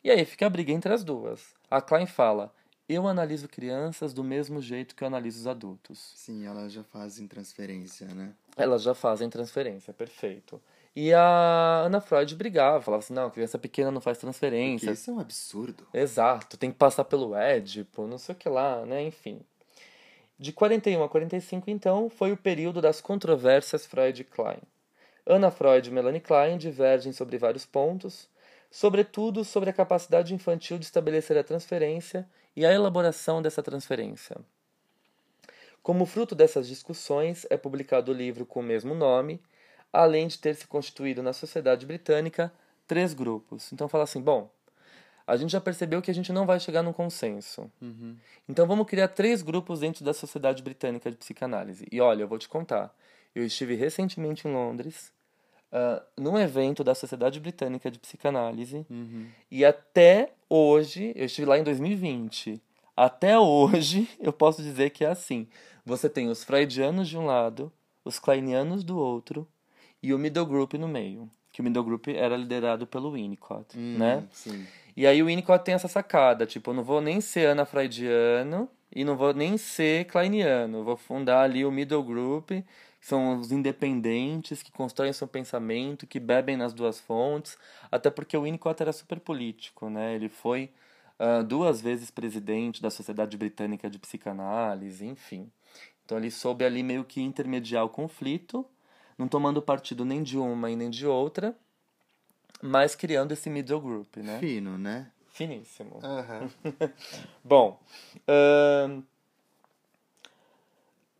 E 0.03 0.11
aí 0.11 0.25
fica 0.25 0.45
a 0.45 0.49
briga 0.49 0.73
entre 0.73 0.93
as 0.93 1.05
duas. 1.05 1.55
A 1.71 1.79
Klein 1.79 2.05
fala: 2.05 2.53
Eu 2.89 3.07
analiso 3.07 3.47
crianças 3.47 4.13
do 4.13 4.25
mesmo 4.25 4.61
jeito 4.61 4.93
que 4.93 5.05
eu 5.05 5.07
analiso 5.07 5.39
os 5.39 5.47
adultos. 5.47 6.11
Sim, 6.15 6.45
elas 6.45 6.73
já 6.73 6.83
fazem 6.83 7.25
transferência, 7.25 8.07
né? 8.07 8.33
Elas 8.57 8.83
já 8.83 8.93
fazem 8.93 9.29
transferência, 9.29 9.93
perfeito. 9.93 10.61
E 10.95 11.11
a 11.11 11.83
Ana 11.85 11.99
Freud 11.99 12.35
brigava, 12.35 12.81
falava 12.81 13.03
assim: 13.03 13.13
não, 13.13 13.29
criança 13.29 13.57
pequena 13.57 13.91
não 13.91 14.01
faz 14.01 14.17
transferência. 14.17 14.87
Porque 14.87 14.99
isso 14.99 15.09
é 15.09 15.13
um 15.13 15.19
absurdo. 15.19 15.87
Exato, 15.93 16.57
tem 16.57 16.71
que 16.71 16.77
passar 16.77 17.03
pelo 17.03 17.35
Édipo, 17.35 18.05
não 18.05 18.17
sei 18.17 18.33
o 18.33 18.37
que 18.37 18.47
lá, 18.47 18.85
né? 18.85 19.01
Enfim. 19.03 19.41
De 20.37 20.51
41 20.51 21.01
a 21.01 21.09
45, 21.09 21.69
então, 21.69 22.09
foi 22.09 22.31
o 22.31 22.37
período 22.37 22.81
das 22.81 22.99
controvérsias 22.99 23.85
Freud 23.85 24.21
e 24.21 24.25
Klein. 24.25 24.61
Ana 25.25 25.49
Freud 25.49 25.87
e 25.87 25.93
Melanie 25.93 26.19
Klein 26.19 26.57
divergem 26.57 27.13
sobre 27.13 27.37
vários 27.37 27.65
pontos, 27.65 28.27
sobretudo 28.69 29.45
sobre 29.45 29.69
a 29.69 29.73
capacidade 29.73 30.33
infantil 30.33 30.77
de 30.77 30.85
estabelecer 30.85 31.37
a 31.37 31.43
transferência 31.43 32.27
e 32.55 32.65
a 32.65 32.73
elaboração 32.73 33.41
dessa 33.41 33.63
transferência. 33.63 34.35
Como 35.81 36.05
fruto 36.05 36.35
dessas 36.35 36.67
discussões, 36.67 37.45
é 37.49 37.57
publicado 37.57 38.11
o 38.11 38.15
livro 38.15 38.45
com 38.45 38.59
o 38.59 38.63
mesmo 38.63 38.93
nome, 38.93 39.39
além 39.93 40.27
de 40.27 40.39
ter 40.39 40.55
se 40.55 40.65
constituído 40.65 41.21
na 41.21 41.31
sociedade 41.31 41.85
britânica 41.85 42.51
três 42.87 43.13
grupos. 43.13 43.71
Então 43.71 43.87
fala 43.87 44.03
assim, 44.03 44.19
bom, 44.19 44.49
a 45.25 45.37
gente 45.37 45.51
já 45.51 45.61
percebeu 45.61 46.01
que 46.01 46.09
a 46.09 46.13
gente 46.13 46.33
não 46.33 46.47
vai 46.47 46.59
chegar 46.59 46.81
num 46.81 46.91
consenso. 46.91 47.71
Uhum. 47.79 48.17
Então 48.49 48.67
vamos 48.67 48.87
criar 48.87 49.07
três 49.07 49.43
grupos 49.43 49.79
dentro 49.79 50.03
da 50.03 50.13
Sociedade 50.13 50.63
Britânica 50.63 51.11
de 51.11 51.15
Psicanálise. 51.15 51.87
E 51.91 52.01
olha, 52.01 52.23
eu 52.23 52.27
vou 52.27 52.39
te 52.39 52.49
contar. 52.49 52.93
Eu 53.35 53.45
estive 53.45 53.75
recentemente 53.75 54.47
em 54.47 54.51
Londres 54.51 55.13
uh, 55.71 56.03
num 56.17 56.37
evento 56.37 56.83
da 56.83 56.95
Sociedade 56.95 57.39
Britânica 57.39 57.89
de 57.89 57.99
Psicanálise. 57.99 58.85
Uhum. 58.89 59.27
E 59.49 59.63
até 59.63 60.33
hoje, 60.49 61.13
eu 61.15 61.25
estive 61.25 61.47
lá 61.47 61.57
em 61.57 61.63
2020. 61.63 62.61
Até 62.97 63.39
hoje, 63.39 64.09
eu 64.19 64.33
posso 64.33 64.61
dizer 64.61 64.89
que 64.89 65.05
é 65.05 65.09
assim. 65.09 65.47
Você 65.85 66.09
tem 66.09 66.29
os 66.29 66.43
freudianos 66.43 67.07
de 67.07 67.17
um 67.17 67.25
lado, 67.25 67.71
os 68.03 68.19
kleinianos 68.19 68.83
do 68.83 68.97
outro 68.97 69.47
e 70.03 70.13
o 70.13 70.19
middle 70.19 70.45
group 70.45 70.73
no 70.73 70.87
meio. 70.87 71.29
Que 71.51 71.61
o 71.61 71.63
middle 71.63 71.83
group 71.83 72.09
era 72.09 72.35
liderado 72.35 72.85
pelo 72.85 73.13
Winnicott, 73.13 73.77
uhum, 73.77 73.97
né? 73.97 74.27
Sim. 74.31 74.65
E 74.95 75.07
aí 75.07 75.23
o 75.23 75.27
Winnicott 75.27 75.63
tem 75.63 75.73
essa 75.73 75.87
sacada, 75.87 76.45
tipo, 76.45 76.71
eu 76.71 76.75
não 76.75 76.83
vou 76.83 77.01
nem 77.01 77.21
ser 77.21 77.47
ana 77.47 77.65
freudiano 77.65 78.69
e 78.95 79.03
não 79.03 79.15
vou 79.15 79.33
nem 79.33 79.57
ser 79.57 80.05
kleiniano. 80.05 80.79
Eu 80.79 80.83
vou 80.83 80.97
fundar 80.97 81.41
ali 81.43 81.65
o 81.65 81.71
middle 81.71 82.03
group 82.03 82.51
são 83.03 83.37
os 83.37 83.51
independentes 83.51 84.63
que 84.63 84.71
constroem 84.71 85.11
seu 85.11 85.27
pensamento, 85.27 86.07
que 86.07 86.21
bebem 86.21 86.55
nas 86.55 86.73
duas 86.73 87.01
fontes, 87.01 87.57
até 87.91 88.09
porque 88.09 88.37
o 88.37 88.43
Winnicott 88.43 88.81
era 88.81 88.93
super 88.93 89.19
político, 89.19 89.89
né? 89.89 90.15
Ele 90.15 90.29
foi 90.29 90.71
uh, 91.19 91.43
duas 91.43 91.81
vezes 91.81 92.09
presidente 92.09 92.81
da 92.81 92.89
Sociedade 92.89 93.35
Britânica 93.35 93.89
de 93.89 93.99
Psicanálise, 93.99 95.05
enfim. 95.05 95.51
Então 96.05 96.17
ele 96.17 96.31
soube 96.31 96.63
ali 96.63 96.81
meio 96.81 97.03
que 97.03 97.21
intermediar 97.21 97.83
o 97.83 97.89
conflito, 97.89 98.65
não 99.17 99.27
tomando 99.27 99.61
partido 99.61 100.03
nem 100.05 100.23
de 100.23 100.37
uma 100.37 100.69
e 100.69 100.75
nem 100.75 100.89
de 100.89 101.05
outra, 101.05 101.55
mas 102.61 102.95
criando 102.95 103.31
esse 103.33 103.49
middle 103.49 103.81
group, 103.81 104.17
né? 104.17 104.39
Fino, 104.39 104.77
né? 104.77 105.11
Finíssimo. 105.33 105.99
Uhum. 106.03 106.71
Bom, 107.43 107.79
uh, 108.27 109.03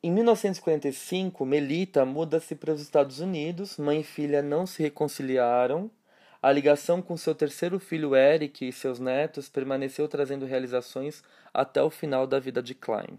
Em 0.01 0.11
1945, 0.11 1.45
Melita 1.45 2.05
muda-se 2.05 2.55
para 2.55 2.73
os 2.73 2.81
Estados 2.81 3.19
Unidos, 3.19 3.77
mãe 3.77 4.01
e 4.01 4.03
filha 4.03 4.41
não 4.41 4.65
se 4.67 4.83
reconciliaram. 4.83 5.89
A 6.41 6.51
ligação 6.51 7.01
com 7.01 7.15
seu 7.15 7.33
terceiro 7.33 7.79
filho 7.79 8.13
Eric 8.13 8.67
e 8.67 8.73
seus 8.73 8.99
netos 8.99 9.47
permaneceu 9.47 10.09
trazendo 10.09 10.45
realizações 10.45 11.23
até 11.53 11.81
o 11.81 11.89
final 11.89 12.27
da 12.27 12.37
vida 12.37 12.61
de 12.61 12.75
Klein. 12.75 13.17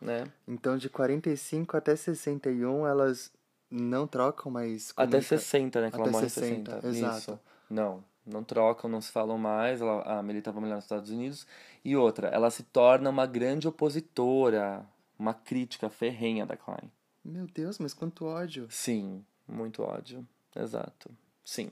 Né? 0.00 0.24
Então, 0.48 0.78
de 0.78 0.88
45 0.88 1.76
até 1.76 1.94
61, 1.94 2.86
elas 2.86 3.30
não 3.72 4.06
trocam 4.06 4.52
mais. 4.52 4.92
Até 4.96 5.20
60, 5.20 5.80
né? 5.80 5.90
Que 5.90 5.96
até 5.96 6.02
ela 6.02 6.12
morre 6.12 6.28
60, 6.28 6.70
60. 6.82 6.88
exato. 6.88 7.18
Isso. 7.18 7.40
Não, 7.70 8.04
não 8.26 8.44
trocam, 8.44 8.90
não 8.90 9.00
se 9.00 9.10
falam 9.10 9.38
mais. 9.38 9.80
Ela, 9.80 10.18
a 10.18 10.22
Melita 10.22 10.52
vai 10.52 10.62
morar 10.62 10.76
nos 10.76 10.84
Estados 10.84 11.10
Unidos. 11.10 11.46
E 11.82 11.96
outra, 11.96 12.28
ela 12.28 12.50
se 12.50 12.62
torna 12.62 13.08
uma 13.08 13.26
grande 13.26 13.66
opositora, 13.66 14.84
uma 15.18 15.32
crítica 15.32 15.88
ferrenha 15.88 16.44
da 16.44 16.56
Klein. 16.56 16.92
Meu 17.24 17.46
Deus, 17.46 17.78
mas 17.78 17.94
quanto 17.94 18.26
ódio. 18.26 18.66
Sim, 18.70 19.24
muito 19.48 19.82
ódio. 19.82 20.26
Exato. 20.54 21.10
Sim. 21.44 21.70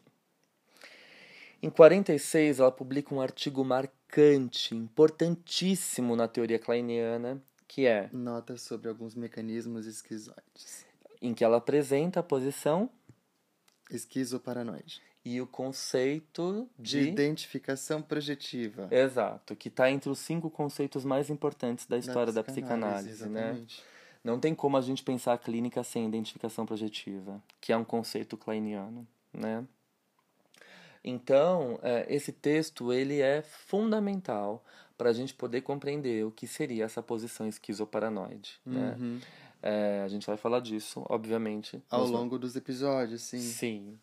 Em 1.63 1.69
46, 1.69 2.61
ela 2.61 2.73
publica 2.73 3.15
um 3.15 3.21
artigo 3.21 3.63
marcante, 3.63 4.75
importantíssimo 4.75 6.17
na 6.17 6.27
teoria 6.27 6.59
kleiniana, 6.59 7.43
que 7.69 7.87
é 7.87 8.09
Notas 8.13 8.63
sobre 8.63 8.89
alguns 8.89 9.15
mecanismos 9.15 9.87
esquizoides. 9.87 10.90
Em 11.21 11.35
que 11.35 11.45
ela 11.45 11.59
apresenta 11.59 12.21
a 12.21 12.23
posição 12.23 12.91
Esquizoparanoide. 13.91 15.03
e 15.25 15.41
o 15.41 15.47
conceito 15.47 16.69
De 16.79 17.01
de. 17.03 17.09
identificação 17.11 18.01
projetiva. 18.01 18.89
Exato, 18.91 19.57
que 19.57 19.69
está 19.69 19.91
entre 19.91 20.09
os 20.09 20.19
cinco 20.19 20.49
conceitos 20.51 21.05
mais 21.05 21.29
importantes 21.31 21.87
da 21.87 21.99
história 21.99 22.33
da 22.33 22.43
psicanálise, 22.43 23.29
né? 23.29 23.49
exatamente. 23.51 23.83
Não 24.23 24.39
tem 24.39 24.55
como 24.55 24.77
a 24.77 24.81
gente 24.83 25.03
pensar 25.03 25.33
a 25.33 25.39
clínica 25.39 25.83
sem 25.83 26.07
identificação 26.07 26.67
projetiva, 26.67 27.43
que 27.61 27.73
é 27.73 27.77
um 27.77 27.85
conceito 27.85 28.37
kleiniano, 28.37 29.07
né? 29.33 29.65
Então, 31.03 31.79
é, 31.83 32.05
esse 32.15 32.31
texto 32.31 32.93
ele 32.93 33.21
é 33.21 33.41
fundamental 33.41 34.63
para 34.99 35.09
a 35.09 35.13
gente 35.15 35.33
poder 35.33 35.63
compreender 35.63 36.27
o 36.27 36.31
que 36.31 36.47
seria 36.47 36.85
essa 36.85 37.03
posição 37.03 37.49
esquizoparanoide, 37.49 38.61
né? 38.67 38.95
É, 39.63 40.03
a 40.05 40.09
gente 40.09 40.27
vai 40.27 40.37
falar 40.37 40.61
disso, 40.61 41.05
obviamente. 41.09 41.83
Ao 41.91 42.07
longo 42.07 42.39
dos 42.39 42.57
episódios, 42.57 43.23
sim. 43.23 43.41
Sim. 43.41 43.99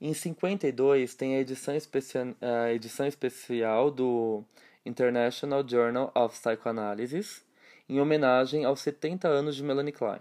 Em 0.00 0.12
52 0.12 1.14
tem 1.14 1.36
a 1.36 1.40
edição, 1.40 1.74
especia 1.74 2.36
a 2.40 2.72
edição 2.72 3.06
especial 3.06 3.90
do 3.90 4.44
International 4.84 5.66
Journal 5.66 6.12
of 6.14 6.38
Psychoanalysis, 6.38 7.44
em 7.88 8.00
homenagem 8.00 8.64
aos 8.64 8.80
70 8.80 9.26
anos 9.26 9.56
de 9.56 9.62
Melanie 9.62 9.92
Klein. 9.92 10.20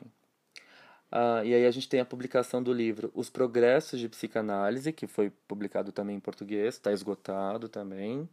Ah, 1.11 1.43
e 1.43 1.53
aí 1.53 1.65
a 1.65 1.71
gente 1.71 1.87
tem 1.87 1.99
a 1.99 2.05
publicação 2.05 2.63
do 2.63 2.73
livro 2.73 3.11
Os 3.13 3.29
Progressos 3.29 3.99
de 3.99 4.09
Psicanálise, 4.09 4.91
que 4.91 5.07
foi 5.07 5.29
publicado 5.47 5.91
também 5.91 6.15
em 6.15 6.19
português, 6.19 6.75
está 6.75 6.91
esgotado 6.91 7.69
também. 7.69 8.27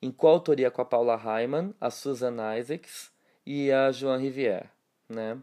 Em 0.00 0.10
coautoria 0.10 0.70
com 0.70 0.82
a 0.82 0.84
Paula 0.84 1.16
Hyman, 1.16 1.72
a 1.80 1.90
Susan 1.90 2.34
Isaacs 2.58 3.12
e 3.46 3.70
a 3.70 3.92
Joan 3.92 4.18
Rivière, 4.18 4.68
né? 5.08 5.38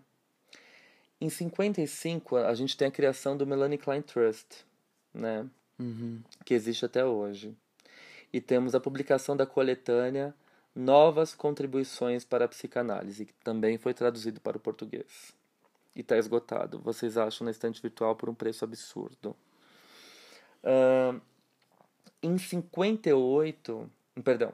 Em 1.21 1.29
55, 1.29 2.37
a 2.37 2.53
gente 2.53 2.77
tem 2.77 2.87
a 2.87 2.91
criação 2.91 3.35
do 3.35 3.45
Melanie 3.45 3.77
Klein 3.77 4.01
Trust, 4.01 4.65
né? 5.13 5.45
Uhum. 5.77 6.21
que 6.43 6.53
existe 6.53 6.83
até 6.85 7.05
hoje. 7.05 7.55
E 8.33 8.41
temos 8.41 8.75
a 8.75 8.79
publicação 8.81 9.35
da 9.35 9.45
coletânea 9.45 10.35
Novas 10.75 11.33
Contribuições 11.33 12.25
para 12.25 12.45
a 12.45 12.47
Psicanálise, 12.47 13.25
que 13.25 13.33
também 13.43 13.77
foi 13.77 13.93
traduzido 13.93 14.39
para 14.41 14.57
o 14.57 14.59
português. 14.59 15.33
E 15.95 16.01
está 16.01 16.17
esgotado. 16.17 16.79
Vocês 16.79 17.17
acham 17.17 17.45
na 17.45 17.51
estante 17.51 17.81
virtual 17.81 18.15
por 18.15 18.29
um 18.29 18.33
preço 18.35 18.63
absurdo. 18.63 19.35
Ahn, 20.63 21.19
em 22.21 22.37
58, 22.37 23.89
perdão, 24.23 24.53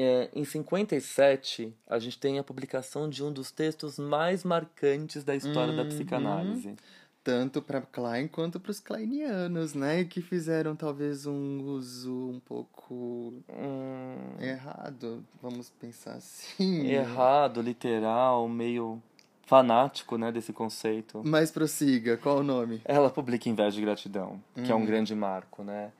é, 0.00 0.30
em 0.34 0.44
57, 0.44 1.74
a 1.88 1.98
gente 1.98 2.18
tem 2.18 2.38
a 2.38 2.44
publicação 2.44 3.08
de 3.08 3.22
um 3.24 3.32
dos 3.32 3.50
textos 3.50 3.98
mais 3.98 4.44
marcantes 4.44 5.24
da 5.24 5.34
história 5.34 5.72
da 5.72 5.82
Uhum. 5.82 5.88
psicanálise. 5.88 6.74
Tanto 7.22 7.60
para 7.60 7.82
Klein 7.82 8.26
quanto 8.28 8.58
para 8.58 8.70
os 8.70 8.80
kleinianos, 8.80 9.74
né? 9.74 10.04
Que 10.04 10.22
fizeram 10.22 10.74
talvez 10.74 11.26
um 11.26 11.60
uso 11.64 12.30
um 12.30 12.40
pouco 12.40 13.34
Hum, 13.48 14.36
errado, 14.40 15.22
vamos 15.42 15.68
pensar 15.68 16.14
assim. 16.14 16.86
errado, 16.86 17.60
literal, 17.60 18.48
meio 18.48 19.02
fanático, 19.44 20.16
né, 20.16 20.30
desse 20.32 20.52
conceito. 20.52 21.20
Mas 21.24 21.50
prossiga, 21.50 22.16
qual 22.16 22.38
o 22.38 22.42
nome? 22.42 22.80
Ela 22.84 23.10
publica 23.10 23.48
Inveja 23.48 23.78
e 23.78 23.82
Gratidão, 23.84 24.40
que 24.54 24.70
é 24.70 24.74
Uhum. 24.74 24.82
um 24.82 24.86
grande 24.86 25.14
marco, 25.14 25.62
né? 25.62 25.92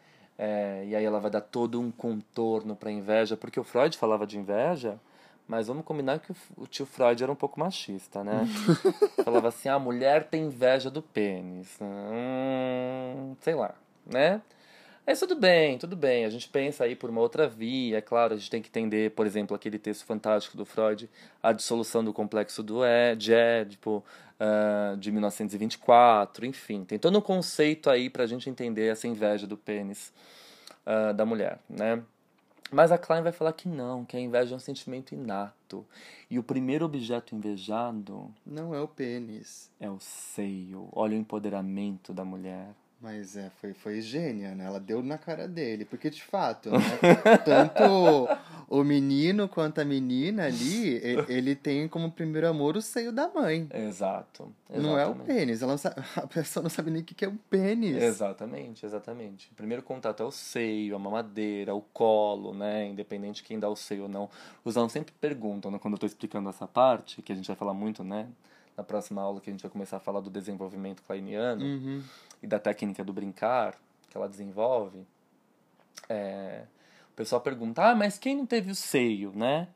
É, 0.42 0.84
e 0.86 0.96
aí 0.96 1.04
ela 1.04 1.20
vai 1.20 1.30
dar 1.30 1.42
todo 1.42 1.78
um 1.78 1.90
contorno 1.90 2.74
para 2.74 2.90
inveja, 2.90 3.36
porque 3.36 3.60
o 3.60 3.62
Freud 3.62 3.98
falava 3.98 4.26
de 4.26 4.38
inveja, 4.38 4.98
mas 5.46 5.66
vamos 5.66 5.84
combinar 5.84 6.18
que 6.18 6.32
o, 6.56 6.66
tio 6.66 6.86
Freud 6.86 7.22
era 7.22 7.30
um 7.30 7.36
pouco 7.36 7.60
machista, 7.60 8.24
né? 8.24 8.46
falava 9.22 9.48
assim, 9.48 9.68
a 9.68 9.78
mulher 9.78 10.28
tem 10.30 10.46
inveja 10.46 10.90
do 10.90 11.02
pênis. 11.02 11.76
Hum, 11.78 13.36
sei 13.42 13.54
lá, 13.54 13.74
né? 14.06 14.40
Mas 15.10 15.18
tudo 15.18 15.34
bem, 15.34 15.76
tudo 15.76 15.96
bem. 15.96 16.24
A 16.24 16.30
gente 16.30 16.48
pensa 16.48 16.84
aí 16.84 16.94
por 16.94 17.10
uma 17.10 17.20
outra 17.20 17.48
via, 17.48 17.98
é 17.98 18.00
claro, 18.00 18.34
a 18.34 18.36
gente 18.36 18.48
tem 18.48 18.62
que 18.62 18.68
entender, 18.68 19.10
por 19.10 19.26
exemplo, 19.26 19.56
aquele 19.56 19.76
texto 19.76 20.04
fantástico 20.04 20.56
do 20.56 20.64
Freud, 20.64 21.10
A 21.42 21.52
Dissolução 21.52 22.04
do 22.04 22.12
Complexo 22.12 22.62
do 22.62 22.84
é, 22.84 23.16
de 23.16 23.34
Édipo, 23.34 24.04
ah, 24.38 24.94
de 24.96 25.10
1924, 25.10 26.46
enfim. 26.46 26.84
Tem 26.84 26.96
todo 26.96 27.18
um 27.18 27.20
conceito 27.20 27.90
aí 27.90 28.08
pra 28.08 28.24
gente 28.24 28.48
entender 28.48 28.86
essa 28.86 29.08
inveja 29.08 29.48
do 29.48 29.56
pênis 29.56 30.12
ah, 30.86 31.10
da 31.10 31.26
mulher, 31.26 31.58
né? 31.68 32.00
Mas 32.70 32.92
a 32.92 32.96
Klein 32.96 33.24
vai 33.24 33.32
falar 33.32 33.52
que 33.52 33.68
não, 33.68 34.04
que 34.04 34.16
a 34.16 34.20
inveja 34.20 34.54
é 34.54 34.56
um 34.56 34.60
sentimento 34.60 35.12
inato. 35.12 35.84
E 36.30 36.38
o 36.38 36.42
primeiro 36.44 36.84
objeto 36.84 37.34
invejado 37.34 38.32
Não 38.46 38.72
é 38.72 38.80
o 38.80 38.86
pênis. 38.86 39.72
é 39.80 39.90
o 39.90 39.98
seio. 39.98 40.88
Olha 40.92 41.16
o 41.16 41.20
empoderamento 41.20 42.14
da 42.14 42.24
mulher. 42.24 42.68
Mas 43.00 43.34
é, 43.34 43.48
foi, 43.60 43.72
foi 43.72 44.02
gênia, 44.02 44.54
né? 44.54 44.66
Ela 44.66 44.78
deu 44.78 45.02
na 45.02 45.16
cara 45.16 45.48
dele. 45.48 45.86
Porque, 45.86 46.10
de 46.10 46.22
fato, 46.22 46.70
né? 46.70 46.78
tanto 47.46 48.28
o 48.68 48.84
menino 48.84 49.48
quanto 49.48 49.80
a 49.80 49.84
menina 49.86 50.44
ali, 50.44 51.00
ele 51.26 51.56
tem 51.56 51.88
como 51.88 52.12
primeiro 52.12 52.46
amor 52.46 52.76
o 52.76 52.82
seio 52.82 53.10
da 53.10 53.26
mãe. 53.26 53.66
Exato. 53.72 54.52
Não 54.68 54.98
é 54.98 55.06
o 55.06 55.12
exatamente. 55.12 55.26
pênis. 55.26 55.62
Ela 55.62 55.78
sabe, 55.78 55.96
a 56.14 56.26
pessoa 56.26 56.62
não 56.62 56.68
sabe 56.68 56.90
nem 56.90 57.00
o 57.00 57.04
que 57.04 57.24
é 57.24 57.28
o 57.28 57.38
pênis. 57.48 57.96
Exatamente, 57.96 58.84
exatamente. 58.84 59.50
O 59.50 59.54
primeiro 59.54 59.82
contato 59.82 60.22
é 60.22 60.26
o 60.26 60.30
seio, 60.30 60.94
a 60.94 60.98
mamadeira, 60.98 61.74
o 61.74 61.80
colo, 61.80 62.52
né? 62.52 62.86
Independente 62.86 63.36
de 63.36 63.44
quem 63.44 63.58
dá 63.58 63.70
o 63.70 63.76
seio 63.76 64.02
ou 64.02 64.08
não. 64.10 64.28
Os 64.62 64.76
alunos 64.76 64.92
sempre 64.92 65.14
perguntam, 65.18 65.70
né, 65.70 65.78
quando 65.78 65.94
eu 65.94 65.96
estou 65.96 66.06
explicando 66.06 66.50
essa 66.50 66.66
parte, 66.66 67.22
que 67.22 67.32
a 67.32 67.34
gente 67.34 67.46
vai 67.46 67.56
falar 67.56 67.72
muito, 67.72 68.04
né? 68.04 68.28
Na 68.80 68.84
próxima 68.84 69.20
aula 69.20 69.42
que 69.42 69.50
a 69.50 69.52
gente 69.52 69.60
vai 69.60 69.70
começar 69.70 69.98
a 69.98 70.00
falar 70.00 70.20
do 70.20 70.30
desenvolvimento 70.30 71.02
kleiniano 71.02 71.62
Uhum. 71.62 72.02
e 72.42 72.46
da 72.46 72.58
técnica 72.58 73.04
do 73.04 73.12
brincar 73.12 73.78
que 74.08 74.16
ela 74.16 74.26
desenvolve. 74.26 75.06
É, 76.08 76.62
o 77.12 77.14
pessoal 77.14 77.42
pergunta, 77.42 77.90
ah, 77.90 77.94
mas 77.94 78.18
quem 78.18 78.34
não 78.34 78.46
teve 78.46 78.70
o 78.70 78.74
seio, 78.74 79.32
né? 79.36 79.68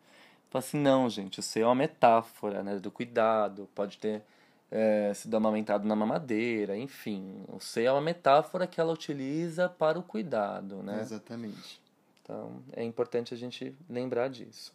Fala 0.49 0.65
assim, 0.65 0.79
não, 0.79 1.11
gente, 1.11 1.39
o 1.39 1.43
seio 1.43 1.65
é 1.65 1.67
uma 1.67 1.75
metáfora, 1.75 2.63
né? 2.63 2.79
Do 2.79 2.91
cuidado, 2.91 3.69
pode 3.75 3.99
ter 3.99 4.23
é, 4.71 5.13
sido 5.13 5.37
amamentado 5.37 5.87
na 5.87 5.95
mamadeira, 5.95 6.75
enfim. 6.75 7.45
O 7.49 7.61
seio 7.61 7.89
é 7.89 7.93
uma 7.93 8.01
metáfora 8.01 8.67
que 8.67 8.81
ela 8.81 8.91
utiliza 8.95 9.69
para 9.69 9.99
o 9.99 10.03
cuidado, 10.03 10.83
né? 10.83 10.99
Exatamente. 11.03 11.79
Então, 12.23 12.63
é 12.73 12.83
importante 12.83 13.35
a 13.35 13.37
gente 13.37 13.77
lembrar 13.87 14.29
disso. 14.31 14.73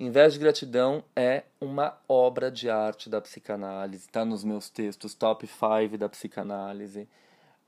Inveja 0.00 0.36
e 0.36 0.38
Gratidão 0.38 1.04
é 1.14 1.42
uma 1.60 1.94
obra 2.08 2.50
de 2.50 2.70
arte 2.70 3.10
da 3.10 3.20
psicanálise. 3.20 4.06
Está 4.06 4.24
nos 4.24 4.42
meus 4.42 4.70
textos, 4.70 5.14
top 5.14 5.46
5 5.46 5.98
da 5.98 6.08
psicanálise. 6.08 7.06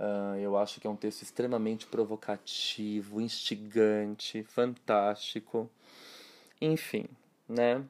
Ah, 0.01 0.39
eu 0.41 0.57
acho 0.57 0.80
que 0.80 0.87
é 0.87 0.91
um 0.91 0.97
texto 0.97 1.20
extremamente 1.20 1.87
provocativo, 1.87 3.20
instigante, 3.20 4.43
fantástico. 4.45 5.70
Enfim, 6.59 7.05
né? 7.47 7.85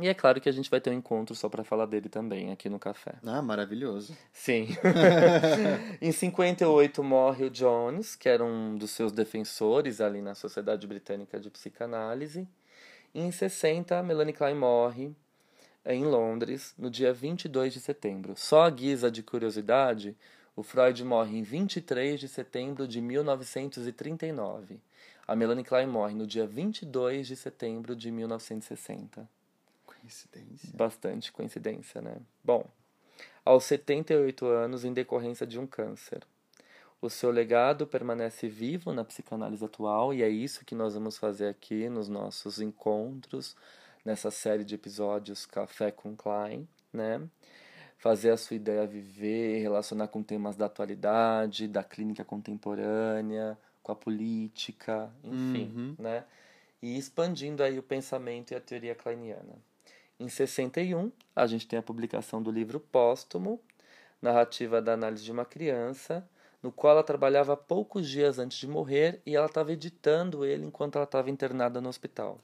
E 0.00 0.08
é 0.08 0.14
claro 0.14 0.40
que 0.40 0.48
a 0.48 0.52
gente 0.52 0.68
vai 0.68 0.80
ter 0.80 0.90
um 0.90 0.94
encontro 0.94 1.36
só 1.36 1.48
para 1.48 1.62
falar 1.62 1.86
dele 1.86 2.08
também 2.08 2.50
aqui 2.50 2.68
no 2.68 2.78
café. 2.78 3.14
Ah, 3.24 3.40
maravilhoso. 3.40 4.18
Sim. 4.32 4.66
em 6.02 6.10
58 6.10 7.04
morre 7.04 7.44
o 7.44 7.50
Jones, 7.50 8.16
que 8.16 8.28
era 8.28 8.44
um 8.44 8.76
dos 8.76 8.90
seus 8.90 9.12
defensores 9.12 10.00
ali 10.00 10.20
na 10.20 10.34
Sociedade 10.34 10.88
Britânica 10.88 11.38
de 11.38 11.48
Psicanálise. 11.50 12.48
E 13.14 13.20
em 13.20 13.30
60, 13.30 14.02
Melanie 14.02 14.32
Klein 14.32 14.54
morre 14.54 15.14
eh, 15.84 15.94
em 15.94 16.04
Londres, 16.04 16.74
no 16.78 16.90
dia 16.90 17.12
22 17.12 17.72
de 17.72 17.80
setembro. 17.80 18.34
Só 18.36 18.62
a 18.62 18.70
guisa 18.70 19.10
de 19.10 19.22
curiosidade, 19.22 20.16
o 20.54 20.62
Freud 20.62 21.02
morre 21.04 21.38
em 21.38 21.42
23 21.42 22.20
de 22.20 22.28
setembro 22.28 22.86
de 22.86 23.00
1939. 23.00 24.80
A 25.26 25.34
Melanie 25.34 25.64
Klein 25.64 25.86
morre 25.86 26.14
no 26.14 26.26
dia 26.26 26.46
22 26.46 27.26
de 27.26 27.36
setembro 27.36 27.96
de 27.96 28.10
1960. 28.10 29.28
Coincidência. 29.86 30.70
Bastante 30.74 31.32
coincidência, 31.32 32.00
né? 32.00 32.16
Bom, 32.44 32.66
aos 33.44 33.64
78 33.64 34.46
anos, 34.46 34.84
em 34.84 34.92
decorrência 34.92 35.46
de 35.46 35.58
um 35.58 35.66
câncer. 35.66 36.22
O 37.00 37.08
seu 37.08 37.30
legado 37.30 37.86
permanece 37.86 38.46
vivo 38.48 38.92
na 38.92 39.04
psicanálise 39.04 39.64
atual 39.64 40.12
e 40.12 40.22
é 40.22 40.28
isso 40.28 40.64
que 40.66 40.74
nós 40.74 40.94
vamos 40.94 41.16
fazer 41.16 41.48
aqui 41.48 41.88
nos 41.88 42.08
nossos 42.08 42.60
encontros, 42.60 43.56
nessa 44.04 44.30
série 44.30 44.64
de 44.64 44.74
episódios 44.74 45.46
Café 45.46 45.90
com 45.90 46.14
Klein, 46.14 46.68
né? 46.92 47.22
Fazer 47.96 48.30
a 48.30 48.36
sua 48.36 48.56
ideia 48.56 48.86
viver, 48.86 49.60
relacionar 49.60 50.08
com 50.08 50.22
temas 50.22 50.56
da 50.56 50.66
atualidade, 50.66 51.68
da 51.68 51.82
clínica 51.82 52.24
contemporânea, 52.24 53.56
com 53.82 53.92
a 53.92 53.96
política, 53.96 55.10
enfim, 55.24 55.72
Uhum. 55.74 55.94
né? 55.98 56.24
E 56.82 56.96
expandindo 56.98 57.62
aí 57.62 57.78
o 57.78 57.82
pensamento 57.82 58.52
e 58.52 58.54
a 58.54 58.60
teoria 58.60 58.94
kleiniana. 58.94 59.54
Em 60.18 60.28
61, 60.28 61.10
a 61.34 61.46
gente 61.46 61.66
tem 61.66 61.78
a 61.78 61.82
publicação 61.82 62.42
do 62.42 62.50
livro 62.50 62.78
póstumo, 62.80 63.58
Narrativa 64.20 64.82
da 64.82 64.92
Análise 64.92 65.24
de 65.24 65.32
uma 65.32 65.44
Criança, 65.46 66.26
no 66.62 66.70
qual 66.70 66.92
ela 66.92 67.02
trabalhava 67.02 67.56
poucos 67.56 68.08
dias 68.08 68.38
antes 68.38 68.58
de 68.58 68.66
morrer 68.66 69.20
e 69.24 69.34
ela 69.34 69.46
estava 69.46 69.72
editando 69.72 70.44
ele 70.44 70.66
enquanto 70.66 70.96
ela 70.96 71.04
estava 71.04 71.30
internada 71.30 71.80
no 71.80 71.88
hospital. 71.88 72.38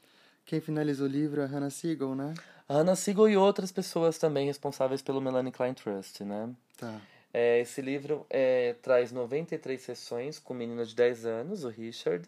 Quem 0.44 0.60
finalizou 0.60 1.06
o 1.06 1.10
livro 1.10 1.40
é 1.40 1.44
a 1.44 1.46
Hannah 1.46 1.70
Siegel, 1.70 2.14
né? 2.14 2.34
A 2.68 2.74
Hannah 2.74 2.96
Siegel 2.96 3.28
e 3.28 3.36
outras 3.36 3.72
pessoas 3.72 4.16
também 4.16 4.46
responsáveis 4.46 5.02
pelo 5.02 5.20
Melanie 5.20 5.52
Klein 5.52 5.74
Trust, 5.74 6.24
né? 6.24 6.54
Tá. 6.76 7.00
É, 7.32 7.60
esse 7.60 7.82
livro 7.82 8.24
é, 8.30 8.74
traz 8.80 9.12
93 9.12 9.80
sessões 9.80 10.38
com 10.38 10.54
um 10.54 10.56
menino 10.56 10.84
de 10.86 10.94
10 10.94 11.26
anos, 11.26 11.64
o 11.64 11.68
Richard, 11.68 12.26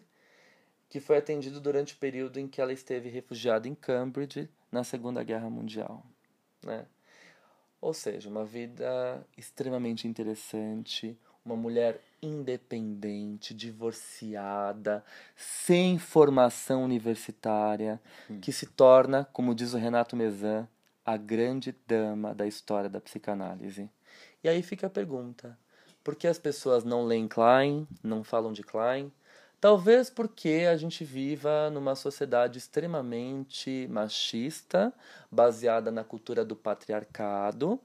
que 0.89 0.99
foi 0.99 1.17
atendido 1.17 1.59
durante 1.59 1.93
o 1.93 1.97
período 1.97 2.39
em 2.39 2.47
que 2.47 2.61
ela 2.61 2.73
esteve 2.73 3.09
refugiada 3.09 3.67
em 3.67 3.73
Cambridge 3.73 4.49
na 4.71 4.83
Segunda 4.83 5.23
Guerra 5.23 5.49
Mundial. 5.49 6.05
Né? 6.63 6.85
Ou 7.81 7.93
seja, 7.93 8.29
uma 8.29 8.43
vida 8.43 9.25
extremamente 9.37 10.07
interessante, 10.07 11.17
uma 11.49 11.55
mulher 11.55 11.99
independente, 12.21 13.53
divorciada, 13.55 15.03
sem 15.35 15.97
formação 15.97 16.83
universitária, 16.83 17.99
que 18.39 18.51
se 18.51 18.67
torna, 18.67 19.27
como 19.33 19.55
diz 19.55 19.73
o 19.73 19.77
Renato 19.77 20.15
Mezan, 20.15 20.67
a 21.03 21.17
grande 21.17 21.75
dama 21.87 22.35
da 22.35 22.45
história 22.45 22.89
da 22.89 23.01
psicanálise. 23.01 23.89
E 24.43 24.49
aí 24.49 24.61
fica 24.61 24.85
a 24.85 24.91
pergunta: 24.91 25.57
por 26.03 26.15
que 26.15 26.27
as 26.27 26.37
pessoas 26.37 26.83
não 26.83 27.03
leem 27.05 27.27
Klein, 27.27 27.87
não 28.03 28.23
falam 28.23 28.53
de 28.53 28.61
Klein? 28.61 29.11
Talvez 29.59 30.09
porque 30.09 30.65
a 30.71 30.77
gente 30.77 31.03
viva 31.03 31.69
numa 31.69 31.93
sociedade 31.93 32.57
extremamente 32.57 33.87
machista, 33.89 34.93
baseada 35.29 35.91
na 35.91 36.01
cultura 36.01 36.45
do 36.45 36.55
patriarcado, 36.55 37.77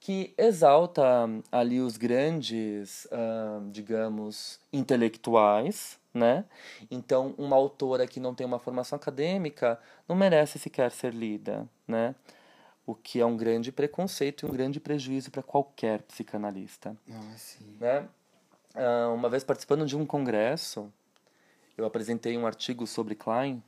que 0.00 0.32
exalta 0.38 1.04
ali 1.52 1.78
os 1.78 1.98
grandes, 1.98 3.06
ah, 3.12 3.60
digamos, 3.70 4.58
intelectuais, 4.72 6.00
né? 6.12 6.46
Então, 6.90 7.34
uma 7.36 7.54
autora 7.54 8.06
que 8.06 8.18
não 8.18 8.34
tem 8.34 8.46
uma 8.46 8.58
formação 8.58 8.96
acadêmica 8.96 9.78
não 10.08 10.16
merece 10.16 10.58
sequer 10.58 10.90
ser 10.90 11.12
lida, 11.12 11.68
né? 11.86 12.14
O 12.86 12.94
que 12.94 13.20
é 13.20 13.26
um 13.26 13.36
grande 13.36 13.70
preconceito 13.70 14.44
e 14.44 14.48
um 14.48 14.52
grande 14.52 14.80
prejuízo 14.80 15.30
para 15.30 15.42
qualquer 15.42 16.02
psicanalista 16.02 16.96
Ah, 17.08 17.34
sim. 17.36 17.76
né? 17.78 18.08
Ah, 18.74 19.10
uma 19.14 19.28
vez 19.28 19.44
participando 19.44 19.84
de 19.84 19.96
um 19.96 20.06
congresso, 20.06 20.90
eu 21.76 21.84
apresentei 21.84 22.36
um 22.38 22.46
artigo 22.46 22.86
sobre 22.86 23.14
Klein 23.14 23.62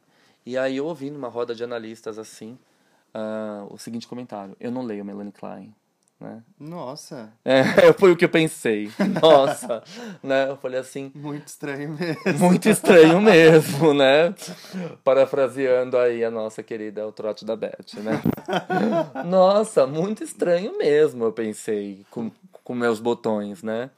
e 0.47 0.57
aí 0.57 0.79
eu 0.79 0.87
ouvi 0.87 1.11
numa 1.11 1.29
roda 1.29 1.55
de 1.55 1.63
analistas 1.63 2.19
assim 2.19 2.59
ah, 3.15 3.67
o 3.71 3.77
seguinte 3.77 4.09
comentário: 4.09 4.57
eu 4.59 4.71
não 4.71 4.83
leio 4.83 5.05
Melanie 5.05 5.33
Klein, 5.33 5.75
né? 6.23 6.43
Nossa, 6.59 7.33
É, 7.45 7.65
foi 7.99 8.13
o 8.13 8.17
que 8.17 8.25
eu 8.25 8.29
pensei. 8.29 8.91
Nossa, 9.21 9.83
né? 10.23 10.49
Eu 10.49 10.57
falei 10.57 10.79
assim, 10.79 11.11
muito 11.15 11.49
estranho 11.49 11.91
mesmo. 11.91 12.39
muito 12.39 12.69
estranho 12.69 13.21
mesmo, 13.21 13.93
né? 13.93 14.33
Parafraseando 15.03 15.99
aí 15.99 16.25
a 16.25 16.31
nossa 16.31 16.63
querida 16.63 17.07
O 17.07 17.13
Trote 17.13 17.45
da 17.45 17.57
Beth, 17.57 17.95
né? 17.97 18.23
Nossa, 19.27 19.87
muito 19.87 20.23
estranho 20.23 20.79
mesmo, 20.79 21.25
eu 21.25 21.33
pensei, 21.33 22.07
com, 22.11 22.31
com 22.63 22.75
meus 22.75 23.01
botões, 23.01 23.63
né? 23.63 23.91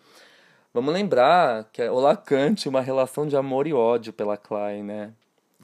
Vamos 0.73 0.93
lembrar 0.93 1.69
que 1.73 1.87
o 1.87 2.01
Lacan 2.01 2.55
tinha 2.55 2.71
uma 2.71 2.81
relação 2.81 3.27
de 3.27 3.37
amor 3.37 3.67
e 3.67 3.73
ódio 3.73 4.13
pela 4.13 4.37
Klein, 4.37 4.83
né? 4.83 5.13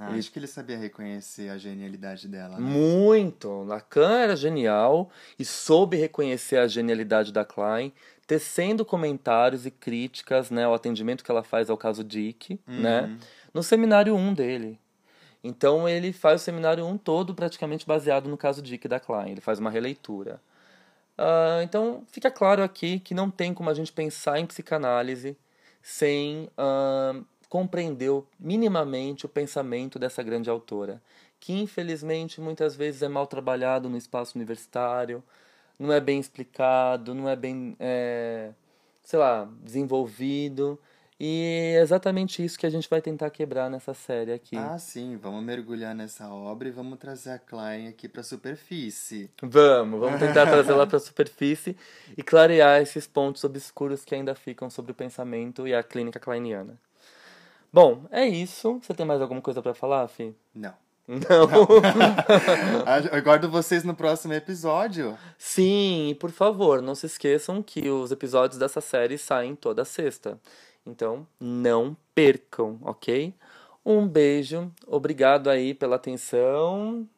Ah, 0.02 0.14
acho 0.14 0.32
que 0.32 0.38
ele 0.38 0.46
sabia 0.46 0.78
reconhecer 0.78 1.50
a 1.50 1.58
genialidade 1.58 2.26
dela. 2.26 2.58
Né? 2.58 2.60
Muito. 2.60 3.64
Lacan 3.64 4.18
era 4.18 4.34
genial 4.34 5.10
e 5.38 5.44
soube 5.44 5.98
reconhecer 5.98 6.56
a 6.56 6.66
genialidade 6.66 7.30
da 7.30 7.44
Klein, 7.44 7.92
tecendo 8.26 8.82
comentários 8.82 9.66
e 9.66 9.70
críticas, 9.70 10.50
né, 10.50 10.64
ao 10.64 10.72
atendimento 10.72 11.22
que 11.22 11.30
ela 11.30 11.42
faz 11.42 11.68
ao 11.68 11.76
caso 11.76 12.02
Dick, 12.02 12.58
né, 12.66 13.14
no 13.52 13.62
seminário 13.62 14.14
1 14.14 14.32
dele. 14.32 14.78
Então 15.44 15.86
ele 15.86 16.12
faz 16.12 16.40
o 16.40 16.44
seminário 16.44 16.86
1 16.86 16.96
todo 16.96 17.34
praticamente 17.34 17.86
baseado 17.86 18.28
no 18.28 18.38
caso 18.38 18.62
Dick 18.62 18.88
da 18.88 18.98
Klein, 18.98 19.32
ele 19.32 19.40
faz 19.42 19.58
uma 19.58 19.70
releitura. 19.70 20.40
Ah, 21.18 21.60
então 21.62 22.02
fica 22.10 22.30
claro 22.30 22.62
aqui 22.62 23.00
que 23.00 23.12
não 23.12 23.30
tem 23.30 23.52
como 23.52 23.68
a 23.68 23.74
gente 23.74 23.92
pensar 23.92 24.38
em 24.38 24.46
psicanálise 24.46 25.36
sem 25.82 26.48
ah, 26.56 27.20
compreender 27.50 28.22
minimamente 28.38 29.26
o 29.26 29.28
pensamento 29.28 29.98
dessa 29.98 30.22
grande 30.22 30.48
autora, 30.48 31.02
que 31.40 31.52
infelizmente 31.52 32.40
muitas 32.40 32.76
vezes 32.76 33.02
é 33.02 33.08
mal 33.08 33.26
trabalhado 33.26 33.90
no 33.90 33.96
espaço 33.96 34.38
universitário, 34.38 35.22
não 35.76 35.92
é 35.92 36.00
bem 36.00 36.20
explicado, 36.20 37.12
não 37.12 37.28
é 37.28 37.34
bem, 37.34 37.76
é, 37.80 38.52
sei 39.02 39.18
lá, 39.18 39.50
desenvolvido. 39.62 40.78
E 41.18 41.74
é 41.76 41.80
exatamente 41.80 42.42
isso 42.42 42.58
que 42.58 42.66
a 42.66 42.70
gente 42.70 42.88
vai 42.88 43.02
tentar 43.02 43.28
quebrar 43.30 43.68
nessa 43.68 43.92
série 43.92 44.32
aqui. 44.32 44.56
Ah, 44.56 44.78
sim, 44.78 45.18
vamos 45.20 45.42
mergulhar 45.42 45.94
nessa 45.94 46.32
obra 46.32 46.68
e 46.68 46.70
vamos 46.70 46.98
trazer 46.98 47.30
a 47.30 47.38
Klein 47.38 47.88
aqui 47.88 48.08
pra 48.08 48.22
superfície. 48.22 49.28
Vamos, 49.42 50.00
vamos 50.00 50.20
tentar 50.20 50.46
trazê-la 50.48 50.86
para 50.86 50.96
a 50.98 51.00
superfície 51.00 51.76
e 52.16 52.22
clarear 52.22 52.80
esses 52.80 53.06
pontos 53.06 53.42
obscuros 53.44 54.04
que 54.04 54.14
ainda 54.14 54.34
ficam 54.34 54.70
sobre 54.70 54.92
o 54.92 54.94
pensamento 54.94 55.66
e 55.66 55.74
a 55.74 55.82
clínica 55.82 56.20
kleiniana. 56.20 56.78
Bom, 57.72 58.04
é 58.10 58.26
isso. 58.26 58.80
Você 58.82 58.92
tem 58.94 59.06
mais 59.06 59.20
alguma 59.20 59.40
coisa 59.40 59.62
para 59.62 59.74
falar, 59.74 60.08
Fih? 60.08 60.34
Não. 60.54 60.74
Não. 61.06 61.18
Eu 63.10 63.16
aguardo 63.18 63.50
vocês 63.50 63.82
no 63.82 63.94
próximo 63.94 64.32
episódio. 64.32 65.18
Sim, 65.36 66.10
e 66.10 66.14
por 66.14 66.30
favor, 66.30 66.80
não 66.80 66.94
se 66.94 67.06
esqueçam 67.06 67.62
que 67.62 67.88
os 67.90 68.12
episódios 68.12 68.58
dessa 68.58 68.80
série 68.80 69.18
saem 69.18 69.56
toda 69.56 69.84
sexta. 69.84 70.38
Então, 70.86 71.26
não 71.40 71.96
percam, 72.14 72.78
ok? 72.82 73.34
Um 73.84 74.06
beijo, 74.06 74.70
obrigado 74.86 75.50
aí 75.50 75.74
pela 75.74 75.96
atenção, 75.96 77.08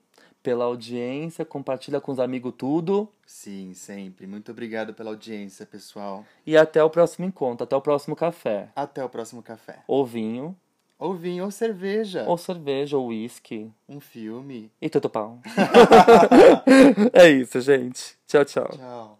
pela 0.43 0.65
audiência, 0.65 1.45
compartilha 1.45 2.01
com 2.01 2.13
os 2.13 2.19
amigos 2.19 2.55
tudo. 2.57 3.09
Sim, 3.33 3.73
sempre. 3.73 4.27
Muito 4.27 4.53
obrigado 4.53 4.93
pela 4.93 5.09
audiência, 5.09 5.65
pessoal. 5.65 6.23
E 6.47 6.55
até 6.55 6.85
o 6.85 6.91
próximo 6.91 7.25
encontro, 7.25 7.65
até 7.65 7.75
o 7.75 7.81
próximo 7.81 8.15
café. 8.15 8.69
Até 8.77 9.03
o 9.03 9.09
próximo 9.09 9.43
café. 9.43 9.79
Ou 9.89 10.05
vinho, 10.05 10.55
Ou 10.99 11.15
vinho 11.15 11.45
ou 11.45 11.51
cerveja. 11.51 12.25
ou 12.29 12.37
cerveja, 12.37 12.99
ou 12.99 13.07
uísque. 13.09 13.73
Um 13.89 14.01
filme. 14.01 14.71
E 14.81 14.91
tudo 14.91 15.09
pau. 15.09 15.41
é 17.15 17.31
isso, 17.31 17.59
gente. 17.63 18.19
Tchau, 18.27 18.45
tchau. 18.45 18.69
Tchau. 18.69 19.19